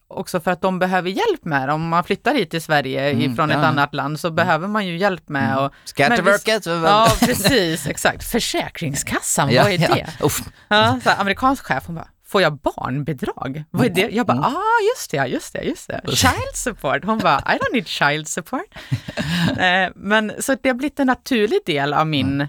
också 0.08 0.39
för 0.39 0.51
att 0.51 0.62
de 0.62 0.80
behöver 0.80 1.10
hjälp 1.10 1.45
med 1.45 1.69
det. 1.69 1.73
Om 1.73 1.88
man 1.89 2.04
flyttar 2.04 2.34
hit 2.36 2.49
till 2.51 2.62
Sverige 2.62 3.10
Mm, 3.12 3.32
ifrån 3.32 3.51
ett 3.51 3.58
ja. 3.62 3.65
annat 3.65 3.93
land 3.93 4.19
så 4.19 4.32
behöver 4.32 4.67
man 4.67 4.88
ju 4.88 4.97
hjälp 4.97 5.30
med 5.30 5.51
Mm. 5.51 5.63
och 5.65 5.73
Skatteverket? 5.86 6.65
Ja, 6.65 7.08
precis, 7.19 7.88
exakt. 7.88 8.23
Försäkringskassan, 8.23 9.47
vad 9.47 9.71
är 9.71 9.78
det? 9.78 10.08
Uff. 10.25 10.41
Ja, 10.67 10.99
så 11.04 11.10
här, 11.10 11.21
amerikansk 11.21 11.65
chef, 11.65 11.84
hon 11.86 11.95
bara, 11.95 12.08
får 12.28 12.41
jag 12.41 12.58
barnbidrag? 12.58 13.63
Vad 13.71 13.86
är 13.86 13.89
det? 13.89 14.10
Jag 14.10 14.25
bara, 14.25 14.38
Mm. 14.38 14.45
ah, 14.56 14.80
just 14.95 15.12
det, 15.12 15.25
just 15.28 15.54
det, 15.54 15.62
just 15.63 15.88
det. 15.88 16.01
Child 16.15 16.54
support. 16.56 17.04
Hon 17.06 17.17
bara, 17.17 17.39
I 17.39 17.58
don't 17.58 17.73
need 17.73 17.88
child 17.88 18.28
support. 18.28 18.75
eh, 19.58 19.89
men 19.95 20.32
så 20.39 20.56
det 20.63 20.69
har 20.69 20.73
blivit 20.75 20.99
en 20.99 21.08
naturlig 21.08 21.60
del 21.65 21.93
av 21.93 22.08
min, 22.08 22.47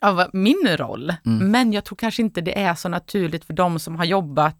av 0.00 0.30
min 0.32 0.68
roll. 0.76 1.14
Mm. 1.26 1.50
Men 1.50 1.72
jag 1.72 1.84
tror 1.84 1.96
kanske 1.96 2.22
inte 2.22 2.40
det 2.40 2.58
är 2.62 2.74
så 2.74 2.88
naturligt 2.88 3.44
för 3.44 3.52
de 3.52 3.78
som 3.78 3.96
har 3.96 4.04
jobbat 4.04 4.56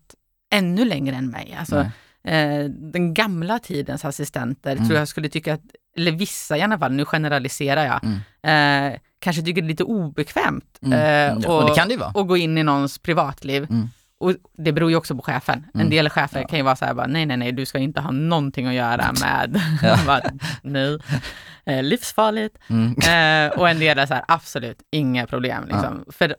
ännu 0.50 0.84
längre 0.84 1.16
än 1.16 1.30
mig. 1.30 1.56
Alltså, 1.60 1.80
eh, 2.24 2.64
den 2.92 3.14
gamla 3.14 3.58
tidens 3.58 4.04
assistenter 4.04 4.72
Mm. 4.72 4.86
tror 4.88 4.98
jag 4.98 5.08
skulle 5.08 5.28
tycka 5.28 5.54
att, 5.54 5.62
eller 5.96 6.12
vissa 6.12 6.56
i 6.56 6.62
alla 6.62 6.78
fall, 6.78 6.92
nu 6.92 7.04
generaliserar 7.04 7.84
jag, 7.84 8.00
Mm. 8.42 8.92
eh, 8.92 8.98
kanske 9.18 9.42
tycker 9.42 9.62
det 9.62 9.66
är 9.66 9.68
lite 9.68 9.84
obekvämt 9.84 10.78
Mm. 10.82 10.92
eh, 10.98 11.44
Ja, 11.44 12.04
och 12.10 12.16
och 12.16 12.28
gå 12.28 12.36
in 12.36 12.58
i 12.58 12.62
någons 12.62 12.98
privatliv. 12.98 13.66
Mm. 13.70 13.88
Och 14.20 14.34
det 14.58 14.72
beror 14.72 14.90
ju 14.90 14.96
också 14.96 15.16
på 15.16 15.22
chefen. 15.22 15.66
En 15.74 15.80
Mm. 15.80 15.90
del 15.90 16.08
chefer 16.10 16.48
kan 16.48 16.58
ju 16.58 16.62
vara 16.64 16.76
så 16.76 16.84
här, 16.84 16.94
bara, 16.94 17.06
nej, 17.06 17.26
nej, 17.26 17.36
nej, 17.36 17.52
du 17.52 17.66
ska 17.66 17.78
inte 17.78 18.00
ha 18.00 18.10
någonting 18.10 18.66
att 18.66 18.74
göra 18.74 19.12
med, 19.22 19.60
Ja. 19.82 19.98
bara, 20.06 20.20
nej, 20.62 20.98
eh, 21.66 21.82
livsfarligt. 21.82 22.58
Mm. 22.68 22.90
Eh, 22.90 23.58
och 23.58 23.68
en 23.68 23.78
del 23.78 23.98
är 23.98 24.06
så 24.06 24.14
här, 24.14 24.24
absolut, 24.28 24.78
inga 24.90 25.26
problem. 25.26 25.64
Liksom. 25.64 26.04
För, 26.12 26.36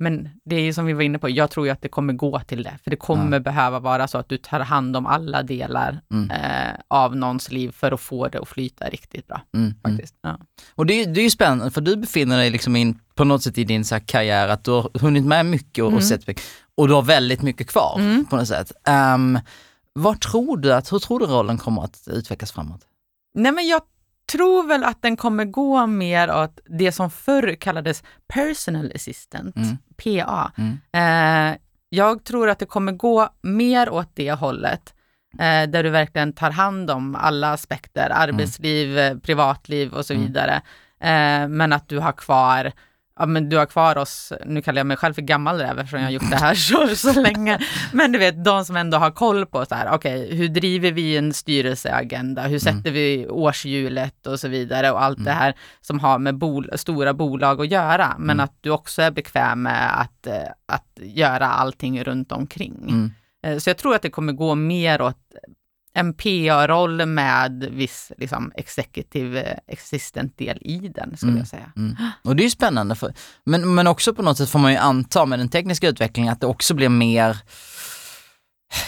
men 0.00 0.28
det 0.44 0.56
är 0.56 0.60
ju 0.60 0.72
som 0.72 0.86
vi 0.86 0.92
var 0.92 1.02
inne 1.02 1.18
på, 1.18 1.28
jag 1.30 1.50
tror 1.50 1.66
ju 1.66 1.72
att 1.72 1.82
det 1.82 1.88
kommer 1.88 2.12
gå 2.12 2.40
till 2.40 2.62
det. 2.62 2.78
För 2.84 2.90
det 2.90 2.96
kommer 2.96 3.40
behöva 3.40 3.78
vara 3.78 4.08
så 4.08 4.18
att 4.18 4.28
du 4.28 4.36
tar 4.38 4.60
hand 4.60 4.96
om 4.96 5.06
alla 5.06 5.42
delar 5.42 6.00
Mm. 6.12 6.30
eh, 6.30 6.74
av 6.88 7.16
någons 7.16 7.50
liv 7.52 7.70
för 7.72 7.92
att 7.92 8.00
få 8.00 8.28
det 8.28 8.38
att 8.40 8.48
flyta 8.48 8.88
riktigt 8.88 9.26
bra. 9.26 9.40
Mm. 9.54 9.64
Mm. 9.66 9.76
Faktiskt. 9.82 10.14
Ja. 10.22 10.38
Och 10.74 10.86
det 10.86 11.04
det 11.04 11.20
är 11.20 11.24
ju 11.24 11.30
spännande 11.30 11.70
för 11.70 11.80
du 11.80 11.96
befinner 11.96 12.38
dig 12.38 12.50
liksom 12.50 12.76
in, 12.76 12.98
på 13.14 13.24
något 13.24 13.42
sätt 13.42 13.58
i 13.58 13.64
din 13.64 13.84
så 13.84 14.00
karriär 14.00 14.48
att 14.48 14.64
du 14.64 14.70
har 14.70 14.90
hunnit 15.00 15.24
med 15.24 15.46
mycket 15.46 15.82
och, 15.82 15.86
och 15.88 15.92
Mm. 15.92 16.02
sett 16.02 16.26
mycket. 16.26 16.42
Och 16.74 16.88
du 16.88 16.94
har 16.94 17.02
väldigt 17.02 17.42
mycket 17.42 17.66
kvar 17.70 17.96
Mm. 17.98 18.24
på 18.24 18.36
något 18.36 18.48
sätt. 18.48 18.72
Um, 19.14 19.38
vad 19.92 20.20
tror 20.20 20.56
du 20.56 20.72
att, 20.74 20.92
hur 20.92 20.98
tror 20.98 21.20
du 21.20 21.26
rollen 21.26 21.58
kommer 21.58 21.84
att 21.84 22.08
utvecklas 22.10 22.52
framåt? 22.52 22.80
Nej, 23.34 23.52
men 23.52 23.68
jag 23.68 23.82
tror 24.32 24.66
väl 24.68 24.84
att 24.84 25.02
den 25.02 25.16
kommer 25.16 25.44
gå 25.44 25.86
mer 25.86 26.30
åt 26.42 26.60
det 26.78 26.92
som 26.92 27.10
förr 27.10 27.54
kallades 27.60 28.02
personal 28.28 28.92
assistant, 28.94 29.56
Mm. 29.56 29.76
PA. 30.04 30.52
Mm. 30.58 30.78
Eh, 31.52 31.58
jag 31.88 32.24
tror 32.24 32.48
att 32.50 32.58
det 32.58 32.66
kommer 32.66 32.92
gå 32.92 33.28
mer 33.42 33.90
åt 33.90 34.10
det 34.14 34.32
hållet, 34.32 34.94
eh, 35.38 35.70
där 35.70 35.82
du 35.82 35.90
verkligen 35.90 36.32
tar 36.32 36.50
hand 36.50 36.90
om 36.90 37.14
alla 37.16 37.52
aspekter, 37.52 38.10
arbetsliv, 38.14 38.98
eh, 38.98 39.16
privatliv 39.18 39.92
och 39.94 40.06
så 40.06 40.12
Mm. 40.14 40.26
vidare. 40.26 40.54
Eh, 41.00 41.48
men 41.48 41.72
att 41.72 41.88
du 41.88 41.98
har 41.98 42.12
kvar 42.12 42.72
Ja, 43.20 43.26
men 43.26 43.48
du 43.48 43.56
har 43.56 43.66
kvar 43.66 43.98
oss, 43.98 44.32
nu 44.46 44.62
kallar 44.62 44.78
jag 44.80 44.86
mig 44.86 44.96
själv 44.96 45.14
för 45.14 45.22
gammal 45.22 45.58
räv 45.58 45.78
eftersom 45.78 45.98
jag 45.98 46.06
har 46.06 46.12
gjort 46.12 46.30
det 46.30 46.36
här 46.36 46.54
så, 46.54 46.96
så 46.96 47.20
länge. 47.20 47.58
Men 47.92 48.12
du 48.12 48.18
vet, 48.18 48.44
de 48.44 48.64
som 48.64 48.76
ändå 48.76 48.98
har 48.98 49.10
koll 49.10 49.46
på 49.46 49.64
så 49.66 49.74
här, 49.74 49.90
okej, 49.94 50.34
hur 50.36 50.48
driver 50.48 50.92
vi 50.92 51.16
en 51.16 51.32
styrelseagenda? 51.32 52.42
Hur 52.42 52.58
sätter 52.58 52.90
vi 52.90 53.26
årshjulet 53.28 54.26
och 54.26 54.40
så 54.40 54.48
vidare 54.48 54.90
och 54.90 55.02
allt 55.02 55.24
det 55.24 55.30
här 55.32 55.54
som 55.80 56.00
har 56.00 56.18
med 56.18 56.38
bol 56.38 56.70
stora 56.74 57.14
bolag 57.14 57.60
att 57.60 57.70
göra. 57.70 58.14
Men 58.18 58.40
att 58.40 58.58
du 58.60 58.70
också 58.70 59.02
är 59.02 59.10
bekväm 59.10 59.62
med 59.62 60.00
att, 60.00 60.26
eh, 60.26 60.48
att 60.66 60.98
göra 61.02 61.46
allting 61.46 62.04
runt 62.04 62.32
omkring. 62.32 62.84
Mm. 62.88 63.12
Eh, 63.42 63.58
Så 63.58 63.70
jag 63.70 63.76
tror 63.76 63.94
att 63.94 64.02
det 64.02 64.10
kommer 64.10 64.32
gå 64.32 64.54
mer 64.54 65.02
åt 65.02 65.16
en 65.94 66.14
PA-roll 66.14 67.06
med 67.06 67.68
viss 67.72 68.12
liksom, 68.18 68.52
executive 68.54 69.42
eh, 69.42 69.74
assistant-del 69.74 70.58
i 70.60 70.78
den, 70.94 71.16
skulle 71.16 71.30
Mm. 71.32 71.38
jag 71.38 71.48
säga. 71.48 71.72
Mm. 71.76 71.96
Och 72.24 72.36
det 72.36 72.42
är 72.42 72.44
ju 72.44 72.50
spännande, 72.50 72.94
för, 72.94 73.14
men, 73.44 73.74
men 73.74 73.86
också 73.86 74.14
på 74.14 74.22
något 74.22 74.38
sätt 74.38 74.50
får 74.50 74.58
man 74.58 74.72
ju 74.72 74.78
anta 74.78 75.26
med 75.26 75.38
den 75.38 75.48
tekniska 75.48 75.88
utvecklingen 75.88 76.32
att 76.32 76.40
det 76.40 76.46
också 76.46 76.74
blir 76.74 76.88
mer 76.88 77.36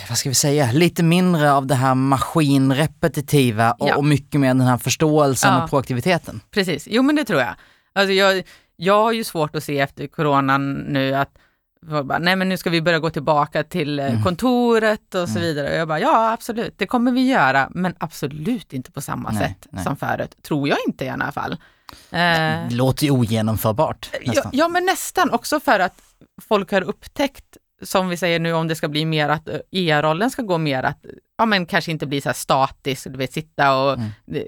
vad 0.08 0.18
ska 0.18 0.28
vi 0.28 0.34
säga, 0.34 0.72
lite 0.72 1.02
mindre 1.02 1.52
av 1.52 1.66
det 1.66 1.74
här 1.74 1.94
maskinrepetitiva 1.94 3.72
och, 3.72 3.88
Ja. 3.88 3.96
och 3.96 4.04
mycket 4.04 4.40
mer 4.40 4.48
den 4.48 4.60
här 4.60 4.78
förståelsen 4.78 5.54
Ja. 5.54 5.62
och 5.64 5.70
proaktiviteten. 5.70 6.40
Precis, 6.50 6.88
jo 6.90 7.02
men 7.02 7.16
det 7.16 7.24
tror 7.24 7.40
jag. 7.40 7.54
Alltså 7.92 8.12
jag, 8.12 8.42
jag 8.76 9.02
har 9.02 9.12
ju 9.12 9.24
svårt 9.24 9.56
att 9.56 9.64
se 9.64 9.78
efter 9.78 10.06
coronan 10.06 10.72
nu 10.72 11.14
att 11.14 11.30
bara, 11.82 12.18
nej 12.18 12.36
men 12.36 12.48
nu 12.48 12.56
ska 12.56 12.70
vi 12.70 12.82
börja 12.82 12.98
gå 12.98 13.10
tillbaka 13.10 13.62
till 13.64 13.98
eh, 13.98 14.06
Mm. 14.10 14.22
kontoret 14.22 15.14
och 15.14 15.28
så 15.28 15.38
vidare. 15.40 15.68
Och 15.70 15.74
jag 15.76 15.88
bara, 15.88 16.00
ja 16.00 16.32
absolut, 16.32 16.74
det 16.78 16.86
kommer 16.86 17.12
vi 17.12 17.28
göra, 17.30 17.68
men 17.70 17.94
absolut 17.98 18.72
inte 18.72 18.92
på 18.92 19.00
samma 19.00 19.30
Nej, 19.30 19.38
sätt 19.48 19.66
nej. 19.70 19.84
som 19.84 19.96
förut. 19.96 20.36
Tror 20.42 20.68
jag 20.68 20.78
inte 20.86 21.04
i 21.04 21.08
alla 21.08 21.32
fall. 21.32 21.52
Eh, 22.10 22.18
Det 22.68 22.68
låter 22.70 23.04
ju 23.04 23.10
ogenomförbart 23.10 24.10
ja, 24.22 24.42
ja, 24.52 24.68
men 24.68 24.84
nästan 24.84 25.30
också 25.30 25.60
för 25.60 25.80
att 25.80 26.02
folk 26.42 26.72
har 26.72 26.82
upptäckt, 26.82 27.56
som 27.82 28.08
vi 28.08 28.16
säger 28.16 28.40
nu, 28.40 28.52
om 28.52 28.68
det 28.68 28.74
ska 28.76 28.88
bli 28.88 29.04
mer 29.04 29.28
att 29.28 29.48
eh, 29.48 29.56
EA-rollen 29.70 30.30
ska 30.30 30.42
gå 30.42 30.58
mer 30.58 30.82
att, 30.82 31.04
ja 31.38 31.46
men 31.46 31.66
kanske 31.66 31.90
inte 31.90 32.06
bli 32.06 32.20
så 32.20 32.28
här 32.28 32.34
statisk, 32.34 33.04
du 33.10 33.16
vet 33.18 33.32
sitta 33.32 33.76
och 33.82 33.92
Mm. 33.92 34.10
eh, 34.34 34.42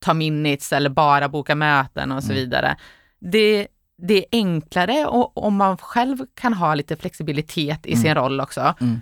ta 0.00 0.14
minutes 0.14 0.72
eller 0.72 0.90
bara 0.90 1.28
boka 1.28 1.54
möten 1.54 2.12
och 2.12 2.22
så 2.22 2.32
Mm. 2.32 2.36
vidare. 2.44 2.76
Det, 3.20 3.66
det 4.02 4.18
är 4.18 4.24
enklare 4.32 5.06
och 5.06 5.44
om 5.46 5.56
man 5.56 5.76
själv 5.76 6.18
kan 6.34 6.52
ha 6.54 6.74
lite 6.74 6.96
flexibilitet 6.96 7.86
i 7.86 7.92
Mm. 7.92 8.02
sin 8.02 8.14
roll 8.14 8.40
också. 8.40 8.74
Mm. 8.80 9.00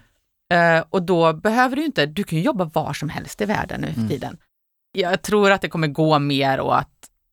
Eh, 0.78 0.84
och 0.90 1.02
då 1.02 1.32
behöver 1.32 1.76
du 1.76 1.84
inte, 1.84 2.06
du 2.06 2.24
kan 2.24 2.40
jobba 2.40 2.64
var 2.64 2.92
som 2.92 3.08
helst 3.08 3.40
i 3.40 3.44
världen 3.44 3.80
nu 3.80 3.86
för 3.86 3.94
Mm. 4.00 4.08
tiden. 4.08 4.36
Jag 4.92 5.22
tror 5.22 5.50
att 5.50 5.60
det 5.60 5.68
kommer 5.68 5.88
gå 5.88 6.18
mer 6.18 6.60
åt 6.60 6.86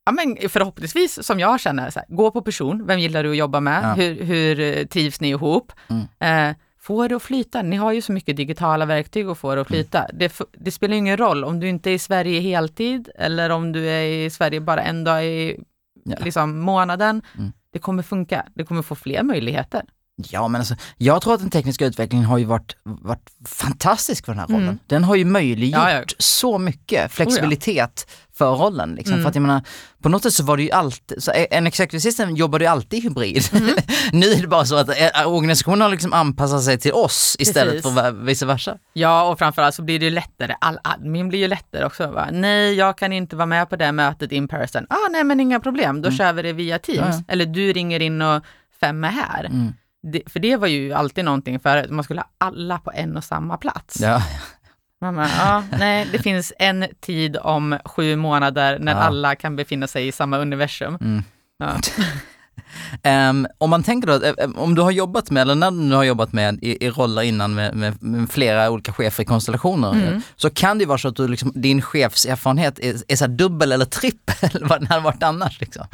Ja, 0.05 0.11
men 0.13 0.49
förhoppningsvis, 0.49 1.23
som 1.25 1.39
jag 1.39 1.59
känner, 1.59 1.89
så 1.89 1.99
här, 1.99 2.05
gå 2.15 2.31
på 2.31 2.41
person. 2.41 2.85
Vem 2.87 2.99
gillar 2.99 3.23
du 3.23 3.31
att 3.31 3.37
jobba 3.37 3.59
med? 3.59 3.83
Ja. 3.83 3.93
Hur, 3.93 4.23
hur 4.23 4.59
eh, 4.59 4.85
trivs 4.85 5.21
ni 5.21 5.29
ihop? 5.29 5.71
Mm. 5.89 6.49
Eh, 6.49 6.55
få 6.79 7.07
det 7.07 7.15
att 7.15 7.23
flyta. 7.23 7.61
Ni 7.61 7.75
har 7.75 7.91
ju 7.91 8.01
så 8.01 8.11
mycket 8.11 8.37
digitala 8.37 8.85
verktyg 8.85 9.27
att 9.27 9.37
få 9.37 9.55
det 9.55 9.61
att 9.61 9.69
Mm. 9.69 9.77
flyta. 9.83 10.07
Det, 10.13 10.25
f- 10.25 10.41
det 10.51 10.71
spelar 10.71 10.95
ingen 10.95 11.17
roll 11.17 11.43
om 11.43 11.59
du 11.59 11.69
inte 11.69 11.89
är 11.89 11.93
i 11.93 11.99
Sverige 11.99 12.39
heltid 12.39 13.09
eller 13.15 13.49
om 13.49 13.71
du 13.71 13.89
är 13.89 14.01
i 14.03 14.29
Sverige 14.29 14.61
bara 14.61 14.81
en 14.83 15.03
dag 15.03 15.25
i 15.25 15.59
Ja. 16.03 16.17
liksom, 16.19 16.59
månaden. 16.59 17.21
Mm. 17.37 17.51
Det 17.73 17.79
kommer 17.79 18.03
funka. 18.03 18.45
Det 18.55 18.65
kommer 18.65 18.81
få 18.81 18.95
fler 18.95 19.23
möjligheter. 19.23 19.81
Ja 20.29 20.47
men 20.47 20.61
alltså, 20.61 20.75
jag 20.97 21.21
tror 21.21 21.33
att 21.33 21.39
den 21.39 21.49
tekniska 21.49 21.85
utvecklingen 21.85 22.25
har 22.25 22.37
ju 22.37 22.45
varit, 22.45 22.75
varit 22.83 23.29
fantastisk 23.45 24.25
för 24.25 24.31
den 24.31 24.39
här 24.39 24.47
rollen. 24.47 24.63
Mm. 24.63 24.79
Den 24.87 25.03
har 25.03 25.15
ju 25.15 25.25
möjliggjort 25.25 25.83
Ja, 25.83 25.91
ja. 25.91 26.03
så 26.19 26.57
mycket 26.57 27.11
flexibilitet 27.11 28.07
för 28.37 28.55
rollen. 28.55 28.95
Liksom. 28.95 29.13
Mm. 29.13 29.23
För 29.23 29.29
att 29.29 29.35
jag 29.35 29.41
menar, 29.41 29.61
på 30.01 30.09
något 30.09 30.23
sätt 30.23 30.33
så 30.33 30.43
var 30.43 30.57
det 30.57 30.63
ju 30.63 30.71
alltid, 30.71 31.23
så 31.23 31.31
en 31.51 31.67
executive 31.67 32.01
system 32.01 32.35
jobbade 32.35 32.63
ju 32.63 32.69
alltid 32.69 33.03
hybrid. 33.03 33.43
Mm. 33.53 33.75
nu 34.11 34.31
är 34.31 34.41
det 34.41 34.47
bara 34.47 34.65
så 34.65 34.75
att 34.75 34.89
organisationen 35.25 35.81
har 35.81 35.89
liksom 35.89 36.13
anpassat 36.13 36.63
sig 36.63 36.79
till 36.79 36.93
oss 36.93 37.35
istället 37.39 37.83
Precis. 37.83 37.93
för 37.93 38.11
vice 38.11 38.45
versa. 38.45 38.77
Ja, 38.93 39.29
och 39.29 39.39
framförallt 39.39 39.75
så 39.75 39.81
blir 39.81 39.99
det 39.99 40.05
ju 40.05 40.11
lättare. 40.11 40.55
All 40.61 40.79
admin 40.83 41.29
blir 41.29 41.39
ju 41.39 41.47
lättare 41.47 41.85
också. 41.85 42.07
Va? 42.07 42.29
Nej, 42.31 42.73
jag 42.73 42.97
kan 42.97 43.13
inte 43.13 43.35
vara 43.35 43.45
med 43.45 43.69
på 43.69 43.75
det 43.75 43.91
mötet 43.91 44.31
in 44.31 44.47
person. 44.47 44.85
Ah, 44.89 45.09
nej, 45.11 45.23
men 45.23 45.39
inga 45.39 45.59
problem. 45.59 46.01
Då 46.01 46.11
kör 46.11 46.33
vi 46.33 46.41
det 46.41 46.53
via 46.53 46.79
Teams. 46.79 46.99
Mm. 46.99 47.11
Ja, 47.11 47.23
ja. 47.27 47.33
Eller 47.33 47.45
du 47.45 47.73
ringer 47.73 47.99
in 47.99 48.21
och 48.21 48.43
fem 48.79 49.03
är 49.03 49.09
här. 49.09 49.49
Det, 50.01 50.23
för 50.25 50.39
det 50.39 50.55
var 50.55 50.67
ju 50.67 50.93
alltid 50.93 51.25
någonting 51.25 51.59
för 51.59 51.87
man 51.89 52.03
skulle 52.03 52.21
ha 52.21 52.29
alla 52.37 52.79
på 52.79 52.91
en 52.91 53.17
och 53.17 53.23
samma 53.23 53.57
plats. 53.57 53.99
Ja. 54.01 54.23
Bara, 55.01 55.29
ja, 55.37 55.63
nej, 55.79 56.07
det 56.11 56.19
finns 56.19 56.53
en 56.59 56.85
tid 56.99 57.37
om 57.37 57.77
sju 57.85 58.15
månader 58.15 58.79
när 58.79 58.91
Ja. 58.91 58.97
alla 58.97 59.35
kan 59.35 59.55
befinna 59.55 59.87
sig 59.87 60.07
i 60.07 60.11
samma 60.11 60.37
universum. 60.37 60.97
Mm. 61.01 61.23
Ja. 61.57 61.69
Um, 63.03 63.47
om 63.57 63.69
man 63.69 63.83
tänker 63.83 64.07
då, 64.07 64.33
om 64.61 64.75
du 64.75 64.81
har 64.81 64.91
jobbat 64.91 65.31
med, 65.31 65.41
eller 65.41 65.55
när 65.55 65.89
du 65.89 65.95
har 65.95 66.03
jobbat 66.03 66.33
med 66.33 66.59
i, 66.61 66.85
i 66.85 66.89
roller 66.89 67.21
innan 67.21 67.55
med, 67.55 67.75
med, 67.75 68.03
med, 68.03 68.31
flera 68.31 68.69
olika 68.69 68.93
chefer 68.93 69.23
i 69.23 69.25
konstellationer, 69.25 69.93
mm. 69.93 70.21
så 70.35 70.49
kan 70.49 70.77
det 70.77 70.81
ju 70.81 70.87
vara 70.87 70.97
så 70.97 71.07
att 71.07 71.15
du 71.15 71.27
liksom, 71.27 71.51
din 71.55 71.81
chefserfarenhet 71.81 72.79
är, 72.79 72.95
är 73.07 73.15
så 73.15 73.27
dubbel 73.27 73.71
eller 73.71 73.85
trippel 73.85 74.49
vad 74.69 74.79
den 74.79 74.87
hade 74.87 75.01
varit 75.01 75.23
annars. 75.23 75.59
Liksom. 75.59 75.85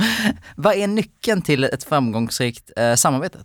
Vad 0.55 0.75
är 0.75 0.87
nyckeln 0.87 1.41
till 1.41 1.63
ett 1.63 1.83
framgångsrikt 1.83 2.71
eh, 2.77 2.95
samarbete? 2.95 3.37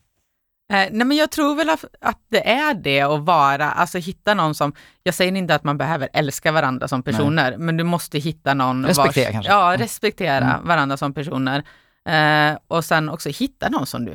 Eh, 0.70 0.88
nej 0.90 1.06
men 1.06 1.16
jag 1.16 1.30
tror 1.30 1.56
väl 1.56 1.70
att, 1.70 2.18
det 2.30 2.48
är 2.48 2.74
det 2.74 3.00
att 3.00 3.20
vara, 3.20 3.70
alltså 3.70 3.98
hitta 3.98 4.34
någon 4.34 4.54
som, 4.54 4.72
jag 5.02 5.14
säger 5.14 5.36
inte 5.36 5.54
att 5.54 5.64
man 5.64 5.78
behöver 5.78 6.08
älska 6.12 6.52
varandra 6.52 6.88
som 6.88 7.02
personer, 7.02 7.50
nej. 7.50 7.58
men 7.58 7.76
du 7.76 7.84
måste 7.84 8.18
hitta 8.18 8.54
någon 8.54 8.86
Respektera 8.86 9.24
vars, 9.24 9.32
kanske? 9.32 9.52
Ja, 9.52 9.76
respektera 9.78 10.54
mm. 10.54 10.66
varandra 10.66 10.96
som 10.96 11.14
personer. 11.14 11.64
Eh, 12.08 12.58
och 12.68 12.84
sen 12.84 13.08
också 13.08 13.28
hitta 13.28 13.68
någon 13.68 13.86
som 13.86 14.04
du, 14.04 14.14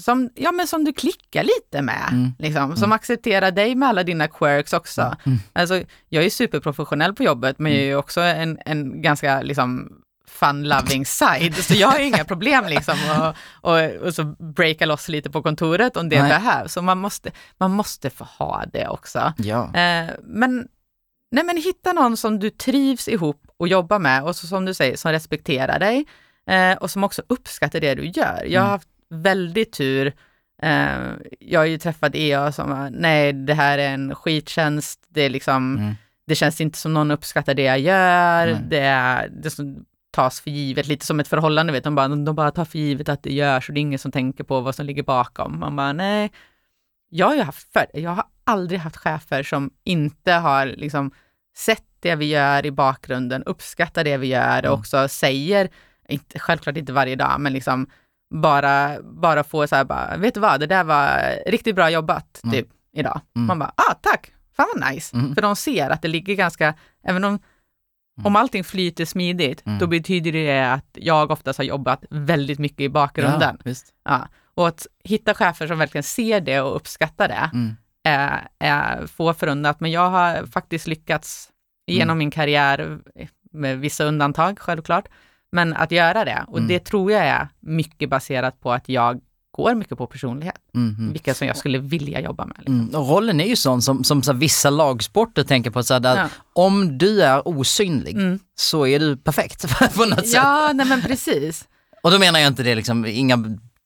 som, 0.00 0.30
ja, 0.34 0.52
men 0.52 0.66
som 0.66 0.84
du 0.84 0.92
klickar 0.92 1.44
lite 1.44 1.82
med, 1.82 2.08
mm. 2.12 2.32
liksom, 2.38 2.76
som 2.76 2.84
mm. 2.84 2.92
accepterar 2.92 3.50
dig 3.50 3.74
med 3.74 3.88
alla 3.88 4.02
dina 4.02 4.28
quirks 4.28 4.72
också. 4.72 5.16
Mm. 5.26 5.38
Alltså, 5.52 5.82
jag 6.08 6.24
är 6.24 6.30
superprofessionell 6.30 7.14
på 7.14 7.22
jobbet, 7.22 7.58
men 7.58 7.72
jag 7.72 7.82
är 7.82 7.96
också 7.96 8.20
en, 8.20 8.58
en 8.66 9.02
ganska 9.02 9.42
liksom, 9.42 9.92
fun-loving 10.34 11.04
side, 11.04 11.54
så 11.54 11.74
jag 11.74 11.88
har 11.88 11.98
inga 11.98 12.24
problem 12.32 12.64
liksom 12.68 12.98
och, 13.10 13.36
och, 13.70 14.06
och, 14.06 14.14
så 14.14 14.24
breaka 14.24 14.86
loss 14.86 15.08
lite 15.08 15.30
på 15.30 15.42
kontoret 15.42 15.96
om 15.96 16.08
det 16.08 16.22
nej. 16.22 16.28
behövs. 16.28 16.72
Så 16.72 16.82
man 16.82 16.98
måste, 16.98 17.30
man 17.58 17.70
måste 17.70 18.10
få 18.10 18.24
ha 18.24 18.64
det 18.72 18.88
också. 18.88 19.32
Ja. 19.36 19.64
Eh, 19.64 20.10
men, 20.22 20.68
nej, 21.30 21.44
men 21.44 21.56
hitta 21.56 21.92
någon 21.92 22.16
som 22.16 22.38
du 22.38 22.50
trivs 22.50 23.08
ihop 23.08 23.42
och 23.56 23.68
jobba 23.68 23.98
med 23.98 24.24
och 24.24 24.36
så, 24.36 24.46
som 24.46 24.64
du 24.64 24.74
säger, 24.74 24.96
som 24.96 25.12
respekterar 25.12 25.78
dig 25.78 26.06
eh, 26.46 26.76
och 26.76 26.90
som 26.90 27.04
också 27.04 27.22
uppskattar 27.26 27.80
det 27.80 27.94
du 27.94 28.06
gör. 28.06 28.44
Jag 28.48 28.60
har 28.60 28.66
mm. 28.66 28.70
haft 28.70 28.88
väldigt 29.10 29.72
tur 29.72 30.12
eh, 30.62 31.12
jag 31.40 31.60
har 31.60 31.66
ju 31.66 31.78
träffat 31.78 32.14
EA 32.14 32.52
som, 32.52 32.88
nej 32.92 33.32
det 33.32 33.54
här 33.54 33.78
är 33.78 33.94
en 33.94 34.14
skittjänst, 34.14 35.00
det 35.08 35.22
är 35.22 35.30
liksom, 35.30 35.76
mm. 35.78 35.94
det 36.26 36.34
känns 36.34 36.60
inte 36.60 36.78
som 36.78 36.94
någon 36.94 37.10
uppskattar 37.10 37.54
det 37.54 37.62
jag 37.62 37.80
gör, 37.80 38.48
mm. 38.48 38.68
det 38.68 38.80
är, 38.80 39.28
det 39.28 39.46
är 39.46 39.50
tas 40.14 40.40
för 40.40 40.50
givet, 40.50 40.86
lite 40.86 41.06
som 41.06 41.20
ett 41.20 41.28
förhållande, 41.28 41.72
vet 41.72 41.84
de 41.84 41.94
bara, 41.94 42.08
de 42.08 42.34
bara 42.34 42.50
tar 42.50 42.64
för 42.64 42.78
givet 42.78 43.08
att 43.08 43.22
det 43.22 43.32
görs 43.32 43.68
och 43.68 43.74
det 43.74 43.78
är 43.78 43.82
ingen 43.82 43.98
som 43.98 44.12
tänker 44.12 44.44
på 44.44 44.60
vad 44.60 44.74
som 44.74 44.86
ligger 44.86 45.02
bakom. 45.02 45.60
Man 45.60 45.76
bara, 45.76 45.92
nej. 45.92 46.32
Jag 47.10 47.26
har 47.26 47.34
ju 47.34 47.42
haft 47.42 47.72
för, 47.72 47.86
jag 47.94 48.10
har 48.10 48.24
aldrig 48.44 48.80
haft 48.80 48.96
chefer 48.96 49.42
som 49.42 49.70
inte 49.84 50.32
har 50.32 50.66
liksom 50.66 51.10
sett 51.56 51.84
det 52.00 52.14
vi 52.14 52.26
gör 52.26 52.66
i 52.66 52.70
bakgrunden, 52.70 53.42
uppskattar 53.42 54.04
det 54.04 54.16
vi 54.16 54.26
gör 54.26 54.58
och 54.58 54.64
mm. 54.64 54.80
också 54.80 55.08
säger, 55.08 55.68
inte, 56.08 56.38
självklart 56.38 56.76
inte 56.76 56.92
varje 56.92 57.16
dag, 57.16 57.40
men 57.40 57.52
liksom 57.52 57.86
bara, 58.34 59.02
bara 59.02 59.44
få 59.44 59.66
så 59.66 59.76
här 59.76 59.84
bara, 59.84 60.16
vet 60.16 60.34
du 60.34 60.40
vad, 60.40 60.60
det 60.60 60.66
där 60.66 60.84
var 60.84 61.34
riktigt 61.46 61.76
bra 61.76 61.90
jobbat, 61.90 62.40
mm. 62.44 62.54
typ, 62.54 62.68
idag. 62.92 63.20
Mm. 63.36 63.46
Man 63.46 63.58
bara, 63.58 63.72
ah, 63.76 63.94
tack, 64.02 64.32
fan 64.56 64.66
vad 64.74 64.92
nice. 64.92 65.16
Mm. 65.16 65.34
För 65.34 65.42
de 65.42 65.56
ser 65.56 65.90
att 65.90 66.02
det 66.02 66.08
ligger 66.08 66.34
ganska, 66.34 66.74
även 67.02 67.24
om 67.24 67.38
Mm. 68.18 68.26
Om 68.26 68.36
allting 68.36 68.64
flyter 68.64 69.04
smidigt, 69.04 69.66
mm. 69.66 69.78
då 69.78 69.86
betyder 69.86 70.32
det 70.32 70.72
att 70.72 70.86
jag 70.92 71.30
oftast 71.30 71.58
har 71.58 71.64
jobbat 71.64 72.04
väldigt 72.10 72.58
mycket 72.58 72.80
i 72.80 72.88
bakgrunden. 72.88 73.58
Ja, 73.64 73.72
ja. 74.04 74.28
Och 74.54 74.68
att 74.68 74.86
hitta 75.04 75.34
chefer 75.34 75.66
som 75.66 75.78
verkligen 75.78 76.02
ser 76.02 76.40
det 76.40 76.60
och 76.60 76.76
uppskattar 76.76 77.28
det 77.28 77.50
mm. 77.52 77.76
är, 78.04 78.48
är 78.58 79.06
få 79.06 79.34
förunnat. 79.34 79.80
Men 79.80 79.90
jag 79.90 80.10
har 80.10 80.46
faktiskt 80.46 80.86
lyckats 80.86 81.50
genom 81.86 82.10
mm. 82.10 82.18
min 82.18 82.30
karriär, 82.30 82.98
med 83.52 83.78
vissa 83.78 84.04
undantag 84.04 84.58
självklart, 84.58 85.08
men 85.52 85.74
att 85.74 85.90
göra 85.90 86.24
det. 86.24 86.44
Och 86.48 86.58
mm. 86.58 86.68
det 86.68 86.84
tror 86.84 87.12
jag 87.12 87.26
är 87.26 87.48
mycket 87.60 88.10
baserat 88.10 88.60
på 88.60 88.72
att 88.72 88.88
jag 88.88 89.20
går 89.54 89.74
mycket 89.74 89.98
på 89.98 90.06
personlighet. 90.06 90.56
Mm. 90.74 91.12
Vilka 91.12 91.34
som 91.34 91.46
jag 91.46 91.56
skulle 91.56 91.78
vilja 91.78 92.20
jobba 92.20 92.46
med. 92.46 92.56
Liksom. 92.58 92.80
Mm. 92.80 92.94
Och 92.94 93.08
rollen 93.08 93.40
är 93.40 93.46
ju 93.46 93.56
sån 93.56 93.82
som, 93.82 94.04
som 94.04 94.22
så 94.22 94.32
vissa 94.32 94.70
lagsporter 94.70 95.44
tänker 95.44 95.70
på, 95.70 95.82
så 95.82 95.98
där, 95.98 96.16
ja. 96.16 96.28
om 96.52 96.98
du 96.98 97.22
är 97.22 97.48
osynlig 97.48 98.14
mm. 98.14 98.38
så 98.56 98.86
är 98.86 98.98
du 98.98 99.16
perfekt 99.16 99.78
på 99.94 100.04
något 100.04 100.18
sätt. 100.18 100.34
Ja, 100.34 100.70
nej 100.74 100.86
men 100.86 101.02
precis. 101.02 101.64
Och 102.02 102.10
då 102.10 102.18
menar 102.18 102.40
jag 102.40 102.46
inte 102.46 102.62
det 102.62 102.74
liksom, 102.74 103.06
inga 103.06 103.36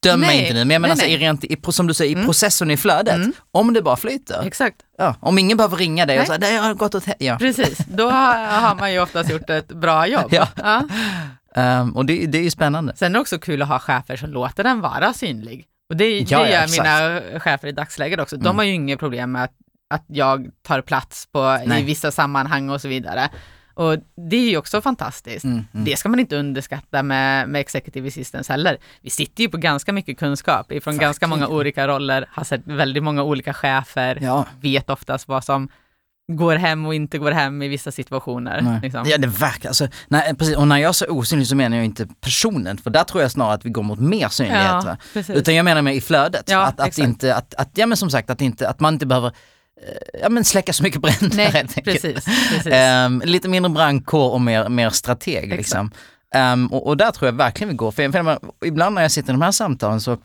döma 0.02 0.26
nej, 0.26 0.40
inte 0.40 0.54
nu, 0.54 0.64
men 0.64 0.70
jag 0.70 0.81
menar 0.81 0.96
nej, 0.96 1.09
nej. 1.09 1.16
Rent, 1.16 1.44
i, 1.44 1.57
som 1.68 1.87
du 1.87 1.94
säger, 1.94 2.11
i 2.11 2.14
mm. 2.14 2.26
processorn 2.26 2.70
i 2.70 2.76
flödet, 2.76 3.14
mm. 3.14 3.33
om 3.52 3.72
det 3.72 3.83
bara 3.83 3.96
flyter. 3.96 4.42
Exakt. 4.46 4.76
Ja, 4.98 5.14
om 5.20 5.38
ingen 5.38 5.57
behöver 5.57 5.76
ringa 5.76 6.07
dig 6.07 6.20
och 6.20 6.26
säga, 6.26 6.38
det 6.38 6.57
har 6.57 6.74
gått 6.74 6.94
åt 6.94 7.04
ja. 7.18 7.37
Precis, 7.38 7.78
då 7.78 8.11
har 8.11 8.74
man 8.74 8.92
ju 8.92 9.00
oftast 9.00 9.31
gjort 9.31 9.50
ett 9.50 9.68
bra 9.68 10.07
jobb. 10.07 10.28
ja. 10.31 10.48
ja. 10.57 10.83
Um, 11.56 11.96
och 11.96 12.06
det, 12.06 12.26
det 12.26 12.38
är 12.38 12.42
ju 12.42 12.50
spännande. 12.50 12.96
Sen 12.96 13.12
är 13.12 13.14
det 13.14 13.20
också 13.20 13.38
kul 13.38 13.62
att 13.62 13.68
ha 13.68 13.78
chefer 13.78 14.16
som 14.16 14.30
låter 14.30 14.64
den 14.64 14.80
vara 14.80 15.12
synlig. 15.12 15.66
Och 15.88 15.96
det, 15.96 16.18
ja, 16.18 16.44
det 16.44 16.50
gör 16.50 16.61
ja, 16.61 16.66
mina 16.70 17.20
chefer 17.40 17.68
i 17.68 17.72
dagsläget 17.72 18.20
också. 18.20 18.37
De 18.37 18.46
mm. 18.46 18.56
har 18.56 18.64
ju 18.64 18.72
inget 18.72 18.98
problem 18.98 19.32
med 19.32 19.44
att, 19.44 19.52
att 19.90 20.04
jag 20.06 20.50
tar 20.62 20.80
plats 20.80 21.28
på, 21.32 21.58
i 21.78 21.82
vissa 21.82 22.11
sammanhang 22.11 22.70
och 22.70 22.80
så 22.80 22.88
vidare. 22.88 23.28
Och 23.74 23.96
det 24.30 24.37
är 24.37 24.50
ju 24.50 24.56
också 24.56 24.80
fantastiskt. 24.80 25.44
Mm, 25.44 25.64
mm. 25.72 25.84
Det 25.84 25.96
ska 25.96 26.08
man 26.08 26.20
inte 26.20 26.37
underskatta 26.37 27.02
med, 27.02 27.48
med 27.48 27.61
Executive 27.61 28.08
Assistance 28.08 28.52
heller. 28.52 28.78
Vi 29.00 29.11
sitter 29.11 29.42
ju 29.42 29.48
på 29.48 29.56
ganska 29.56 29.92
mycket 29.92 30.18
kunskap 30.18 30.72
ifrån 30.72 30.92
Verkligen. 30.92 31.08
ganska 31.08 31.26
många 31.26 31.48
olika 31.48 31.88
roller, 31.88 32.28
har 32.30 32.44
sett 32.44 32.61
väldigt 32.64 33.02
många 33.02 33.22
olika 33.22 33.54
chefer, 33.54 34.18
ja. 34.22 34.46
vet 34.61 34.90
oftast 34.90 35.28
vad 35.28 35.44
som 35.44 35.68
går 36.32 36.56
hem 36.56 36.86
och 36.86 36.94
inte 36.94 37.18
går 37.18 37.30
hem 37.30 37.62
i 37.62 37.68
vissa 37.68 37.92
situationer. 37.92 38.80
Liksom. 38.82 39.04
Ja 39.06 39.18
det 39.18 39.26
verkar, 39.26 39.68
alltså, 39.68 39.88
nej, 40.08 40.34
precis. 40.34 40.56
och 40.56 40.68
när 40.68 40.76
jag 40.76 40.94
säger 40.94 41.12
osynlig 41.12 41.48
så 41.48 41.56
menar 41.56 41.76
jag 41.76 41.84
inte 41.84 42.06
personen, 42.20 42.78
för 42.78 42.90
där 42.90 43.04
tror 43.04 43.22
jag 43.22 43.30
snarare 43.30 43.54
att 43.54 43.64
vi 43.64 43.70
går 43.70 43.82
mot 43.82 44.00
mer 44.00 44.28
synlighet. 44.28 44.84
Ja, 44.84 44.96
Utan 45.28 45.54
jag 45.54 45.64
menar 45.64 45.82
mer 45.82 45.92
i 45.92 46.00
flödet. 46.00 46.50
Ja, 46.50 46.66
att, 46.66 46.80
att 46.80 46.98
inte, 46.98 47.34
att, 47.34 47.54
att, 47.54 47.70
ja 47.74 47.86
men 47.86 47.96
som 47.96 48.10
sagt, 48.10 48.30
att, 48.30 48.40
inte, 48.40 48.68
att 48.68 48.80
man 48.80 48.94
inte 48.94 49.06
behöver 49.06 49.28
eh, 49.28 50.20
ja, 50.22 50.28
men 50.28 50.44
släcka 50.44 50.72
så 50.72 50.82
mycket 50.82 51.00
bränder 51.00 51.36
Nej, 51.36 51.46
helt 51.52 51.84
Precis, 51.84 52.24
precis. 52.24 52.72
Um, 53.06 53.22
lite 53.24 53.48
mindre 53.48 53.70
brandkår 53.70 54.30
och 54.32 54.40
mer, 54.40 54.68
mer 54.68 54.90
strateg. 54.90 55.48
Liksom. 55.48 55.90
Um, 56.52 56.66
och, 56.66 56.86
och, 56.86 56.96
där 56.96 57.10
tror 57.10 57.28
jag 57.28 57.36
verkligen 57.36 57.68
vi 57.68 57.76
går, 57.76 57.90
för, 57.90 58.12
för 58.12 58.38
ibland 58.64 58.94
när 58.94 59.02
jag 59.02 59.10
sitter 59.10 59.30
i 59.30 59.32
de 59.32 59.42
här 59.42 59.52
samtalen 59.52 60.00
så 60.00 60.18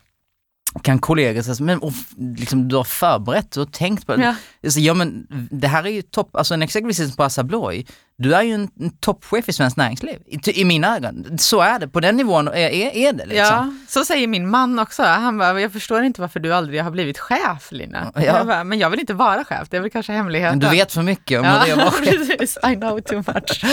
kan 0.82 1.00
kollegor 1.00 1.42
säga, 1.42 1.56
men 1.60 1.80
och, 1.80 1.94
liksom, 2.38 2.68
du 2.68 2.76
har 2.76 2.84
förberett, 2.84 3.58
och 3.58 3.72
tänkt 3.72 4.08
på 4.08 4.16
det. 4.16 4.36
Ja. 4.62 4.70
Så, 4.70 4.80
ja 4.80 4.94
men 4.94 5.28
det 5.52 5.68
här 5.68 5.84
är 5.84 5.90
ju 5.90 6.02
topp, 6.02 6.36
alltså 6.36 6.54
en 6.54 6.62
executive 6.62 7.12
på 7.16 7.24
Assa 7.24 7.42
Abloy, 7.42 7.86
du 8.18 8.36
är 8.36 8.42
ju 8.42 8.54
en, 8.54 8.70
en 8.80 8.90
toppchef 8.90 9.50
i 9.50 9.54
svenskt 9.54 9.78
näringsliv, 9.78 10.20
I, 10.26 10.62
i 10.62 10.66
mina 10.66 10.96
ögon. 10.96 11.38
Så 11.38 11.62
är 11.62 11.80
det, 11.80 11.88
på 11.88 12.00
den 12.00 12.18
nivån 12.18 12.48
är, 12.48 12.54
är, 12.54 12.96
är 12.96 13.14
det. 13.14 13.26
Liksom. 13.26 13.38
Ja, 13.38 13.74
så 13.88 14.06
säger 14.06 14.28
min 14.28 14.50
man 14.50 14.80
också. 14.80 15.04
Han 15.04 15.38
bara, 15.38 15.62
jag 15.62 15.72
förstår 15.72 16.04
inte 16.04 16.22
varför 16.22 16.40
du 16.40 16.54
aldrig 16.54 16.84
har 16.84 16.92
blivit 16.92 17.20
chef 17.20 17.72
Lina. 17.72 18.12
Ja. 18.16 18.22
Jag 18.22 18.48
bara, 18.48 18.64
men 18.64 18.80
jag 18.80 18.90
vill 18.90 19.00
inte 19.00 19.14
vara 19.14 19.46
chef, 19.46 19.70
det 19.70 19.78
är 19.78 19.82
väl 19.82 19.90
kanske 19.90 20.14
hemligheten. 20.14 20.60
Men 20.60 20.70
du 20.70 20.78
vet 20.78 20.92
för 20.92 21.02
mycket 21.02 21.40
om 21.40 21.46
ja, 21.46 21.60
hur 21.60 21.66
det 21.66 21.72
är 21.72 21.86
att 21.86 21.94
vara 21.94 22.38
chef. 22.40 22.58
I 22.72 22.76
know 22.76 23.00
too 23.00 23.18
much. 23.18 23.66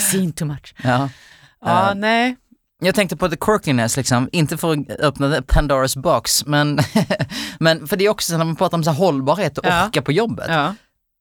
Seen 0.10 0.32
too 0.32 0.48
much. 0.48 0.74
Ja, 0.82 1.08
ja 1.64 1.88
uh, 1.90 1.94
nej. 2.00 2.36
Jag 2.80 2.94
tänkte 2.94 3.16
på 3.16 3.28
the 3.28 3.36
quirkiness, 3.36 3.96
liksom. 3.96 4.28
inte 4.32 4.56
för 4.56 4.72
att 4.72 4.90
öppna 5.00 5.42
Pandoras 5.42 5.96
box, 5.96 6.46
men, 6.46 6.78
men 7.58 7.88
för 7.88 7.96
det 7.96 8.04
är 8.04 8.08
också 8.08 8.32
så 8.32 8.38
när 8.38 8.44
man 8.44 8.56
pratar 8.56 8.78
om 8.78 8.84
så 8.84 8.90
hållbarhet 8.90 9.58
och 9.58 9.66
ja. 9.66 9.86
orka 9.86 10.02
på 10.02 10.12
jobbet. 10.12 10.46
Ja. 10.48 10.74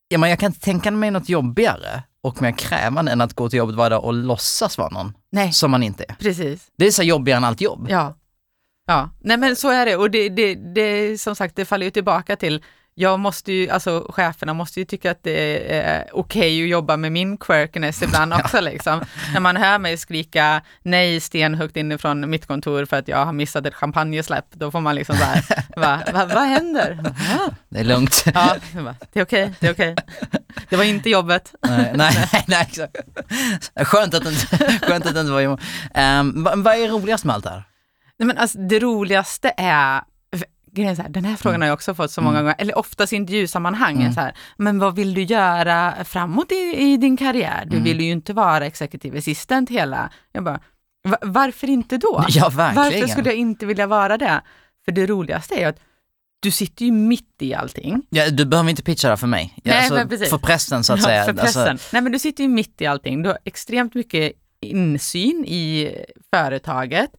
Ja, 0.10 0.18
men 0.18 0.30
jag 0.30 0.40
kan 0.40 0.48
inte 0.48 0.60
tänka 0.60 0.92
mig 0.92 1.12
något 1.12 1.30
jobbigare 1.30 2.04
och 2.22 2.42
mer 2.42 2.52
krävande 2.52 3.12
än 3.12 3.22
att 3.22 3.34
gå 3.34 3.50
till 3.50 3.58
jobbet 3.58 3.76
varje 3.76 3.90
dag 3.90 4.04
och 4.04 4.14
låtsas 4.14 4.78
vara 4.78 4.90
någon 4.90 5.14
Nej. 5.32 5.54
som 5.54 5.72
man 5.72 5.84
inte 5.84 6.06
är. 6.08 6.16
Precis. 6.16 6.68
Det 6.78 6.88
är 6.88 6.92
så 6.92 7.04
jobbigare 7.04 7.38
än 7.38 7.44
allt 7.44 7.62
jobb. 7.62 7.88
Ja. 7.90 8.18
Ja, 8.88 9.10
nej 9.20 9.38
men 9.38 9.56
så 9.56 9.70
är 9.70 9.86
det 9.86 9.96
och 9.96 10.12
det, 10.12 10.30
det, 10.30 10.56
det 10.56 11.18
som 11.22 11.36
sagt, 11.36 11.56
det 11.56 11.66
faller 11.66 11.86
ju 11.86 11.92
tillbaka 11.92 12.36
till 12.36 12.64
jag 13.00 13.20
måste 13.20 13.52
ju, 13.54 13.70
alltså 13.70 14.06
cheferna 14.10 14.54
måste 14.54 14.80
ju 14.80 14.86
tycka 14.86 15.12
att 15.12 15.24
det 15.24 15.76
är 15.76 16.10
okej 16.14 16.40
okay 16.40 16.64
att 16.64 16.70
jobba 16.70 16.98
med 16.98 17.12
min 17.12 17.38
quirkiness 17.38 18.02
ibland 18.02 18.34
också 18.40 18.62
liksom. 18.62 19.02
När 19.34 19.40
man 19.40 19.58
hör 19.58 19.80
mig 19.80 19.98
skrika 19.98 20.62
nej 20.82 21.20
stenhögt 21.20 21.78
inifrån 21.78 22.30
mitt 22.30 22.46
kontor 22.46 22.86
för 22.86 22.98
att 22.98 23.08
jag 23.08 23.26
har 23.26 23.34
missat 23.34 23.66
ett 23.66 23.74
champagnesläpp, 23.74 24.46
då 24.52 24.72
får 24.72 24.80
man 24.82 24.96
liksom 24.96 25.18
så 25.18 25.24
här, 25.24 25.44
va, 25.76 26.02
va, 26.14 26.26
vad 26.26 26.44
händer? 26.44 27.00
Va? 27.04 27.12
Det 27.70 27.80
är 27.80 27.84
lugnt. 27.84 28.24
Ja, 28.34 28.56
det 29.14 29.20
är 29.20 29.24
okej, 29.24 29.44
okay, 29.44 29.50
det 29.60 29.68
är 29.68 29.74
okej. 29.74 29.94
Okay. 29.94 30.42
Det 30.70 30.76
var 30.76 30.84
inte 30.84 31.10
jobbet. 31.10 31.54
Nej, 31.68 31.92
nej, 31.96 32.30
nej, 32.48 32.68
exakt. 32.70 32.96
Skönt 33.76 34.14
att 34.14 34.24
det 34.24 34.30
inte, 34.30 34.80
skönt 34.88 35.06
att 35.06 35.14
det 35.14 35.20
inte 35.20 35.32
var 35.32 35.42
jobbet. 35.42 35.66
Um, 35.96 36.44
vad, 36.44 36.64
vad 36.64 36.76
är 36.76 36.88
roligast 36.88 37.26
med 37.26 37.36
allt 37.36 37.44
det 37.44 37.50
här? 37.50 37.64
Nej, 38.20 38.28
men 38.28 38.38
alltså, 38.38 38.58
det 38.58 38.80
roligaste 38.80 39.54
är 39.58 40.02
grejen 40.82 40.96
så 40.96 41.02
här, 41.02 41.10
den 41.10 41.26
här 41.26 41.36
frågan 41.36 41.56
mm. 41.56 41.62
har 41.62 41.68
jag 41.68 41.74
också 41.74 41.96
fått 41.96 42.12
så 42.12 42.22
många 42.22 42.40
mm. 42.40 42.44
gånger, 42.46 42.56
eller 42.60 42.78
oftast 42.78 43.14
i 43.14 43.16
intervjusammanhang, 43.16 44.02
mm. 44.02 44.14
så 44.14 44.20
här, 44.20 44.36
men 44.58 44.80
vad 44.80 44.96
vill 44.96 45.14
du 45.14 45.24
göra 45.24 46.06
framåt 46.06 46.52
i, 46.52 46.76
i 46.78 46.98
din 46.98 47.18
karriär? 47.18 47.64
Du 47.66 47.76
mm. 47.76 47.84
vill 47.84 48.02
ju 48.02 48.12
inte 48.12 48.34
vara 48.34 48.66
executive 48.66 49.18
assistant 49.18 49.70
hela, 49.70 50.10
jag 50.32 50.44
bara, 50.44 50.60
varför 51.22 51.70
inte 51.70 51.98
då? 51.98 52.26
Ja. 52.30 52.50
Varför 52.54 53.08
skulle 53.08 53.30
jag 53.30 53.38
inte 53.38 53.66
vilja 53.66 53.88
vara 53.88 54.18
det? 54.18 54.42
För 54.86 54.92
det 54.92 55.06
roligaste 55.06 55.56
är 55.56 55.60
ju 55.60 55.66
att 55.66 55.80
du 56.40 56.52
sitter 56.52 56.86
ju 56.86 56.92
mitt 56.92 57.36
i 57.42 57.54
allting. 57.54 58.02
Ja, 58.10 58.30
du 58.30 58.46
behöver 58.46 58.70
inte 58.70 58.84
pitcha 58.84 59.10
det 59.10 59.18
för 59.18 59.28
mig. 59.28 59.54
Ja, 59.64 59.74
Nej, 59.74 60.02
alltså. 60.02 60.26
För 60.26 60.38
pressen 60.38 60.84
så 60.84 60.94
att 60.94 61.04
säga. 61.04 61.26
för 61.26 61.34
pressen. 61.34 61.68
Alltså... 61.68 61.88
Nej 61.94 62.02
men 62.02 62.12
du 62.12 62.20
sitter 62.20 62.44
ju 62.44 62.50
mitt 62.50 62.82
i 62.82 62.86
allting. 62.86 63.24
Du 63.24 63.30
har 63.30 63.38
extremt 63.44 63.94
mycket 63.94 64.34
insyn 64.62 65.46
i 65.46 65.92
företaget. 66.34 67.10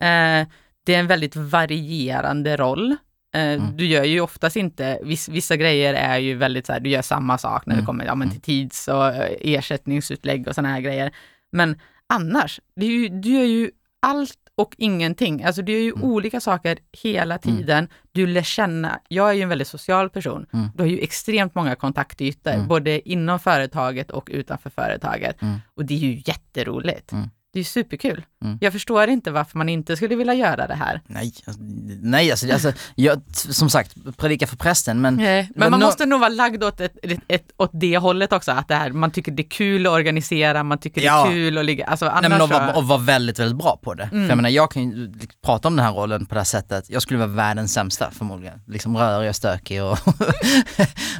Eh, 0.00 0.46
det 0.84 0.94
är 0.94 0.98
en 1.00 1.06
väldigt 1.06 1.36
varierande 1.36 2.56
roll. 2.56 2.90
Eh, 2.90 2.96
Mm. 3.42 3.76
Du 3.76 3.86
gör 3.86 4.04
ju 4.04 4.20
oftast 4.20 4.56
inte, 4.56 4.98
viss, 5.04 5.28
vissa 5.28 5.56
grejer 5.56 5.94
är 5.94 6.18
ju 6.18 6.34
väldigt 6.34 6.66
så 6.66 6.72
här, 6.72 6.80
du 6.80 6.90
gör 6.90 7.02
samma 7.02 7.38
sak 7.38 7.66
när 7.66 7.74
det 7.74 7.78
Mm. 7.78 7.86
kommer 7.86 8.04
ja, 8.04 8.14
men 8.14 8.28
Mm. 8.28 8.32
till 8.40 8.42
tids 8.42 8.88
och 8.88 9.06
eh, 9.06 9.36
ersättningsutlägg 9.40 10.48
och 10.48 10.54
sådana 10.54 10.74
här 10.74 10.80
grejer. 10.80 11.12
Men 11.52 11.78
annars, 12.06 12.60
det 12.76 12.86
är 12.86 12.90
ju, 12.90 13.08
du 13.08 13.28
gör 13.28 13.44
ju 13.44 13.70
allt 14.06 14.36
och 14.54 14.74
ingenting. 14.78 15.44
Alltså 15.44 15.62
du 15.62 15.72
gör 15.72 15.80
ju 15.80 15.90
Mm. 15.92 16.04
olika 16.04 16.40
saker 16.40 16.78
hela 17.02 17.38
tiden. 17.38 17.88
Du 18.12 18.26
lär 18.26 18.42
känna, 18.42 19.00
jag 19.08 19.28
är 19.30 19.34
ju 19.34 19.42
en 19.42 19.48
väldigt 19.48 19.68
social 19.68 20.10
person. 20.10 20.46
Mm. 20.52 20.68
Du 20.74 20.82
har 20.82 20.88
ju 20.90 20.98
extremt 20.98 21.54
många 21.54 21.74
kontaktytor, 21.74 22.50
Mm. 22.52 22.68
både 22.68 23.08
inom 23.10 23.38
företaget 23.38 24.10
och 24.10 24.28
utanför 24.32 24.70
företaget. 24.70 25.42
Mm. 25.42 25.58
Och 25.76 25.84
det 25.84 25.94
är 25.94 25.98
ju 25.98 26.22
jätteroligt. 26.26 27.12
Mm. 27.12 27.28
Det 27.54 27.60
är 27.60 27.64
superkul. 27.64 28.24
Mm. 28.44 28.58
Jag 28.60 28.72
förstår 28.72 29.08
inte 29.08 29.30
varför 29.30 29.58
man 29.58 29.68
inte 29.68 29.96
skulle 29.96 30.16
vilja 30.16 30.34
göra 30.34 30.66
det 30.66 30.74
här. 30.74 31.00
Nej, 31.06 31.32
alltså, 31.46 31.62
nej 32.02 32.30
alltså, 32.30 32.46
det- 32.46 32.52
alltså 32.52 32.72
jag, 32.94 33.22
som 33.32 33.70
sagt, 33.70 33.94
predika 34.16 34.46
för 34.46 34.56
prästen 34.56 35.00
men 35.00 35.16
Nej, 35.16 35.42
men 35.42 35.52
men 35.56 35.70
man 35.70 35.80
nå- 35.80 35.86
måste 35.86 36.06
nog 36.06 36.20
vara 36.20 36.28
lagd 36.28 36.64
åt, 36.64 36.80
ett, 36.80 36.96
ett, 37.02 37.20
ett, 37.28 37.44
åt 37.56 37.70
det 37.72 37.98
hållet 37.98 38.32
också, 38.32 38.52
att 38.52 38.68
det 38.68 38.74
här, 38.74 38.90
man 38.90 39.10
tycker 39.10 39.32
det 39.32 39.42
är 39.42 39.48
kul 39.50 39.86
att 39.86 39.92
organisera, 39.92 40.62
man 40.62 40.78
tycker 40.78 41.00
det 41.00 41.06
Ja. 41.06 41.26
är 41.26 41.30
kul 41.32 41.58
att 41.58 41.64
ligga, 41.64 41.86
alltså 41.86 42.04
Nej, 42.20 42.30
men 42.30 42.40
och, 42.40 42.48
vara, 42.48 42.80
vara 42.80 42.98
väldigt, 42.98 43.38
väldigt 43.38 43.58
bra 43.58 43.78
på 43.82 43.94
det. 43.94 44.08
För 44.08 44.16
jag 44.28 44.36
menar, 44.36 44.50
jag 44.50 44.70
kan 44.70 44.82
ju 44.90 45.12
prata 45.46 45.68
om 45.68 45.76
den 45.76 45.86
här 45.86 45.92
rollen 45.92 46.26
på 46.26 46.34
det 46.34 46.40
här 46.40 46.44
sättet. 46.44 46.90
Jag 46.90 47.02
skulle 47.02 47.18
vara 47.18 47.28
världens 47.30 47.72
sämsta 47.72 48.10
förmodligen. 48.10 48.60
Liksom 48.66 48.96
rörig 48.96 49.28
och 49.28 49.36
stökig 49.36 49.82
och... 49.84 49.98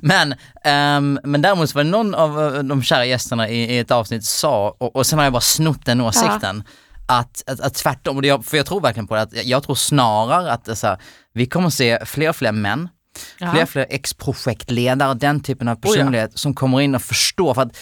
men, 0.03 0.35
ehm, 0.65 1.19
men 1.25 1.43
däremot 1.43 1.71
så 1.71 1.79
var 1.79 1.85
det 1.85 1.91
någon 1.91 2.15
av 2.15 2.57
eh, 2.57 2.63
de 2.63 2.83
kära 2.83 3.05
gästerna 3.05 3.49
i, 3.49 3.75
i 3.75 3.79
ett 3.79 3.91
avsnitt 3.91 4.25
sa, 4.25 4.77
och, 4.79 4.97
och 4.97 5.07
sen 5.07 5.19
har 5.19 5.27
jag 5.27 5.33
bara 5.33 5.41
snott 5.41 5.85
den 5.85 6.01
åsikten, 6.01 6.22
att, 7.07 7.43
att, 7.47 7.61
att 7.61 7.75
tvärtom, 7.75 8.17
och 8.17 8.25
jag- 8.25 8.45
för 8.45 8.57
jag 8.57 8.67
tror 8.67 8.81
verkligen 8.81 9.07
på 9.07 9.15
det, 9.15 9.23
att 9.23 9.45
jag, 9.45 9.63
tror 9.63 9.75
snarare 9.75 10.53
att 10.53 10.79
så 10.79 10.87
här, 10.87 10.99
vi 11.35 11.47
kommer 11.47 11.67
att 11.67 11.75
se 11.75 12.05
fler 12.07 12.29
och 12.29 12.37
fler 12.37 12.53
män 12.53 12.89
Ja. 13.39 13.51
fler 13.53 13.63
och 13.63 13.69
fler 13.69 13.87
ex-projektledare, 13.91 15.15
den 15.15 15.41
typen 15.41 15.69
av 15.69 15.75
Oh 15.77 15.81
ja. 15.83 15.91
personlighet 15.93 16.39
som 16.39 16.55
kommer 16.55 16.81
in 16.81 16.95
och 16.95 17.03
förstår. 17.03 17.55
För 17.55 17.63
att 17.63 17.77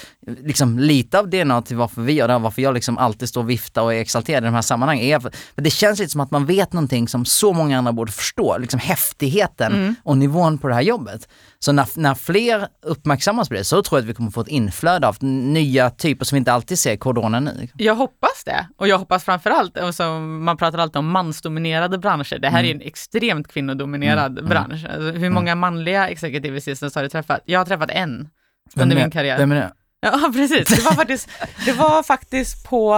liksom, 0.44 0.78
lite 0.78 1.18
av 1.18 1.28
DNA 1.30 1.62
till 1.62 1.76
varför 1.76 2.02
vi 2.02 2.12
gör 2.12 2.28
det 2.28 2.38
varför 2.38 2.62
jag 2.62 2.74
liksom 2.74 2.98
alltid 2.98 3.28
står 3.28 3.40
och 3.40 3.50
viftar 3.50 3.82
och 3.82 3.94
är 3.94 4.00
exalterad 4.00 4.44
i 4.44 4.46
de 4.46 4.54
här 4.54 4.62
sammanhangen, 4.62 5.04
är 5.04 5.20
för, 5.20 5.30
för 5.54 5.62
det 5.62 5.70
känns 5.70 5.98
lite 5.98 6.10
som 6.10 6.20
att 6.20 6.30
man 6.30 6.46
vet 6.46 6.72
någonting 6.72 7.08
som 7.08 7.24
så 7.24 7.52
många 7.52 7.78
andra 7.78 7.92
borde 7.92 8.12
förstå, 8.12 8.58
liksom 8.58 8.80
häftigheten 8.80 9.72
Mm. 9.72 9.94
och 10.02 10.18
nivån 10.18 10.58
på 10.58 10.68
det 10.68 10.74
här 10.74 10.82
jobbet. 10.82 11.28
Så 11.58 11.72
när, 11.72 11.86
när 11.98 12.14
fler 12.14 12.68
uppmärksammas 12.86 13.48
på 13.48 13.54
det 13.54 13.64
så 13.64 13.82
tror 13.82 13.98
jag 13.98 14.04
att 14.04 14.10
vi 14.10 14.14
kommer 14.14 14.30
få 14.30 14.40
ett 14.40 14.48
inflöde 14.48 15.08
av 15.08 15.16
nya 15.22 15.90
typer 15.90 16.24
som 16.24 16.36
vi 16.36 16.38
inte 16.38 16.52
alltid 16.52 16.78
ser 16.78 16.92
i 16.92 16.96
kordonen 16.96 17.44
nu. 17.44 17.68
Jag 17.76 17.94
hoppas 17.94 18.44
det. 18.44 18.66
Och 18.76 18.88
jag 18.88 18.98
hoppas 18.98 19.24
framförallt, 19.24 19.76
och 19.78 19.94
så 19.94 20.02
man 20.20 20.56
pratar 20.56 20.78
alltid 20.78 20.96
om 20.96 21.10
mansdominerade 21.10 21.98
branscher. 21.98 22.38
Det 22.38 22.48
här 22.48 22.58
är 22.64 22.70
Mm. 22.70 22.80
en 22.80 22.86
extremt 22.86 23.48
kvinnodominerad 23.48 24.46
bransch. 24.48 24.86
Alltså, 24.94 25.19
hur 25.20 25.30
många 25.30 25.54
manliga 25.54 26.08
executive 26.08 26.56
assistants 26.58 26.94
har 26.94 27.02
du 27.02 27.08
träffat? 27.08 27.40
Jag 27.44 27.60
har 27.60 27.64
träffat 27.64 27.90
en 27.90 28.28
under 28.76 28.96
min 28.96 29.10
karriär. 29.10 29.38
Vem 29.38 29.52
är 29.52 29.56
det? 29.56 29.72
Ja, 30.02 30.30
precis. 30.32 30.68
Det 30.68 30.82
var 30.84 30.92
faktiskt, 30.92 31.28
det 31.64 31.72
var 31.72 32.02
faktiskt 32.02 32.68
på, 32.68 32.96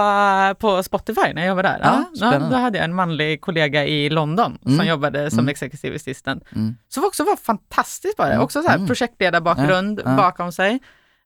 på 0.59 0.83
Spotify 0.83 1.33
när 1.33 1.41
jag 1.41 1.47
jobbade 1.47 1.67
där. 1.67 1.79
Ja, 1.83 2.03
Ja, 2.13 2.39
då 2.39 2.55
hade 2.55 2.77
jag 2.77 2.85
en 2.85 2.93
manlig 2.95 3.41
kollega 3.41 3.85
i 3.85 4.09
London 4.09 4.57
som 4.63 4.73
Mm. 4.73 4.87
jobbade 4.87 5.29
som 5.29 5.39
Mm. 5.39 5.49
executive 5.49 5.95
assistant. 5.95 6.43
Mm. 6.55 6.77
Som 6.89 7.03
också 7.03 7.23
var 7.23 7.35
fantastiskt 7.35 8.17
bara. 8.17 8.27
Mm. 8.31 8.41
Också 8.41 8.61
så 8.61 8.67
här 8.67 8.75
Mm. 8.75 8.87
projektledarbakgrund 8.87 10.01
Ja, 10.05 10.15
bakom 10.15 10.51
sig. 10.51 10.79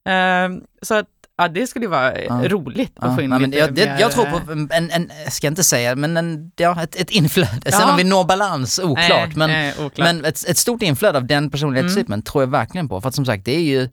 Ehm, 0.06 0.62
så 0.82 0.96
att 0.96 1.08
ja, 1.38 1.48
det 1.48 1.68
skulle 1.68 1.86
ju 1.86 1.90
vara 1.90 2.22
Ja. 2.24 2.42
roligt 2.48 2.92
att 2.96 3.10
Ja, 3.10 3.16
få 3.16 3.22
in 3.22 3.32
ja, 3.32 3.40
men 3.40 3.50
lite 3.50 3.60
jag, 3.62 3.74
det, 3.74 3.86
mer, 3.86 3.98
jag 4.00 4.12
tror 4.12 4.26
på 4.26 4.38
eh, 4.38 4.78
en, 4.78 4.92
en, 4.92 5.12
jag 5.24 5.34
ska 5.34 5.48
inte 5.48 5.64
säga, 5.64 5.96
men 5.96 6.18
en, 6.18 6.52
ja, 6.56 6.84
ett, 6.84 6.96
ett 6.96 7.10
inflöde. 7.12 7.72
Sen 7.72 7.80
Ja. 7.82 7.92
om 7.92 7.98
vi 7.98 8.04
når 8.04 8.24
balans, 8.26 8.80
oklart. 8.80 9.10
nej, 9.10 9.32
men, 9.36 9.50
nej, 9.50 9.74
oklart. 9.80 9.98
men 9.98 10.26
ett, 10.26 10.50
ett 10.50 10.58
stort 10.58 10.82
inflöde 10.82 11.18
av 11.18 11.26
den 11.26 11.50
personlighetstypen 11.50 12.22
tror 12.22 12.44
jag 12.44 12.52
verkligen 12.52 12.90
på. 12.90 13.02
För 13.02 13.10
att 13.10 13.16
som 13.16 13.26
sagt, 13.26 13.46
det 13.46 13.56
är 13.56 13.62
ju, 13.64 13.90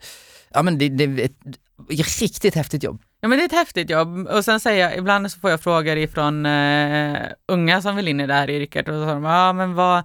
ja 0.54 0.62
men 0.62 0.78
det, 0.78 0.88
det 0.88 1.04
är 1.04 1.18
ett 1.24 2.20
riktigt 2.20 2.54
häftigt 2.54 2.82
jobb. 2.82 3.02
Ja 3.20 3.28
men 3.28 3.38
det 3.38 3.44
är 3.44 3.46
ett 3.46 3.52
häftigt 3.52 3.90
jobb 3.90 4.26
och 4.28 4.44
sen 4.44 4.60
säger 4.60 4.84
jag, 4.88 4.96
ibland 4.98 5.30
så 5.32 5.38
får 5.40 5.50
jag 5.50 5.60
frågor 5.60 5.96
ifrån 5.96 6.46
eh, 6.46 7.18
unga 7.48 7.82
som 7.82 7.96
vill 7.96 8.08
in 8.08 8.20
i 8.20 8.26
det 8.26 8.34
här 8.34 8.50
yrket 8.50 8.88
och 8.88 8.94
så 8.94 9.00
säger 9.00 9.14
de, 9.14 9.24
ja 9.24 9.52
men 9.52 9.74
vad, 9.74 10.04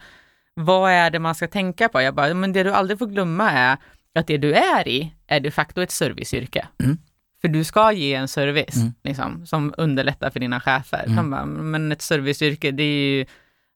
vad 0.54 0.92
är 0.92 1.10
det 1.10 1.20
man 1.20 1.36
ska 1.36 1.48
tänka 1.48 1.90
på? 1.90 2.02
Jag 2.02 2.16
bara, 2.16 2.34
men 2.34 2.54
det 2.54 2.64
du 2.64 2.74
aldrig 2.74 3.00
får 3.00 3.08
glömma 3.08 3.52
är 3.52 3.78
att 4.20 4.28
det 4.28 4.38
du 4.38 4.54
är 4.54 4.88
i 4.88 5.14
är 5.28 5.40
de 5.40 5.52
facto 5.52 5.82
ett 5.82 5.92
serviceyrke. 5.92 6.68
Mm. 6.84 6.98
För 7.42 7.48
du 7.48 7.64
ska 7.64 7.92
ge 7.92 8.14
en 8.14 8.28
service 8.28 8.76
Mm. 8.76 8.94
liksom, 9.04 9.46
som 9.46 9.74
underlättar 9.78 10.30
för 10.30 10.40
dina 10.40 10.60
chefer. 10.60 11.04
Mm. 11.06 11.16
De 11.16 11.32
bara, 11.32 11.46
men 11.46 11.92
ett 11.92 12.02
serviceyrke 12.02 12.72
det 12.72 12.84
är 12.84 13.18
ju 13.18 13.26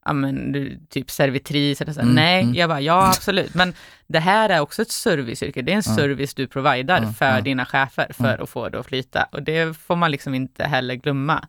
ja, 0.06 0.14
men, 0.14 0.52
du, 0.52 0.80
typ 0.90 1.12
servitris 1.12 1.82
eller 1.82 1.94
så. 1.94 2.02
Mm, 2.02 2.16
Nej, 2.16 2.44
mm. 2.44 2.56
jag 2.56 2.70
bara, 2.70 2.82
ja 2.82 3.08
absolut. 3.08 3.54
Men 3.54 3.74
det 4.08 4.20
här 4.20 4.50
är 4.50 4.60
också 4.60 4.82
ett 4.82 4.92
serviceyrke. 4.92 5.62
Det 5.62 5.72
är 5.72 5.76
en 5.76 5.84
service 5.84 6.34
du 6.34 6.48
providar 6.48 7.12
för 7.12 7.42
dina 7.42 7.66
chefer 7.66 8.08
för 8.14 8.44
att 8.44 8.50
få 8.50 8.70
det 8.70 8.80
att 8.80 8.86
flyta. 8.86 9.24
Och 9.32 9.44
det 9.44 9.78
får 9.78 9.96
man 9.96 10.12
liksom 10.12 10.34
inte 10.34 10.64
heller 10.64 10.96
glömma. 10.96 11.48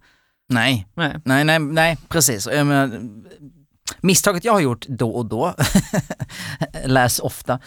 Nej, 0.48 0.86
Nej. 0.94 1.14
nej, 1.24 1.44
nej, 1.44 1.58
nej 1.58 1.98
precis. 2.08 2.46
Menar, 2.46 3.00
misstaget 4.00 4.44
jag 4.44 4.52
har 4.52 4.60
gjort 4.60 4.86
då 4.88 5.10
och 5.10 5.26
då, 5.26 5.54
läs 6.84 7.18
ofta, 7.18 7.58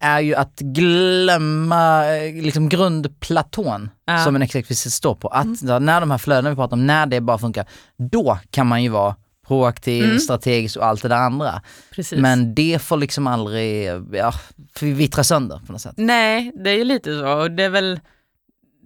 är 0.00 0.20
ju 0.20 0.34
att 0.34 0.58
glömma 0.60 2.06
eh, 2.16 2.42
liksom 2.42 2.68
grundplatån 2.68 3.90
Ja. 4.04 4.12
Mm. 4.12 4.24
som 4.24 4.36
en 4.36 4.42
exekutiv 4.42 4.74
står 4.90 5.14
på. 5.14 5.28
Att 5.28 5.62
ja, 5.62 5.78
när 5.78 6.00
de 6.00 6.10
här 6.10 6.18
flödena 6.18 6.50
vi 6.50 6.56
pratar 6.56 6.76
om, 6.76 6.86
när 6.86 7.06
det 7.06 7.20
bara 7.20 7.38
funkar, 7.38 7.66
då 8.12 8.38
kan 8.50 8.66
man 8.66 8.82
ju 8.82 8.88
vara 8.88 9.16
proaktiv, 9.46 10.04
Mm. 10.04 10.18
strategisk 10.18 10.76
och 10.76 10.86
allt 10.86 11.02
det 11.02 11.08
där 11.08 11.16
andra. 11.16 11.62
Precis. 11.94 12.18
Men 12.20 12.54
det 12.54 12.82
får 12.82 12.96
liksom 12.96 13.26
aldrig 13.26 13.88
ja, 14.12 14.32
vittra 14.80 15.24
sönder 15.24 15.60
på 15.66 15.72
något 15.72 15.80
sätt. 15.80 15.94
Nej, 15.96 16.52
det 16.64 16.70
är 16.70 16.74
ju 16.74 16.84
lite 16.84 17.18
så. 17.18 17.28
Och 17.28 17.50
det 17.50 17.62
är 17.62 17.68
väl, 17.70 18.00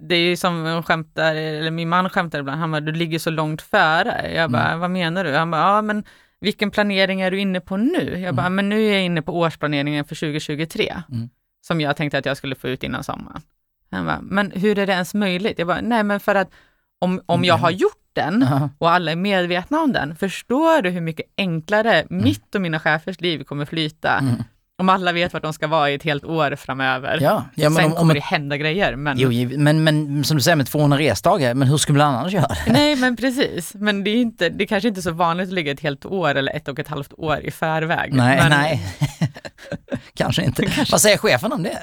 det 0.09 0.15
är 0.15 0.19
ju 0.21 0.37
som 0.37 0.67
en 0.67 0.83
skämtar, 0.83 1.35
eller 1.35 1.71
min 1.71 1.89
man 1.89 2.11
skämtar 2.11 2.39
ibland, 2.39 2.61
han 2.61 2.71
bara, 2.71 2.81
du 2.81 2.93
ligger 2.93 3.19
så 3.19 3.31
långt 3.31 3.63
före. 3.63 4.33
Jag 4.35 4.51
bara, 4.51 4.67
Mm. 4.69 4.81
vad 4.81 4.91
menar 4.91 5.25
du? 5.25 5.35
Han 5.37 5.51
bara, 5.51 5.61
ja 5.63 5.83
men 5.83 6.05
vilken 6.41 6.71
planering 6.71 7.21
är 7.21 7.31
du 7.31 7.41
inne 7.41 7.61
på 7.61 7.77
nu? 7.77 8.19
Jag 8.19 8.35
bara, 8.35 8.49
men 8.49 8.69
nu 8.69 8.87
är 8.89 8.93
jag 8.93 9.03
inne 9.03 9.23
på 9.23 9.39
årsplaneringen 9.39 10.05
för 10.05 10.15
2023, 10.15 10.95
Mm. 11.13 11.29
som 11.67 11.81
jag 11.81 11.97
tänkte 11.97 12.19
att 12.19 12.27
jag 12.27 12.37
skulle 12.37 12.55
få 12.55 12.69
ut 12.69 12.83
innan 12.83 13.05
sommaren. 13.05 13.43
Han 13.91 14.07
bara, 14.07 14.21
men 14.23 14.51
hur 14.51 14.79
är 14.79 14.87
det 14.87 14.93
ens 14.93 15.15
möjligt? 15.15 15.59
Jag 15.59 15.69
bara, 15.69 15.81
nej 15.81 16.03
men 16.03 16.21
för 16.21 16.35
att 16.35 16.51
om, 16.99 17.21
om 17.27 17.45
jag 17.45 17.57
har 17.57 17.71
gjort 17.71 18.03
den 18.13 18.47
och 18.79 18.91
alla 18.91 19.13
är 19.13 19.17
medvetna 19.17 19.81
om 19.81 19.93
den, 19.93 20.17
förstår 20.17 20.83
du 20.83 20.91
hur 20.91 21.01
mycket 21.01 21.27
enklare 21.37 22.07
mitt 22.11 22.55
och 22.55 22.61
mina 22.61 22.81
chefers 22.81 23.21
liv 23.21 23.45
kommer 23.45 23.65
flyta 23.65 24.19
Mm. 24.19 24.35
Om 24.79 24.89
alla 24.89 25.13
vet 25.13 25.33
vart 25.33 25.43
de 25.43 25.53
ska 25.53 25.67
vara 25.67 25.91
i 25.91 25.95
ett 25.95 26.03
helt 26.03 26.25
år 26.25 26.57
framöver? 26.57 27.19
Ja, 27.23 27.45
ja 27.55 27.71
men 27.71 27.77
Sen 27.77 27.85
om, 27.85 27.93
om 27.93 27.97
kommer 27.99 28.15
det 28.15 28.21
hända 28.21 28.57
grejer, 28.57 28.97
men... 28.97 29.19
jo, 29.19 29.31
men, 29.59 29.85
men 29.85 30.25
som 30.25 30.37
du 30.37 30.43
säger 30.43 30.57
med 30.57 30.67
200 30.67 30.99
resdagar, 30.99 31.55
men 31.55 31.69
hur 31.69 31.77
skulle 31.77 31.99
man 31.99 32.15
annars 32.15 32.33
göra 32.33 32.47
det? 32.47 32.73
Nej, 32.73 32.97
men 32.97 33.17
precis. 33.17 33.75
Men 33.75 34.05
det 34.05 34.11
är, 34.11 34.17
inte, 34.17 34.49
det 34.49 34.65
är 34.65 34.67
kanske 34.69 34.89
inte 34.89 35.03
så 35.03 35.11
vanligt 35.11 35.49
att 35.49 35.55
ligga 35.55 35.73
ett 35.73 35.81
helt 35.81 36.07
år 36.07 36.35
eller 36.35 36.57
ett 36.57 36.69
och 36.69 36.79
ett 36.79 36.89
halvt 36.89 37.13
år 37.13 37.41
i 37.41 37.51
förväg. 37.51 38.13
Nej, 38.15 38.37
men, 38.37 38.51
nej. 38.51 38.83
Kanske 40.15 40.43
inte. 40.45 40.69
Vad 40.91 41.01
säger 41.01 41.19
chefen 41.19 41.53
om 41.53 41.63
det? 41.63 41.79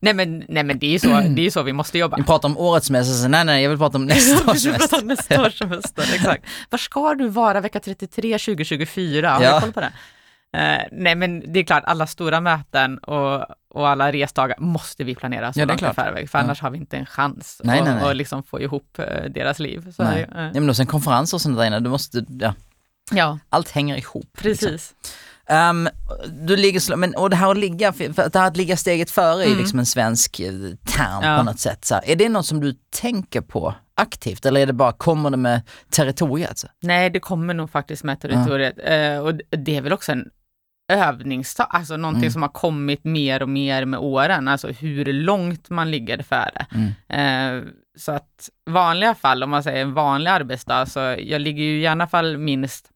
Nej, 0.00 0.14
men, 0.14 0.44
nej, 0.48 0.62
men 0.64 0.78
det 0.78 0.86
är 0.86 0.90
ju 0.90 0.98
så, 0.98 1.20
det 1.36 1.46
är 1.46 1.50
så 1.50 1.62
vi 1.62 1.72
måste 1.72 1.98
jobba. 1.98 2.16
Vi 2.16 2.22
pratar 2.22 2.48
om 2.48 2.58
årets 2.58 2.86
semester, 2.86 3.28
nej 3.28 3.44
nej, 3.44 3.62
jag 3.62 3.70
vill 3.70 3.78
prata 3.78 3.98
om 3.98 4.04
nästa 4.06 4.50
års 4.50 4.62
semester. 4.62 5.02
nästa 5.02 5.42
års 5.46 5.58
semester, 5.58 6.02
exakt. 6.14 6.44
Var 6.70 6.78
ska 6.78 7.14
du 7.14 7.28
vara 7.28 7.60
vecka 7.60 7.80
33 7.80 8.38
2024? 8.38 9.30
Har 9.30 9.42
Ja. 9.42 9.60
koll 9.60 9.72
på 9.72 9.80
det? 9.80 9.92
Eh, 10.56 10.82
nej, 10.92 11.14
men 11.14 11.52
det 11.52 11.60
är 11.60 11.64
klart, 11.64 11.84
alla 11.86 12.06
stora 12.06 12.40
möten 12.40 12.98
och, 12.98 13.44
och 13.74 13.88
alla 13.88 14.12
resdagar 14.12 14.56
måste 14.58 15.04
vi 15.04 15.14
planera 15.14 15.52
så 15.52 15.60
Ja, 15.60 15.62
är 15.62 15.66
långt 15.68 15.82
i 15.82 15.84
förväg, 15.94 16.30
för 16.30 16.38
Ja. 16.38 16.44
annars 16.44 16.60
har 16.60 16.70
vi 16.70 16.78
inte 16.78 16.96
en 16.96 17.06
chans 17.06 17.60
Nej, 17.64 17.78
att 17.78 17.84
nej, 17.86 17.94
nej. 17.94 18.10
att 18.10 18.16
liksom 18.16 18.42
få 18.42 18.60
ihop 18.60 18.98
eh, 18.98 19.24
deras 19.30 19.58
liv. 19.58 19.92
Så 19.96 20.02
Nej. 20.04 20.12
är 20.12 20.14
det 20.34 20.40
ju, 20.40 20.46
eh, 20.46 20.50
Ja, 20.54 20.60
men 20.60 20.68
och 20.70 20.76
sen 20.76 20.86
konferenser 20.86 21.36
och 21.36 21.40
sånt 21.40 21.56
där 21.56 21.64
inne, 21.64 21.80
du 21.80 21.90
måste, 21.90 22.24
ja, 22.28 22.54
ja, 23.12 23.38
allt 23.48 23.70
hänger 23.70 23.96
ihop. 23.96 24.38
liksom. 24.42 24.68
precis. 24.68 24.94
Ehm, 25.46 25.88
du 26.46 26.56
ligger, 26.56 26.96
men, 26.96 27.14
och 27.14 27.30
det 27.30 27.36
här 27.36 27.50
att 27.50 27.56
ligga, 27.58 27.92
för 27.92 28.30
det 28.30 28.38
här 28.38 28.46
att 28.46 28.56
ligga 28.56 28.76
steget 28.76 29.10
före 29.10 29.42
är 29.42 29.46
Mm. 29.46 29.58
liksom 29.58 29.78
en 29.78 29.86
svensk 29.86 30.40
eh, 30.40 30.52
term 30.86 31.22
Ja. 31.22 31.36
på 31.38 31.42
något 31.44 31.58
sätt. 31.60 31.84
Så 31.84 31.94
här, 31.94 32.02
är 32.10 32.16
det 32.16 32.28
något 32.28 32.46
som 32.46 32.60
du 32.60 32.74
tänker 33.00 33.40
på 33.40 33.74
aktivt 33.94 34.46
eller 34.46 34.60
är 34.60 34.66
det 34.66 34.72
bara, 34.72 34.92
kommer 34.92 35.30
det 35.30 35.36
med 35.36 35.60
territoriet? 35.90 36.58
Så? 36.58 36.68
Nej, 36.82 37.10
det 37.10 37.20
kommer 37.20 37.54
nog 37.54 37.70
faktiskt 37.70 38.04
med 38.04 38.20
territoriet. 38.20 38.74
Eh, 38.84 39.18
och 39.18 39.34
d- 39.34 39.44
det 39.50 39.76
är 39.76 39.80
väl 39.80 39.92
också 39.92 40.12
en 40.12 40.30
övningstag, 40.92 41.66
alltså 41.70 41.96
någonting 41.96 42.22
Mm. 42.22 42.32
som 42.32 42.42
har 42.42 42.48
kommit 42.48 43.04
mer 43.04 43.42
och 43.42 43.48
mer 43.48 43.84
med 43.84 44.00
åren, 44.00 44.48
alltså 44.48 44.68
hur 44.68 45.04
långt 45.12 45.70
man 45.70 45.90
ligger 45.90 46.22
före. 46.22 46.66
Mm. 46.74 47.58
Eh, 47.58 47.68
så 47.96 48.12
att 48.12 48.48
vanliga 48.70 49.14
fall, 49.14 49.42
om 49.42 49.50
man 49.50 49.62
säger 49.62 49.82
en 49.82 49.94
vanlig 49.94 50.30
arbetsdag, 50.30 50.86
så 50.86 50.98
jag 51.18 51.40
ligger 51.40 51.62
ju 51.64 51.80
i 51.80 51.86
alla 51.86 52.06
fall 52.06 52.38
minst 52.38 52.88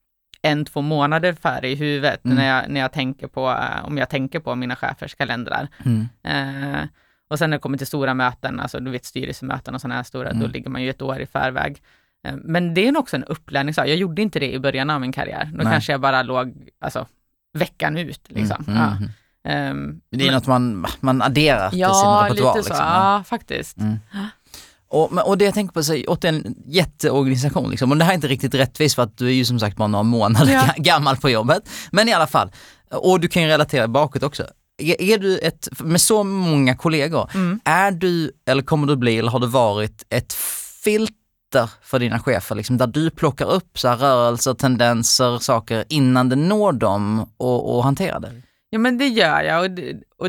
en, 0.43 0.65
två 0.65 0.81
månader 0.81 1.33
före 1.33 1.69
i 1.69 1.75
huvudet 1.75 2.25
Mm. 2.25 2.37
när, 2.37 2.47
jag, 2.47 2.69
när 2.71 2.81
jag 2.81 2.93
tänker 2.93 3.27
på, 3.27 3.49
eh, 3.51 3.85
om 3.87 3.99
jag 3.99 4.09
tänker 4.11 4.41
på 4.41 4.55
mina 4.55 4.77
chefers 4.77 5.15
kalendrar. 5.15 5.69
Mm. 5.85 6.09
Eh, 6.23 6.83
och 7.31 7.39
sen 7.39 7.51
när 7.51 7.57
det 7.57 7.61
kommer 7.61 7.79
till 7.79 7.87
stora 7.87 8.15
möten, 8.15 8.61
alltså 8.61 8.81
du 8.81 8.91
vet 8.91 9.05
styrelsemöten 9.05 9.75
och 9.75 9.81
sådana 9.81 9.95
här 9.95 10.03
stora, 10.03 10.31
då 10.33 10.37
Mm. 10.39 10.51
ligger 10.51 10.71
man 10.71 10.83
ju 10.83 10.91
ett 10.91 11.03
år 11.03 11.21
i 11.21 11.27
förväg. 11.27 11.83
Eh, 12.27 12.35
Men 12.37 12.75
det 12.75 12.89
är 12.89 12.93
nog 12.93 13.03
också 13.03 13.17
en 13.17 13.25
upplärningssak. 13.25 13.89
Jag 13.89 13.97
gjorde 13.97 14.23
inte 14.23 14.39
det 14.39 14.53
i 14.53 14.59
början 14.59 14.91
av 14.91 15.01
min 15.01 15.13
karriär. 15.13 15.45
Då 15.53 15.57
Nej. 15.65 15.73
kanske 15.73 15.93
jag 15.93 16.01
bara 16.01 16.23
låg 16.23 16.69
alltså, 16.81 17.07
veckan 17.57 17.97
ut. 17.97 18.21
Liksom. 18.29 18.65
Mm, 18.69 18.79
mm, 18.83 18.89
Ja. 18.91 18.97
mm. 18.97 19.11
Ehm, 19.49 20.01
Det 20.11 20.17
är 20.23 20.27
men- 20.27 20.35
något 20.35 20.47
man, 20.47 20.87
man 21.01 21.23
adderar 21.23 21.69
till 21.71 21.77
sin 21.79 21.81
Ja, 21.81 22.23
repertoar. 22.31 22.55
lite 22.57 22.63
så. 22.69 22.69
liksom. 22.75 22.87
Ja, 22.87 23.25
faktiskt. 23.27 23.79
Mm. 23.79 23.97
Och, 24.89 25.29
och 25.29 25.39
det 25.39 25.45
jag 25.45 25.55
tänker 25.55 25.73
på, 25.73 25.83
så, 25.83 25.93
återigen, 26.09 26.47
en 26.47 26.55
jätteorganisation 26.67 27.71
liksom. 27.71 27.91
Och 27.91 27.97
det 27.97 28.05
här 28.05 28.11
är 28.13 28.15
inte 28.15 28.29
riktigt 28.29 28.55
rättvist 28.55 28.95
för 28.95 29.03
att 29.03 29.19
du 29.19 29.27
är 29.27 29.33
ju 29.33 29.45
som 29.45 29.61
sagt 29.61 29.77
bara 29.77 29.89
några 29.89 30.03
månader 30.03 30.53
Ja. 30.53 30.61
ga- 30.61 30.75
gammal 30.83 31.17
på 31.17 31.31
jobbet. 31.31 31.69
Men 31.91 32.09
i 32.09 32.13
alla 32.13 32.27
fall, 32.27 32.53
och 32.91 33.21
du 33.21 33.29
kan 33.29 33.43
ju 33.43 33.49
relatera 33.49 33.89
bakåt 33.89 34.23
också. 34.23 34.47
Är, 34.83 35.03
är 35.03 35.19
du 35.19 35.39
ett, 35.39 35.69
med 35.81 36.01
så 36.01 36.25
många 36.25 36.77
kollegor, 36.77 37.31
Mm. 37.35 37.61
är 37.65 37.91
du, 37.91 38.33
eller 38.49 38.63
kommer 38.63 38.87
du 38.87 38.97
bli, 38.97 39.19
eller 39.19 39.31
har 39.31 39.41
du 39.41 39.47
varit 39.47 40.05
ett 40.11 40.33
filter 40.85 41.17
för 41.83 41.99
dina 41.99 42.19
chefer, 42.19 42.55
liksom, 42.55 42.77
där 42.77 42.87
du 42.87 43.11
plockar 43.11 43.53
upp 43.53 43.79
så 43.79 43.89
här 43.89 43.97
rörelser, 43.97 44.55
tendenser, 44.55 45.39
saker 45.39 45.85
innan 45.89 46.29
det 46.29 46.37
når 46.37 46.73
dem 46.73 47.31
och, 47.37 47.77
och 47.77 47.85
hanterar 47.85 48.21
det? 48.21 48.43
Ja, 48.71 48.79
men 48.79 48.99
det 48.99 49.07
gör 49.09 49.43
jag. 49.43 49.63
Och 49.63 49.71
det, 49.71 49.97
och 50.19 50.29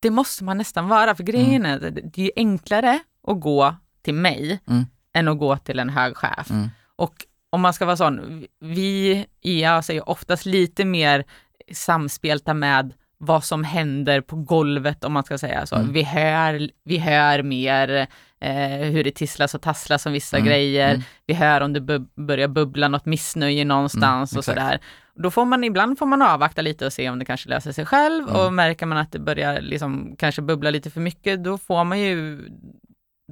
det 0.00 0.10
måste 0.10 0.44
man 0.44 0.58
nästan 0.58 0.88
vara, 0.88 1.14
för 1.14 1.24
grejen 1.24 1.66
är 1.66 1.76
att 1.76 1.94
det 2.14 2.22
är 2.22 2.30
enklare 2.36 2.98
att 3.26 3.40
gå 3.40 3.74
till 4.02 4.14
mig 4.14 4.60
Mm. 4.68 4.86
än 5.14 5.28
att 5.28 5.38
gå 5.38 5.56
till 5.56 5.78
en 5.78 5.90
hög 5.90 6.16
chef. 6.16 6.50
Mm. 6.50 6.70
Och 6.96 7.14
om 7.50 7.60
man 7.60 7.72
ska 7.72 7.84
vara 7.86 7.96
sån, 7.96 8.44
vi 8.60 9.26
i 9.40 9.62
EAS 9.62 9.90
är 9.90 10.08
oftast 10.08 10.46
lite 10.46 10.84
mer 10.84 11.24
samspelta 11.72 12.54
med 12.54 12.92
vad 13.18 13.44
som 13.44 13.64
händer 13.64 14.20
på 14.20 14.36
golvet 14.36 15.04
om 15.04 15.12
man 15.12 15.24
ska 15.24 15.38
säga 15.38 15.66
så. 15.66 15.76
Mm. 15.76 15.92
Vi, 15.92 16.02
hör, 16.02 16.70
vi 16.84 16.98
hör 16.98 17.42
mer 17.42 18.06
eh, 18.42 18.90
hur 18.90 19.04
det 19.04 19.10
tisslas 19.10 19.54
och 19.54 19.62
tasslas 19.62 20.06
om 20.06 20.12
vissa 20.12 20.36
Mm, 20.36 20.48
grejer. 20.48 20.88
mm. 20.90 21.02
Vi 21.26 21.34
hör 21.34 21.60
om 21.60 21.72
det 21.72 21.80
bu- 21.80 22.08
börjar 22.26 22.48
bubbla 22.48 22.88
något 22.88 23.06
missnöje 23.06 23.64
någonstans 23.64 24.32
Mm, 24.32 24.38
och 24.38 24.44
sådär. 24.44 24.80
Då 25.14 25.30
får 25.30 25.44
man 25.44 25.64
ibland 25.64 25.98
får 25.98 26.06
man 26.06 26.22
avvakta 26.22 26.62
lite 26.62 26.86
och 26.86 26.92
se 26.92 27.10
om 27.10 27.18
det 27.18 27.24
kanske 27.24 27.48
löser 27.48 27.72
sig 27.72 27.86
själv 27.86 28.28
Mm. 28.28 28.40
och 28.40 28.52
märker 28.52 28.86
man 28.86 28.98
att 28.98 29.12
det 29.12 29.18
börjar 29.18 29.60
liksom 29.60 30.16
kanske 30.18 30.42
bubbla 30.42 30.70
lite 30.70 30.90
för 30.90 31.00
mycket, 31.00 31.44
då 31.44 31.58
får 31.58 31.84
man 31.84 32.00
ju 32.00 32.48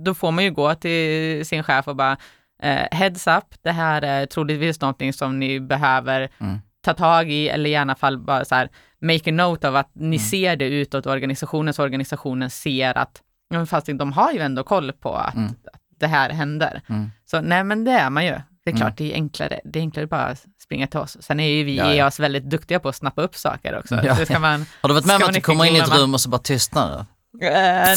då 0.05 0.15
får 0.15 0.31
man 0.31 0.45
ju 0.45 0.51
gå 0.51 0.75
till 0.75 1.47
sin 1.47 1.63
chef 1.63 1.89
och 1.89 1.97
bara 1.97 2.17
eh, 2.63 2.87
heads 2.99 3.27
up, 3.27 3.45
det 3.63 3.71
här 3.73 4.03
är 4.03 4.27
troligtvis 4.27 4.81
någonting 4.81 5.13
som 5.13 5.39
ni 5.39 5.61
behöver 5.61 6.29
Mm. 6.41 6.59
ta 6.85 6.95
tag 6.95 7.31
i 7.31 7.49
eller 7.49 7.71
i 7.71 7.77
alla 7.77 7.95
fall 7.95 8.19
bara 8.19 8.45
så 8.45 8.55
här 8.55 8.69
make 9.03 9.31
a 9.31 9.33
note 9.33 9.69
av 9.69 9.77
att 9.77 9.91
ni 9.95 10.07
Mm. 10.17 10.19
ser 10.19 10.57
det 10.57 10.65
utåt 10.69 11.07
organisationen 11.07 11.75
så 11.75 11.83
organisationen 11.83 12.51
ser 12.51 12.99
att 12.99 13.23
ja, 13.51 13.57
men 13.57 13.67
fast 13.67 13.87
de 13.87 14.13
har 14.13 14.33
ju 14.33 14.39
ändå 14.39 14.63
koll 14.65 14.93
på 14.93 15.15
att, 15.17 15.35
Mm. 15.35 15.47
att 15.73 15.81
det 16.01 16.07
här 16.07 16.31
händer. 16.31 16.83
Mm. 16.89 17.11
Så 17.31 17.41
nej 17.41 17.65
men 17.65 17.85
det 17.85 17.91
är 17.93 18.11
man 18.11 18.25
ju. 18.25 18.31
Det 18.65 18.71
är 18.71 18.73
Mm. 18.73 18.81
klart, 18.81 18.97
det 18.99 19.11
är 19.13 19.15
enklare. 19.15 19.61
Det 19.65 19.79
är 19.79 19.81
enklare 19.81 20.07
bara 20.07 20.25
att 20.25 20.45
springa 20.63 20.87
till 20.87 20.99
oss. 21.01 21.17
Sen 21.21 21.41
är 21.41 21.49
ju 21.49 21.65
vi 21.65 21.97
Ja, 21.97 22.07
oss 22.07 22.21
väldigt 22.21 22.45
duktiga 22.51 22.81
på 22.81 22.89
att 22.89 22.97
snappa 22.97 23.23
upp 23.23 23.37
saker 23.37 23.79
också. 23.79 23.95
Ja, 24.05 24.17
det 24.29 24.39
man, 24.39 24.67
Har 24.81 24.89
du 24.89 24.95
varit 24.95 25.07
med 25.07 25.17
om 25.17 25.23
att 25.23 25.35
du 25.35 25.41
kommer 25.41 25.65
in 25.65 25.77
i 25.77 25.79
ett 25.79 25.99
rum 25.99 26.15
och 26.15 26.21
så 26.21 26.29
bara 26.29 26.39
tystnar 26.39 27.07
Eh, 27.43 27.49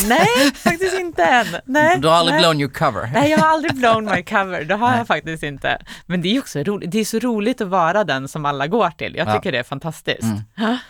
nej, 0.08 0.28
faktiskt 0.56 1.00
inte 1.00 1.24
än. 1.24 1.46
Nej, 1.66 2.00
Du 2.00 2.08
har 2.08 2.16
aldrig 2.16 2.34
nej. 2.34 2.42
blown 2.44 2.60
your 2.62 2.72
cover? 2.74 3.10
Nej, 3.14 3.32
jag 3.32 3.38
har 3.38 3.48
aldrig 3.48 3.74
blown 3.76 4.06
my 4.06 4.24
cover. 4.24 4.64
Det 4.64 4.76
har 4.76 4.90
Nej. 4.90 4.98
jag 4.98 5.08
faktiskt 5.08 5.44
inte. 5.44 5.78
Men 6.06 6.22
det 6.22 6.36
är 6.36 6.40
också 6.40 6.60
roligt. 6.60 6.92
Det 6.92 7.00
är 7.00 7.06
så 7.06 7.20
roligt 7.20 7.62
att 7.62 7.68
vara 7.68 8.04
den 8.04 8.28
som 8.28 8.46
alla 8.46 8.68
går 8.68 8.90
till. 8.90 9.16
Jag 9.16 9.28
Ja. 9.28 9.34
tycker 9.36 9.52
det 9.52 9.58
är 9.60 9.64
fantastiskt. 9.64 10.22
Mm. 10.24 10.40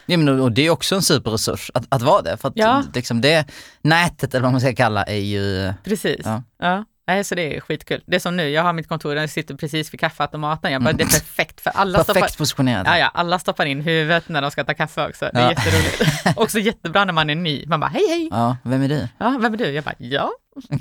Ja, 0.06 0.18
men, 0.18 0.42
och 0.42 0.52
det 0.52 0.62
är 0.66 0.70
också 0.70 0.96
en 0.96 1.02
superresurs 1.02 1.72
att, 1.74 1.86
att 1.90 2.02
vara 2.02 2.22
det. 2.22 2.38
För 2.38 2.48
att 2.48 2.54
Ja. 2.58 2.84
liksom 2.94 3.22
det, 3.22 3.46
nätet 3.82 4.34
eller 4.34 4.44
vad 4.44 4.52
man 4.52 4.62
ska 4.62 4.76
kalla 4.76 5.04
är 5.04 5.16
ju, 5.20 5.74
Precis. 5.84 6.22
Ja. 6.26 6.44
Ja. 6.60 6.86
Nej, 7.08 7.24
så 7.24 7.36
det 7.36 7.56
är 7.56 7.60
skitkul. 7.60 8.04
Det 8.08 8.16
är 8.16 8.20
som 8.20 8.38
nu, 8.38 8.50
jag 8.50 8.64
har 8.64 8.74
mitt 8.74 8.88
kontor, 8.88 9.16
jag 9.16 9.30
sitter 9.30 9.56
precis 9.56 9.94
vid 9.94 10.00
kaffeautomaten. 10.00 10.72
Jag 10.72 10.82
bara, 10.84 10.94
det 10.94 11.04
är 11.04 11.08
perfekt 11.08 11.62
för 11.62 11.70
alla 11.70 11.98
perfekt 12.04 12.18
stoppar, 12.18 12.38
positionerad. 12.38 12.88
ja, 12.88 12.98
ja, 12.98 13.12
alla 13.14 13.40
stoppar 13.40 13.66
in 13.66 13.82
huvudet 13.82 14.30
när 14.30 14.42
de 14.42 14.52
ska 14.52 14.64
ta 14.64 14.74
kaffe 14.74 15.08
också. 15.08 15.30
Det 15.34 15.40
är 15.40 15.44
Ja. 15.44 15.50
jätteroligt. 15.50 16.04
också 16.40 16.60
jättebra 16.60 17.06
när 17.06 17.14
man 17.14 17.30
är 17.30 17.36
ny. 17.36 17.66
Man 17.68 17.80
bara, 17.80 17.88
hej 17.88 18.08
hej! 18.10 18.28
Ja, 18.32 18.58
vem 18.64 18.82
är 18.82 18.88
du? 18.90 19.08
Ja, 19.18 19.38
vem 19.42 19.54
är 19.54 19.58
du? 19.58 19.72
Jag 19.72 19.84
bara, 19.84 19.96
ja. 19.98 20.32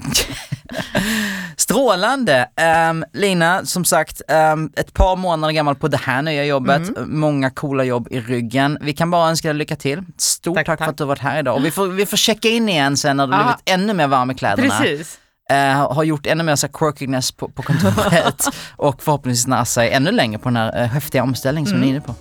Strålande! 1.56 2.48
Ehm, 2.56 3.04
Lina, 3.12 3.64
som 3.66 3.84
sagt, 3.84 4.22
ehm, 4.28 4.70
ett 4.76 4.94
par 4.94 5.16
månader 5.16 5.52
gammal 5.54 5.74
på 5.74 5.88
det 5.88 5.96
här 5.96 6.22
nya 6.22 6.44
jobbet, 6.44 6.88
Mm. 6.96 7.20
många 7.20 7.50
coola 7.50 7.84
jobb 7.84 8.08
i 8.10 8.20
ryggen. 8.20 8.78
Vi 8.80 8.92
kan 8.92 9.10
bara 9.10 9.28
önska 9.30 9.48
dig 9.48 9.54
lycka 9.56 9.76
till. 9.76 10.02
Stort 10.18 10.54
tack, 10.56 10.66
Tack, 10.66 10.78
för 10.78 10.84
tack. 10.84 10.92
att 10.92 10.96
du 10.98 11.04
har 11.04 11.08
varit 11.08 11.18
här 11.22 11.38
idag. 11.38 11.56
Och 11.56 11.64
vi 11.64 11.70
får, 11.70 11.86
vi 11.86 12.06
får 12.06 12.16
checka 12.16 12.48
in 12.48 12.68
igen 12.68 12.96
sen 12.96 13.16
när 13.16 13.26
du 13.26 13.32
blivit 13.36 13.62
ännu 13.64 13.94
mer 13.94 14.06
varm 14.06 14.30
i 14.30 14.34
kläderna. 14.34 14.78
Precis. 14.78 15.18
Eh, 15.52 15.92
har 15.92 16.04
gjort 16.04 16.26
ännu 16.26 16.44
mer 16.44 16.56
så 16.56 16.66
här 16.66 16.72
quirkiness 16.72 17.32
på, 17.32 17.48
på 17.48 17.62
kontoret 17.62 18.44
och 18.76 19.02
förhoppningsvis 19.02 19.46
när 19.46 19.64
sig 19.64 19.90
ännu 19.92 20.10
längre 20.10 20.38
på 20.38 20.48
den 20.48 20.56
här 20.56 20.82
uh, 20.82 20.86
häftiga 20.88 21.22
omställningen 21.22 21.66
som 21.68 21.76
Mm. 21.76 21.88
ni 21.88 21.94
är 21.94 21.96
inne 21.96 22.00
på. 22.00 22.14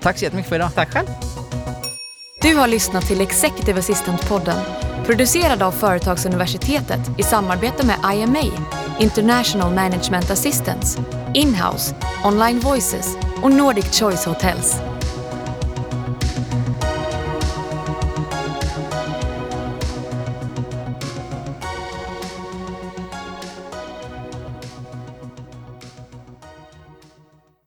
Tack 0.00 0.18
så 0.18 0.24
jättemycket 0.24 0.48
för 0.48 0.56
idag. 0.56 0.70
Tack 0.74 0.92
själv. 0.92 1.06
Du 2.42 2.56
har 2.56 2.66
lyssnat 2.66 3.06
till 3.06 3.20
Executive 3.20 3.80
Assistant-podden, 3.80 4.60
producerad 5.06 5.62
av 5.62 5.72
Företagsuniversitetet 5.72 7.00
i 7.18 7.22
samarbete 7.22 7.86
med 7.86 7.96
IMA, 8.16 8.66
International 8.98 9.74
Management 9.74 10.30
Assistance, 10.30 11.00
Inhouse, 11.34 11.94
Online 12.24 12.60
Voices 12.60 13.16
och 13.42 13.52
Nordic 13.52 14.00
Choice 14.00 14.24
Hotels. 14.24 14.76